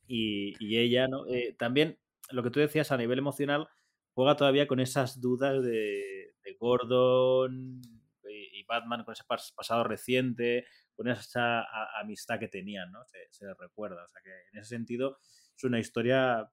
[0.07, 1.27] y ella, ¿no?
[1.27, 1.99] Eh, también
[2.31, 3.69] lo que tú decías a nivel emocional
[4.15, 7.83] juega todavía con esas dudas de, de Gordon
[8.25, 9.25] y, y, Batman, con ese
[9.55, 10.65] pasado reciente,
[10.97, 13.05] con esa a, amistad que tenían, ¿no?
[13.05, 15.19] Se, se recuerda, o sea que en ese sentido
[15.55, 16.51] es una historia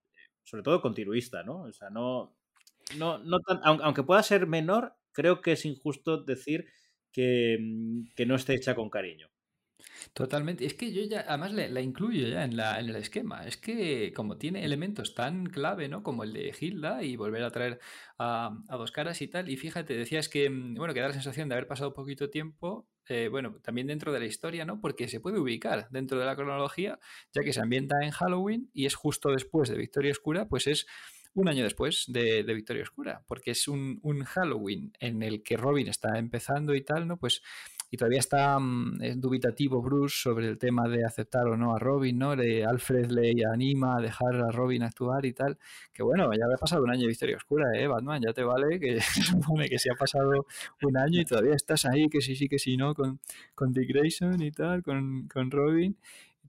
[0.50, 1.62] sobre todo continuista, ¿no?
[1.62, 2.39] O sea, no,
[2.98, 6.66] no, no tan, aunque pueda ser menor, creo que es injusto decir
[7.12, 9.30] que, mm, que, no esté hecha con cariño.
[10.14, 10.66] Totalmente.
[10.66, 13.46] Es que yo ya, además la incluyo ya en, la, en el esquema.
[13.46, 16.04] Es que como tiene elementos tan clave, ¿no?
[16.04, 17.80] Como el de Hilda y volver a traer
[18.18, 19.50] a, dos caras y tal.
[19.50, 22.88] Y fíjate, decías que, mm, bueno, que da la sensación de haber pasado poquito tiempo.
[23.08, 24.80] Eh, bueno, también dentro de la historia, ¿no?
[24.82, 27.00] Porque se puede ubicar dentro de la cronología,
[27.34, 30.86] ya que se ambienta en Halloween y es justo después de Victoria Oscura, pues es
[31.34, 35.88] un año después de, Victoria Oscura, porque es un, un, Halloween en el que Robin
[35.88, 37.18] está empezando y tal, ¿no?
[37.18, 37.42] Pues
[37.92, 42.18] y todavía está mm, dubitativo Bruce sobre el tema de aceptar o no a Robin,
[42.18, 42.36] ¿no?
[42.36, 45.58] Le, Alfred le anima a dejar a Robin actuar y tal,
[45.94, 47.88] que bueno, ya había pasado un año de Victoria Oscura, ¿eh?
[47.88, 50.46] Batman, ya te vale que se supone que se ha pasado
[50.84, 52.94] un año y todavía estás ahí, que sí, sí, que sí, ¿no?
[52.94, 53.20] Con,
[53.56, 55.98] con Dick Grayson y tal, con, con Robin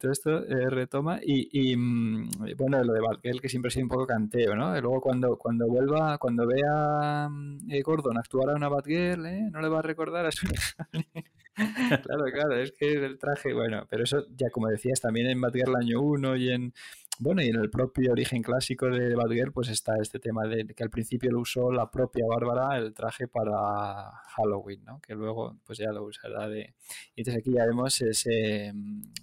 [0.00, 3.90] todo esto eh, retoma y, mm, bueno, lo de Valkel que siempre ha sido un
[3.90, 4.76] poco canteo, ¿no?
[4.76, 9.50] Y luego cuando, cuando vuelva, cuando vea mm, eh, Gordon actuar a una Batgirl, ¿eh?
[9.52, 10.46] No le va a recordar a su...
[11.54, 15.76] claro, claro, es que el traje, bueno, pero eso ya como decías, también en Batgirl
[15.76, 16.72] año 1 y en
[17.20, 20.82] bueno, y en el propio origen clásico de Batgirl, pues está este tema de que
[20.82, 25.00] al principio lo usó la propia Bárbara el traje para Halloween, ¿no?
[25.00, 26.74] Que luego pues ya lo usará de...
[27.14, 28.72] Y entonces aquí ya vemos ese,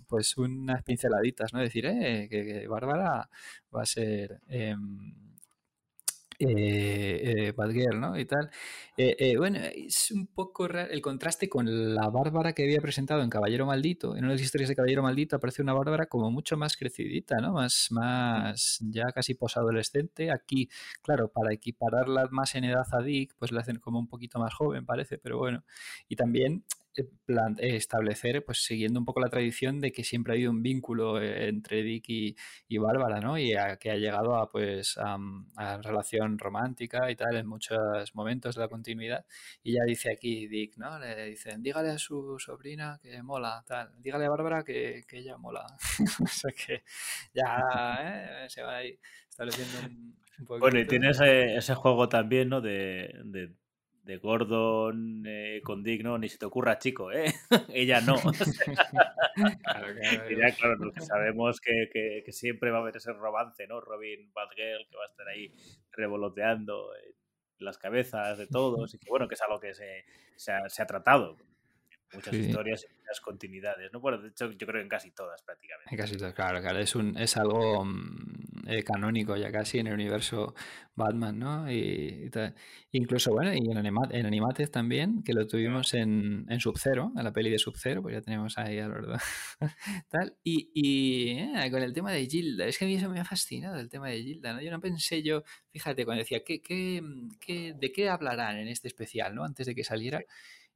[0.07, 1.60] pues unas pinceladitas, ¿no?
[1.60, 3.30] Decir, eh, que, Bárbara
[3.76, 4.41] va a ser...
[4.48, 5.14] Em,
[6.40, 7.53] eh, eh
[7.95, 8.18] ¿no?
[8.18, 8.52] Y tal.
[8.99, 13.22] Eh, eh, bueno, es un poco raro el contraste con la Bárbara que había presentado
[13.22, 14.15] en Caballero Maldito.
[14.15, 17.38] En una de las historias de Caballero Maldito aparece una Bárbara como mucho más crecidita,
[17.38, 17.53] ¿no?
[17.53, 20.32] Más, más ya casi posadolescente.
[20.32, 20.68] Aquí,
[21.03, 24.53] claro, para equipararla más en edad a Dick, pues la hacen como un poquito más
[24.56, 25.64] joven, parece, pero bueno.
[26.10, 26.65] Y también
[27.26, 31.22] plan, establecer, pues siguiendo un poco la tradición de que siempre ha habido un vínculo
[31.22, 33.38] eh, entre Dick y, Bárbara, ¿no?
[33.38, 35.18] Y que ha llegado a, pues, a,
[35.82, 37.78] relación romántica y tal en muchos
[38.14, 38.86] momentos de la continuidad.
[39.64, 40.99] Y ya dice aquí Dick, ¿no?
[40.99, 43.91] Le dicen, dígale a su sobrina que mola, tal.
[44.01, 45.65] Dígale a Bárbara que, ella mola.
[46.23, 46.84] o sea que
[47.34, 48.49] ya ¿eh?
[48.49, 48.97] se va ahí
[49.30, 50.59] estableciendo un, poco.
[50.59, 52.61] Bueno, y tienes ese, juego también, ¿no?
[52.61, 53.53] de
[54.07, 57.26] de Gordon eh, con Dick, no, ni se te ocurra, chico, ¿eh?
[57.73, 58.15] Ella no.
[59.64, 59.88] claro,
[60.57, 63.81] claro, sabemos que, siempre va a haber ese romance, ¿no?
[63.81, 65.51] Robin Batgirl, que va a estar ahí
[65.91, 67.16] revoloteando en
[67.59, 70.05] las cabezas de todos, y que bueno, que es algo que se,
[70.35, 71.38] se, ha, se ha tratado
[72.13, 73.99] muchas historias y muchas continuidades, ¿no?
[73.99, 75.93] Bueno, de hecho, yo creo que en casi todas prácticamente.
[75.93, 78.36] En casi todas, claro, claro, es, un, es algo mm,
[78.68, 80.53] eh, canónico ya casi en el universo
[80.95, 81.72] Batman, ¿no?
[81.72, 82.30] Y,
[82.91, 87.31] incluso, bueno, y en, en Animated también, que lo tuvimos en, en Sub-Zero, en la
[87.31, 89.22] peli de Sub-Zero, pues ya tenemos ahí a verdad.
[90.10, 93.19] Tal, y, y eh, con el tema de Gilda, es que a mí eso me
[93.19, 94.61] ha fascinado el tema de Gilda, ¿no?
[94.61, 97.02] Yo no pensé yo, fíjate, cuando decía, ¿qué, qué,
[97.39, 99.44] qué, ¿de qué hablarán en este especial, ¿no?
[99.44, 100.22] Antes de que saliera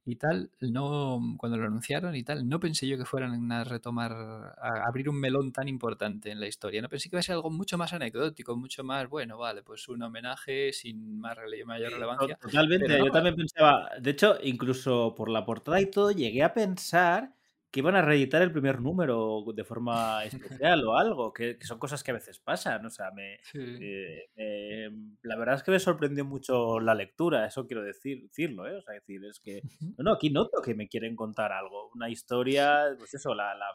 [0.04, 4.12] y tal, no cuando lo anunciaron y tal, no pensé yo que fueran a retomar,
[4.12, 6.82] a abrir un melón tan importante en la historia.
[6.82, 9.88] No pensé que iba a ser algo mucho más anecdótico, mucho más, bueno, vale, pues
[9.88, 12.36] un homenaje sin más mayor relevancia.
[12.36, 17.34] Totalmente, yo también pensaba, de hecho, incluso por la portada y todo, llegué a pensar
[17.72, 22.04] que iban a reeditar el primer número de forma especial o algo, que, son cosas
[22.04, 22.84] que a veces pasan.
[22.84, 23.40] O sea, me,
[24.36, 24.90] eh,
[25.22, 28.76] la verdad es que me sorprendió mucho la lectura, eso quiero decir, decirlo, ¿eh?
[28.76, 29.62] O sea, decir, es que,
[29.96, 33.68] no, no, aquí noto que me quieren contar algo, una historia, pues eso, la, la,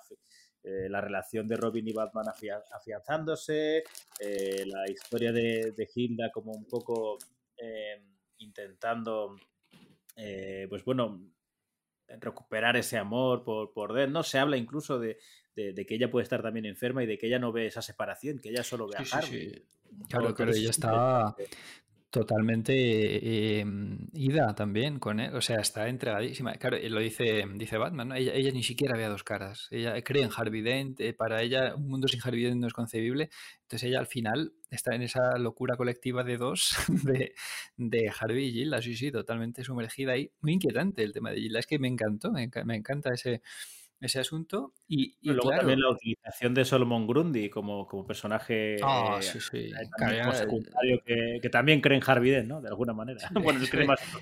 [0.64, 2.26] eh, la relación de Robin y Batman
[2.72, 3.84] afianzándose,
[4.19, 7.18] eh, la historia de, de, Hilda como un poco
[8.38, 9.36] intentando,
[10.69, 11.19] pues bueno,
[12.19, 14.23] recuperar ese amor por, por ¿no?
[14.23, 15.17] Se habla incluso de,
[15.55, 18.39] de, que ella puede estar también enferma y de que ella no ve esa separación,
[18.39, 19.63] que ella solo ve a Harvey.
[20.09, 21.35] Claro, claro, ella está
[22.09, 26.53] totalmente em, ida también con él, o sea, está entregadísima.
[26.53, 28.15] Claro, lo dice, dice Batman, ¿no?
[28.15, 29.67] ella, ella, ni siquiera ve a dos caras.
[29.71, 32.73] Ella cree en Harvey Dent, eh, para ella un mundo sin Harvey Dent no es
[32.73, 33.29] concebible.
[33.63, 37.34] Entonces ella al final está en esa locura colectiva de dos de,
[37.75, 40.31] de Harvey y Gilda, sí, sí, totalmente sumergida ahí.
[40.41, 43.41] Muy inquietante el tema de Gilda, es que me encantó, me, me encanta ese
[43.99, 44.74] ese asunto.
[44.88, 49.72] Y, luego también la utilización de Solomon Grundy como, como personaje ah, sí, sí.
[50.34, 52.61] secundario que, que, también cree en Harvey Dent, ¿no?
[52.61, 53.19] De alguna manera.
[53.34, 54.19] bueno, es cree más en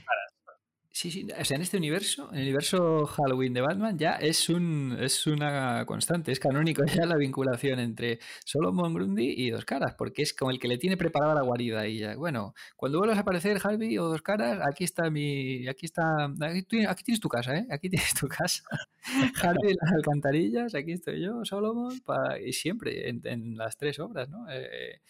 [0.97, 4.47] Sí, sí, o sea, en este universo, en el universo Halloween de Batman, ya es
[4.47, 9.93] un es una constante, es canónico ya la vinculación entre Solomon Grundy y Dos Caras,
[9.97, 13.17] porque es como el que le tiene preparada la guarida y ya, bueno, cuando vuelvas
[13.17, 16.03] a aparecer Harvey o Dos Caras, aquí está mi, aquí está,
[16.39, 17.67] aquí, tienes tu casa, ¿eh?
[17.71, 18.63] Aquí tienes tu casa.
[19.43, 21.99] Harvey las alcantarillas, aquí estoy yo, Solomon,
[22.41, 24.49] y siempre en, las tres obras, ¿no?
[24.49, 25.01] Eh,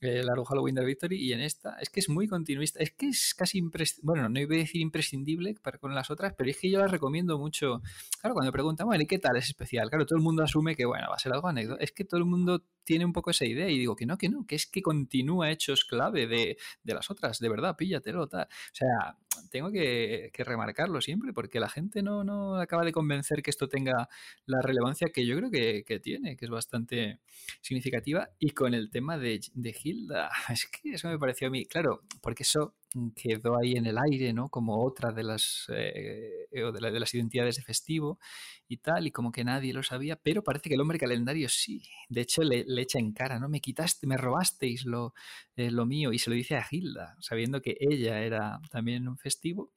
[0.00, 2.80] eh, la de Victory y en esta es que es muy continuista.
[2.80, 4.06] Es que es casi imprescindible.
[4.06, 6.90] Bueno, no iba a decir imprescindible para con las otras, pero es que yo las
[6.90, 7.82] recomiendo mucho.
[8.20, 9.88] Claro, cuando preguntan, bueno, ¿y qué tal es especial?
[9.90, 11.82] Claro, todo el mundo asume que, bueno, va a ser algo anécdota.
[11.82, 14.28] Es que todo el mundo tiene un poco esa idea y digo que no, que
[14.28, 17.38] no, que es que continúa hechos clave de, de las otras.
[17.38, 18.44] De verdad, píllatelo, tal.
[18.44, 19.16] O sea,
[19.50, 23.68] tengo que, que, remarcarlo siempre porque la gente no, no acaba de convencer que esto
[23.68, 24.08] tenga
[24.46, 27.20] la relevancia que yo creo que, que tiene, que es bastante
[27.60, 28.30] significativa.
[28.38, 32.02] Y con el tema de, de Hilda, es que eso me pareció a mí, claro,
[32.20, 32.74] porque eso
[33.14, 34.48] quedó ahí en el aire, ¿no?
[34.48, 38.18] Como otra de las, eh, de, la, de, las identidades de festivo
[38.66, 41.82] y tal, y como que nadie lo sabía, pero parece que el hombre calendario sí.
[42.08, 43.48] De hecho, le, le echa en cara, ¿no?
[43.48, 45.14] Me quitaste, me robasteis lo,
[45.56, 49.18] eh, lo mío, y se lo dice a Hilda, sabiendo que ella era también un
[49.18, 49.72] festivo.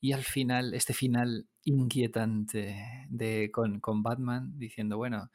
[0.00, 5.30] Y al final, este final inquietante de, con, con Batman, diciendo, bueno,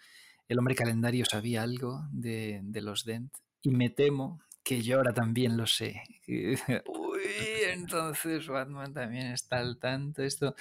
[0.47, 3.31] el hombre calendario sabía algo de, de los Dent,
[3.65, 6.01] y me temo que yo ahora también lo sé.
[6.27, 7.21] Uy,
[7.73, 10.23] entonces Batman también está al tanto.
[10.23, 10.55] Esto,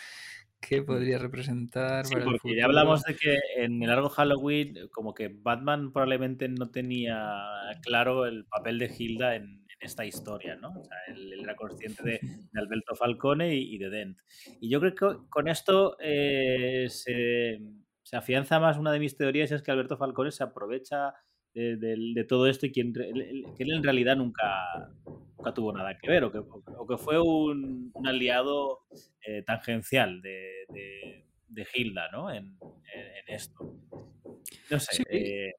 [0.60, 2.06] ¿qué podría representar?
[2.06, 6.70] Sí, porque ya hablamos de que en el largo Halloween, como que Batman probablemente no
[6.70, 7.16] tenía
[7.82, 10.68] claro el papel de Hilda en, en esta historia, ¿no?
[10.80, 12.20] O sea, él, él era consciente de,
[12.52, 14.18] de, Alberto Falcone y, y, de Dent.
[14.60, 17.58] Y yo creo que con esto eh, se,
[18.02, 21.14] se afianza más una de mis teorías, es que Alberto Falcone se aprovecha
[21.54, 24.90] de, de, de, todo esto y que, que él en realidad nunca,
[25.36, 28.80] nunca tuvo nada que ver o que, o que fue un, un aliado
[29.26, 30.50] eh, tangencial de,
[31.48, 32.30] de, Hilda ¿no?
[32.30, 32.58] en,
[32.92, 33.74] en, esto.
[34.70, 34.96] No sé.
[34.96, 35.02] Sí.
[35.08, 35.54] Eh,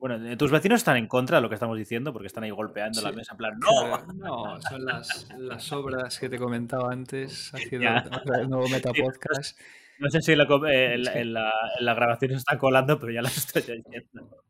[0.00, 3.00] bueno, tus vecinos están en contra de lo que estamos diciendo porque están ahí golpeando
[3.00, 3.04] sí.
[3.04, 4.14] la mesa en plan, ¡no!
[4.14, 7.88] No, son las, las obras que te comentaba antes haciendo
[8.34, 9.58] el nuevo Metapodcast.
[10.00, 12.98] No sé si la, eh, en, la, en, la, en, la, grabación se está colando,
[12.98, 14.40] pero ya las estoy oyendo.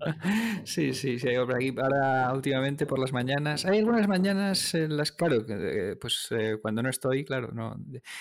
[0.64, 1.74] Sí, sí, sí, por aquí.
[1.80, 3.64] Ahora, últimamente, por las mañanas.
[3.64, 5.44] Hay algunas mañanas en las, claro,
[6.00, 7.76] pues eh, cuando no estoy, claro, no.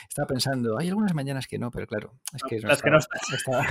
[0.08, 2.92] Estaba pensando, hay algunas mañanas que no, pero claro, es que, no las estaba, que
[2.92, 3.66] no estaba,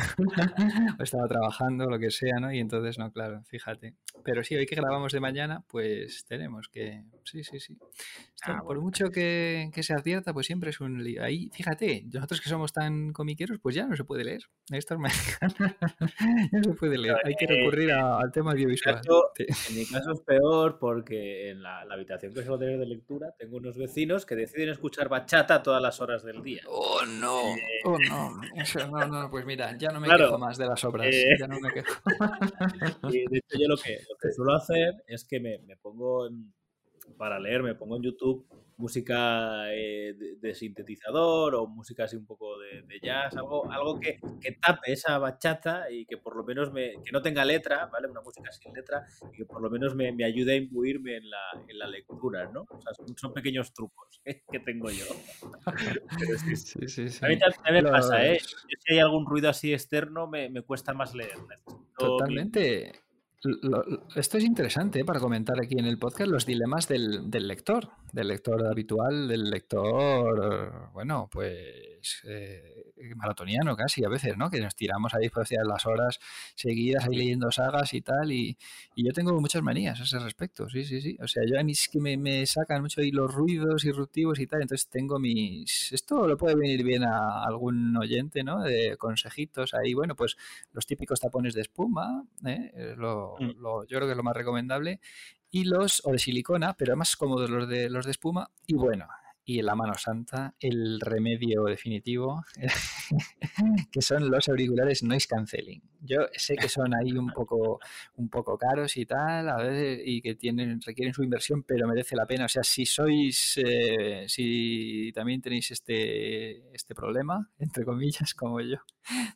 [1.01, 2.53] estaba, trabajando, lo que sea, ¿no?
[2.53, 3.95] Y entonces, no, claro, fíjate.
[4.25, 7.05] Pero sí, hoy que grabamos de mañana, pues tenemos que.
[7.25, 7.79] Sí, sí, sí.
[8.35, 11.23] Esto, ah, por mucho que, que, se advierta, pues siempre es un lío.
[11.23, 14.43] Ahí, fíjate, nosotros que somos tan comiqueros, pues ya no se puede leer.
[14.71, 15.55] Estas mañanas
[16.53, 17.17] no se puede leer.
[17.25, 19.01] Hay que recurrir a, al tema audiovisual.
[19.39, 23.35] En mi caso es peor porque en la, la, habitación que suelo tener de lectura
[23.39, 26.63] tengo unos vecinos que deciden escuchar bachata todas las horas del día.
[26.69, 27.41] ¡Oh, no!
[27.41, 27.81] Eh...
[27.85, 28.41] ¡Oh, no!
[28.57, 31.09] Eso, no, no, pues mira, ya no me claro, quejo más de las obras.
[31.11, 31.37] Eh...
[31.39, 32.01] Ya no me quejo.
[33.11, 36.27] y de hecho yo lo que, lo que suelo hacer es que me, me pongo
[36.27, 36.53] en,
[37.13, 38.47] para leer, me pongo en YouTube
[38.83, 44.01] música eh, de, de, sintetizador o música así un poco de, de jazz, algo, algo
[44.01, 47.87] que, que, tape esa bachata y que por lo menos me, que no tenga letra,
[47.87, 48.09] ¿vale?
[48.09, 51.31] Una música sin letra y que por lo menos me, me ayude a imbuirme en
[51.31, 52.63] la, en la lectura, ¿no?
[52.63, 54.43] O sea, son, son pequeños trucos ¿eh?
[54.51, 55.05] que tengo yo.
[56.45, 58.41] sí, sí, sí, sí, A mí también me pasa, ¿eh?
[58.41, 61.39] Si hay algún ruido así externo, me, me cuesta más leer.
[61.97, 62.93] Totalmente.
[64.15, 65.05] Esto es interesante ¿eh?
[65.05, 69.51] para comentar aquí en el podcast los dilemas del, del, lector, del lector habitual, del
[69.51, 74.49] lector, bueno, pues eh, maratoniano casi a veces, ¿no?
[74.49, 76.21] Que nos tiramos ahí por las horas
[76.55, 78.57] seguidas ahí leyendo sagas y tal, y,
[78.95, 81.17] y, yo tengo muchas manías a ese respecto, sí, sí, sí.
[81.21, 84.39] O sea, yo a mí es que me, me sacan mucho ahí los ruidos irruptivos
[84.39, 85.91] y tal, entonces tengo mis...
[85.91, 88.63] Esto lo puede venir bien a algún oyente, ¿no?
[88.63, 90.37] De consejitos ahí, bueno, pues
[90.73, 92.95] los típicos tapones de espuma, ¿eh?
[92.97, 93.61] Lo, Mm.
[93.61, 95.01] lo, yo creo que es lo más recomendable.
[95.51, 98.51] Y los, o de silicona, pero más cómodos los de, los de espuma.
[98.67, 99.07] Y bueno,
[99.45, 102.45] y la mano santa, el remedio definitivo,
[103.93, 105.83] que son los auriculares noise cancelling.
[106.01, 107.81] Yo sé que son ahí un poco,
[108.17, 112.15] un poco caros y tal, a veces, y que tienen, requieren su inversión, pero merece
[112.17, 112.45] la pena.
[112.45, 118.79] O sea, si sois, eh, si también tenéis este, este problema, entre comillas, como yo,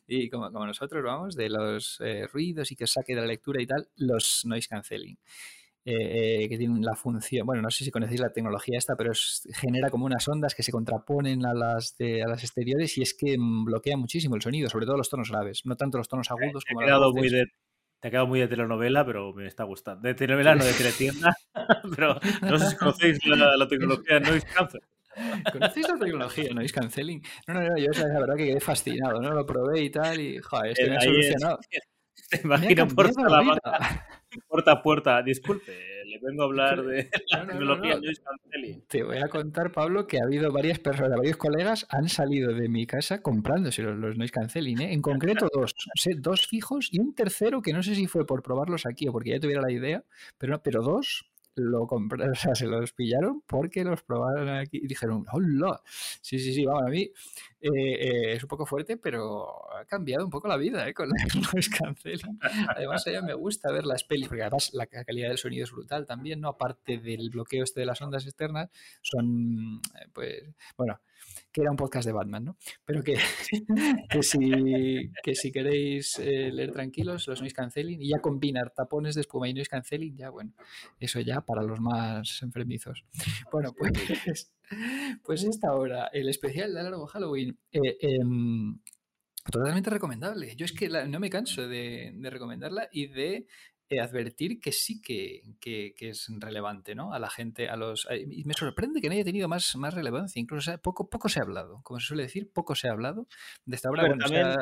[0.07, 3.27] y como, como nosotros, vamos, de los eh, ruidos y que os saque de la
[3.27, 5.17] lectura y tal, los noise cancelling.
[5.89, 9.13] Eh, eh, que tienen la función, bueno, no sé si conocéis la tecnología esta, pero
[9.13, 13.03] es, genera como unas ondas que se contraponen a las, de, a las exteriores y
[13.03, 16.29] es que bloquea muchísimo el sonido, sobre todo los tonos graves, no tanto los tonos
[16.29, 17.21] agudos como las voces.
[17.21, 17.45] Muy de,
[18.01, 20.05] te ha quedado muy de telenovela, pero me está gustando.
[20.05, 21.33] De telenovela, no de teletienda,
[21.95, 24.81] pero no sé si conocéis la, la tecnología Noise Cancel.
[25.53, 27.23] ¿Conocéis la tecnología Noise Canceling?
[27.47, 29.31] No, no, no, yo la verdad que quedé fascinado, ¿no?
[29.31, 31.59] Lo probé y tal y, joder, es que me ha solucionado.
[31.69, 31.81] Es,
[32.29, 34.05] te imagino por Salamanca
[34.47, 35.21] puerta a puerta.
[35.21, 35.71] Disculpe,
[36.05, 38.01] le vengo a hablar de la No, no, no, tecnología no.
[38.01, 38.81] cancelling.
[38.87, 42.69] Te voy a contar, Pablo, que ha habido varias personas, varios colegas han salido de
[42.69, 44.93] mi casa comprándose los, los noise cancelling, ¿eh?
[44.93, 45.73] En concreto dos,
[46.17, 49.31] dos fijos y un tercero que no sé si fue por probarlos aquí o porque
[49.31, 50.03] ya tuviera la idea,
[50.37, 51.25] pero, no, pero dos
[51.57, 55.81] lo compraron, o sea, se los pillaron porque los probaron aquí y dijeron, ¡hola!
[56.21, 57.01] Sí, sí, sí, vamos, a mí
[57.61, 60.93] eh, eh, es un poco fuerte, pero ha cambiado un poco la vida ¿eh?
[60.93, 61.09] con
[61.79, 62.39] cancelling.
[62.75, 65.63] Además, a mí me gusta ver las pelis, porque además la ca- calidad del sonido
[65.63, 66.49] es brutal también, ¿no?
[66.49, 68.69] Aparte del bloqueo este de las ondas externas,
[69.01, 70.43] son, eh, pues,
[70.77, 70.99] bueno,
[71.51, 72.57] que era un podcast de Batman, ¿no?
[72.85, 73.15] Pero que,
[74.09, 79.15] que, si, que si queréis eh, leer tranquilos, los noise cancelling y ya combinar tapones
[79.15, 80.53] de espuma y noise cancelling, ya, bueno,
[80.99, 83.05] eso ya para los más enfermizos.
[83.51, 83.91] Bueno, pues,
[85.23, 87.57] pues esta hora, el especial de largo Halloween.
[87.71, 88.79] eh, em,
[89.49, 90.55] Totalmente recomendable.
[90.57, 93.47] Yo es que la- no me canso de, de recomendarla y de
[93.89, 97.13] eh, advertir que sí que, que- que es relevante, ¿no?
[97.13, 98.07] A la gente, a los.
[98.11, 100.39] Y me sorprende que no haya tenido más, más relevancia.
[100.39, 101.81] Incluso poco, poco se ha hablado.
[101.83, 103.27] Como se suele decir, poco se ha hablado
[103.65, 104.03] de esta obra.
[104.07, 104.53] Bueno, también-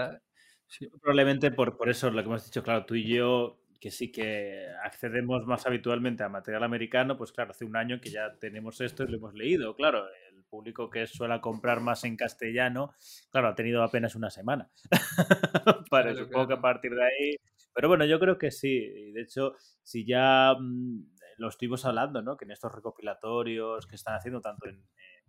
[0.68, 0.88] sí.
[1.02, 4.66] Probablemente por, por eso lo que hemos dicho, claro, tú y yo, que sí que
[4.84, 9.03] accedemos más habitualmente a material americano, pues claro, hace un año que ya tenemos esto
[9.03, 9.76] y lo hemos leído.
[9.76, 12.95] Claro, el público que suele comprar más en castellano,
[13.30, 14.72] claro, ha tenido apenas una semana.
[15.91, 17.36] Para, Claro, supongo que a partir de ahí.
[17.76, 19.12] Pero bueno, yo creo que sí.
[19.12, 19.53] De hecho,
[19.84, 21.03] si ya mm,
[21.38, 22.38] lo estuvimos hablando, ¿no?
[22.38, 24.84] Que en estos recopilatorios que están haciendo tanto en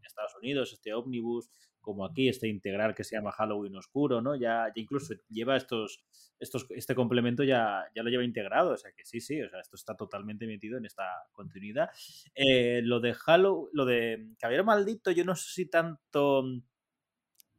[0.07, 1.51] Estados Unidos, este Omnibus,
[1.81, 4.35] como aquí, este integral que se llama Halloween Oscuro, ¿no?
[4.35, 6.05] Ya, ya incluso lleva estos,
[6.41, 9.61] estos, este complemento ya, ya lo lleva integrado, o sea que sí, sí, o sea,
[9.61, 11.91] esto está totalmente metido en esta continuidad.
[12.35, 16.45] Eh, lo de Halloween, lo de Caballero Maldito, yo no sé si tanto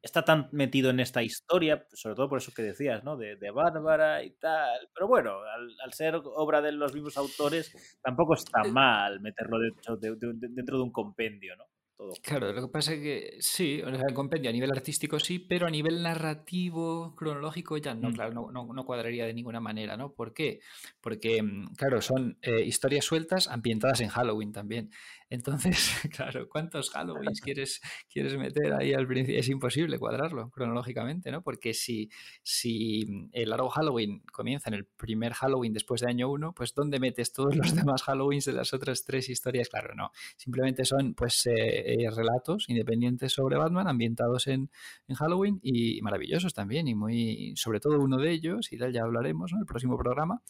[0.02, 3.18] está tan metido en esta historia, sobre todo por eso que decías, ¿no?
[3.18, 4.90] De, de Bárbara y tal.
[4.94, 9.98] Pero bueno, al, al ser obra de los mismos autores, tampoco está mal meterlo dentro
[9.98, 11.65] de, de- de- dentro de un compendio, ¿no?
[11.98, 12.14] Todo.
[12.22, 15.40] Claro, lo que pasa es que sí, o sea, el compendio a nivel artístico sí,
[15.40, 18.14] pero a nivel narrativo, cronológico ya no, Mm.
[18.14, 20.14] claro, no, no- no cuadraría de ninguna manera, ¿no?
[20.14, 20.60] ¿Por qué?
[21.02, 24.91] Porque, mm, claro, son eh, historias sueltas ambientadas en Halloween también.
[25.30, 29.40] Entonces, claro, ¿cuántos Halloweens quieres, quieres meter ahí al principio?
[29.40, 31.41] Es imposible cuadrarlo cronológicamente, ¿no?
[31.41, 32.10] Porque si,
[32.44, 36.74] si mm, el largo Halloween comienza en el primer Halloween después de año 1, pues
[36.76, 37.61] ¿dónde metes todos los
[37.91, 39.68] demás Halloweens de las otras tres historias?
[39.69, 40.11] Claro, no.
[40.38, 44.70] Simplemente son pues eh, eh, relatos independientes sobre Batman ambientados en,
[45.08, 49.04] en Halloween y maravillosos también y muy, sobre todo uno de ellos, y tal ya
[49.04, 50.42] hablaremos en el próximo programa,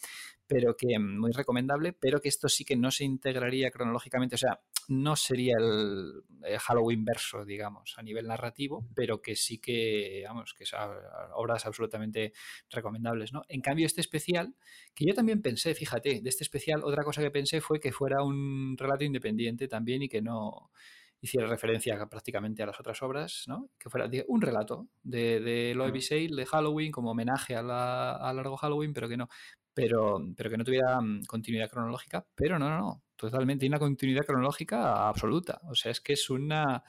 [0.48, 4.40] pero que mm, muy recomendable, pero que esto sí que no se integraría cronológicamente, o
[4.40, 10.24] sea, no sería el, eh, Halloween verso, digamos, a nivel narrativo, pero que sí que,
[10.28, 10.90] vamos, que son
[11.36, 12.34] obras absolutamente
[12.72, 13.44] recomendables, ¿no?
[13.48, 14.56] En cambio, este especial,
[14.96, 18.24] que yo también pensé, fíjate, de este especial, otra cosa que pensé fue que fuera
[18.24, 20.72] un relato independiente también y que no
[21.22, 23.70] hiciera referencia prácticamente a las otras obras, ¿no?
[23.78, 28.12] Que fuera un relato de, de Loeb y Sale, de Halloween, como homenaje a, la,
[28.14, 29.28] a largo Halloween, pero que no,
[29.74, 33.80] pero, pero que no tuviera mm, continuidad cronológica, pero no, no, no, totalmente, hay una
[33.80, 36.84] continuidad cronológica absoluta, o sea, es que es una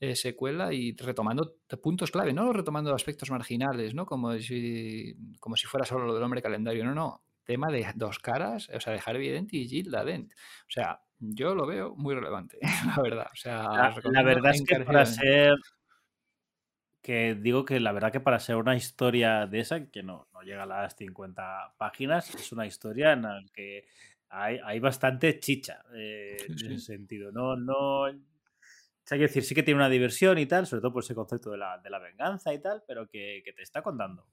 [0.00, 4.04] eh, secuela y retomando puntos clave, no retomando aspectos marginales, ¿no?
[4.04, 8.18] Como si, como si fuera solo lo del hombre calendario, no, no, tema de dos
[8.18, 12.14] caras, o sea, de Harvey Dent y Gilda Dent, o sea, yo lo veo muy
[12.14, 12.58] relevante,
[12.96, 13.62] la verdad, o sea,
[14.04, 15.54] La, verdad es que para ser.
[17.02, 20.40] Que digo que la verdad que para ser una historia de esa, que no, no
[20.40, 23.84] llega a las 50 páginas, es una historia en la que
[24.30, 26.66] hay, hay bastante chicha eh, en Sí.
[26.74, 27.30] ese sentido.
[27.30, 28.04] No, no.
[28.04, 28.10] O
[29.06, 31.50] sea, quiero decir, sí que tiene una diversión y tal, sobre todo por ese concepto
[31.50, 34.26] de la, de la venganza y tal, pero que, que te está contando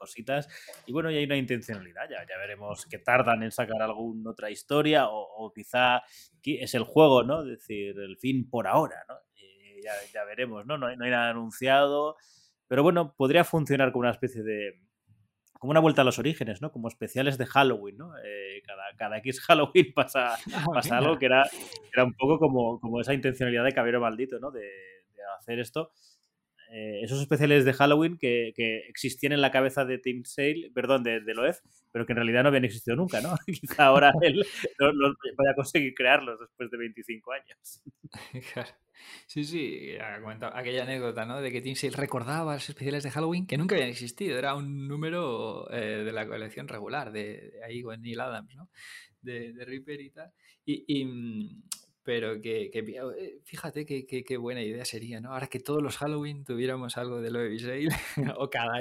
[0.00, 0.48] cositas.
[0.86, 4.50] Y bueno, y hay una intencionalidad, ya, ya veremos que tardan en sacar alguna otra
[4.50, 6.02] historia o, o quizá
[6.42, 7.42] qui- es el juego, ¿no?
[7.42, 9.14] Es decir, el fin por ahora, ¿no?
[9.84, 10.76] Ya, ya veremos, ¿no?
[10.76, 12.16] No hay, no hay nada anunciado,
[12.68, 14.74] pero bueno, podría funcionar como una especie de...
[15.58, 16.70] como una vuelta a los orígenes, ¿no?
[16.72, 18.12] Como especiales de Halloween, ¿no?
[18.24, 21.44] Eh, cada, cada X Halloween pasa, Ah, pasa algo que era,
[21.92, 24.50] era un poco como, como esa intencionalidad de Caballero Maldito, ¿no?
[24.50, 25.92] De, de hacer esto.
[26.72, 31.02] Eh, esos especiales de Halloween que, que existían en la cabeza de Tim Sale, perdón,
[31.02, 31.56] de, de Loeb,
[31.90, 33.34] pero que en realidad no habían existido nunca, ¿no?
[33.46, 34.44] Quizá ahora él
[34.78, 37.82] no, no vaya a conseguir crearlos después de 25 años.
[38.52, 38.70] Claro.
[39.26, 39.92] Sí, sí,
[40.52, 41.40] aquella anécdota, ¿no?
[41.40, 44.36] De que Tim Sale recordaba los especiales de Halloween que nunca habían existido.
[44.36, 48.68] Era un número eh, de la colección regular, de, de ahí con Neil Adams, ¿no?
[49.22, 50.30] De, de Reaper y tal.
[50.66, 51.62] Y, y, mm,
[52.02, 55.32] pero que, que, eh, fíjate que, que, que buena idea sería, ¿no?
[55.32, 57.88] Ahora que todos los Halloween tuviéramos algo de Loeb y Sale,
[58.36, 58.80] o cada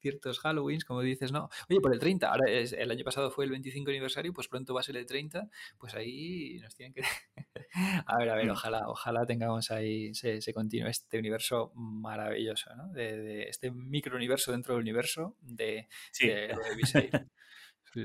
[0.00, 1.48] ciertos Halloweens, como dices, no.
[1.68, 4.74] Oye, por el 30, ahora es, el año pasado fue el 25 aniversario, pues pronto
[4.74, 5.48] va a ser el 30,
[5.78, 7.02] pues ahí nos tienen que...
[8.06, 8.50] a ver, a ver, mm.
[8.50, 12.88] ojalá, ojalá tengamos ahí, se, se continúe este universo maravilloso, ¿no?
[12.92, 15.88] De, este microuniverso dentro del universo de,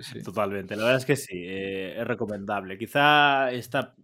[0.02, 0.22] sí.
[0.24, 2.78] Totalmente, la verdad es que sí, eh, es recomendable.
[2.78, 3.96] Quizá esta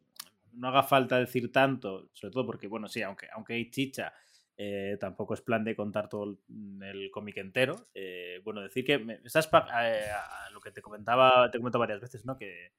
[0.53, 4.14] no haga falta decir tanto, sobre todo porque, bueno, sí, aunque, aunque hay chicha,
[4.57, 7.90] eh, tampoco es plan de contar todo el, mm, cómic entero.
[7.94, 12.38] Eh, bueno, decir que lo que te comentaba, te comentado varias veces, ¿no?
[12.38, 12.73] Que,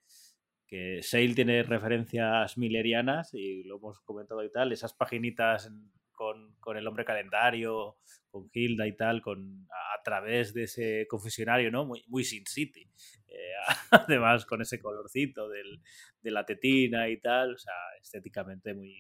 [0.67, 5.71] que Sale tiene referencias millerianas y lo hemos comentado y tal, esas paginitas
[6.13, 7.99] con, con, el hombre calendario,
[8.31, 11.85] con Hilda y tal, con, a, través de ese confesionario, ¿no?
[11.85, 12.89] Muy, muy Sin City.
[13.33, 13.53] Eh,
[13.91, 15.81] además, con ese colorcito del,
[16.21, 18.95] de la tetina y tal, o sea, estéticamente muy...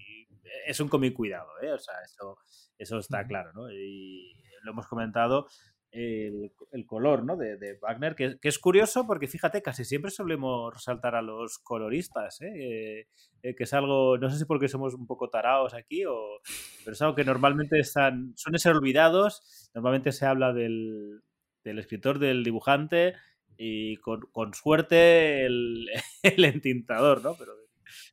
[0.67, 1.73] Es un cómic cuidado, ¿eh?
[1.73, 2.39] O sea, eso,
[2.79, 3.71] eso está claro, ¿no?
[3.71, 4.33] Y
[4.63, 5.47] lo hemos comentado,
[5.93, 7.37] el, color ¿no?
[7.37, 13.07] de, Wagner, que, es curioso porque fíjate, casi siempre solemos resaltar a los coloristas, ¿eh?
[13.43, 16.41] Eh, que es algo, no sé si porque somos un poco tarados aquí, o,
[16.85, 21.21] pero es algo que normalmente están, suelen ser olvidados, normalmente se habla del,
[21.63, 23.15] del escritor, del dibujante
[23.64, 25.89] y con, con suerte el,
[26.22, 27.34] el, entintador, ¿no?
[27.39, 27.52] Pero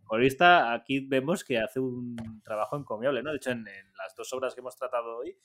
[0.04, 3.32] colorista aquí vemos que hace un trabajo encomiable, ¿no?
[3.32, 5.38] De hecho, en, en las dos obras que hemos tratado hoy,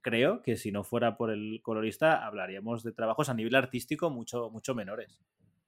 [0.00, 4.48] creo que si no fuera por el colorista, hablaríamos de trabajos a nivel artístico mucho,
[4.50, 5.20] mucho menores.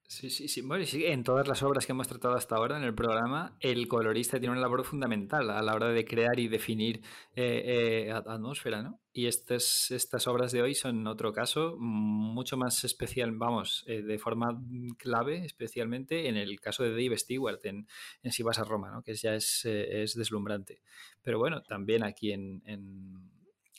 [0.06, 0.60] Sí, sí, sí.
[0.60, 3.88] Bueno, sí, en todas las obras que hemos tratado hasta ahora en el programa, el
[3.88, 7.00] colorista tiene una labor fundamental a la hora de crear y definir
[7.34, 9.00] eh, eh, atmósfera, ¿no?
[9.12, 14.18] Y estas, estas obras de hoy son otro caso mucho más especial, vamos, eh, de
[14.18, 14.60] forma
[14.98, 17.86] clave, especialmente en el caso de Dave Stewart en,
[18.22, 19.02] en Si vas a Roma, ¿no?
[19.02, 20.82] Que ya es, es deslumbrante.
[21.22, 22.62] Pero bueno, también aquí en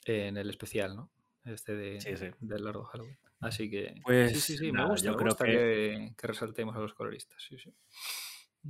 [0.06, 1.10] en el especial, ¿no?
[1.44, 2.26] Este de, sí, sí.
[2.40, 3.18] del Lord Halloween.
[3.40, 6.12] Así que pues, sí, sí, sí, me gusta, yo creo que...
[6.16, 6.26] que...
[6.26, 7.42] resaltemos a los coloristas.
[7.42, 7.72] Sí, sí.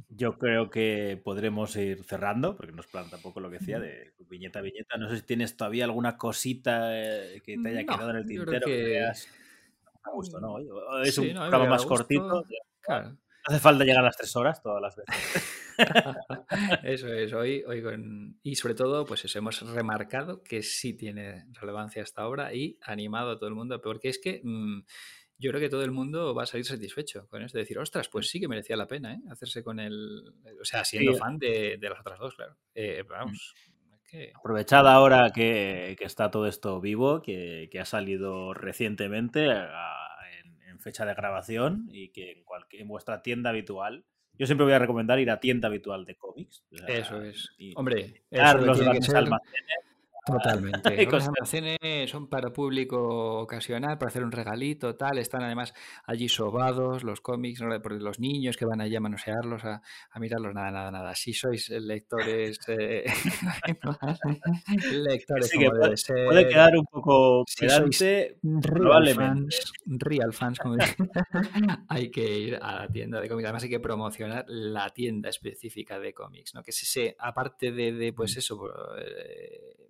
[0.08, 4.58] Yo creo que podremos ir cerrando, porque nos plan tampoco lo que decía de viñeta
[4.58, 4.98] a viñeta.
[4.98, 8.66] No sé si tienes todavía alguna cosita eh, que te haya quedado en el tintero
[8.66, 8.76] que...
[8.76, 9.00] que.
[9.00, 10.58] A gusto, ¿no?
[11.02, 12.44] Es un programa más cortito.
[12.80, 13.16] Claro.
[13.48, 15.14] Hace falta llegar a las tres horas todas las veces.
[16.82, 18.40] eso es, hoy, hoy con...
[18.42, 23.32] Y sobre todo, pues eso, hemos remarcado que sí tiene relevancia esta obra y animado
[23.32, 24.80] a todo el mundo, porque es que mm,
[25.38, 28.08] yo creo que todo el mundo va a salir satisfecho con esto, de decir, ostras,
[28.08, 29.20] pues sí que merecía la pena ¿eh?
[29.30, 30.34] hacerse con el...
[30.60, 32.56] O sea, siendo fan de, las otras dos, claro.
[32.74, 33.54] Eh, vamos.
[34.34, 39.46] Aprovechada ahora que, está todo esto vivo, que, ha salido recientemente
[40.76, 44.04] en, fecha de grabación y que en, cualquier, en vuestra tienda habitual
[44.38, 46.62] yo siempre voy a recomendar ir a tienda habitual de cómics.
[46.86, 47.48] eso es.
[47.74, 49.85] Hombre, eso los grandes almacenes
[50.26, 51.06] Totalmente.
[51.06, 55.18] Los almacenes son para público ocasional, para hacer un regalito, tal.
[55.18, 55.72] Están además
[56.04, 57.80] allí sobados los cómics, ¿no?
[57.80, 59.80] por los niños que van allí a manosearlos, a,
[60.10, 60.52] a mirarlos.
[60.52, 61.14] Nada, nada, nada.
[61.14, 63.04] Si sois lectores, eh,
[64.92, 66.24] lectores como puede, debe ser.
[66.26, 70.74] Puede quedar un poco si pedante, real fans, real fans, como
[71.88, 73.44] hay que ir a la tienda de cómics.
[73.46, 76.64] Además hay que promocionar la tienda específica de cómics, ¿no?
[76.64, 78.38] Que es ese, aparte de, de pues mm.
[78.40, 79.86] eso, eh,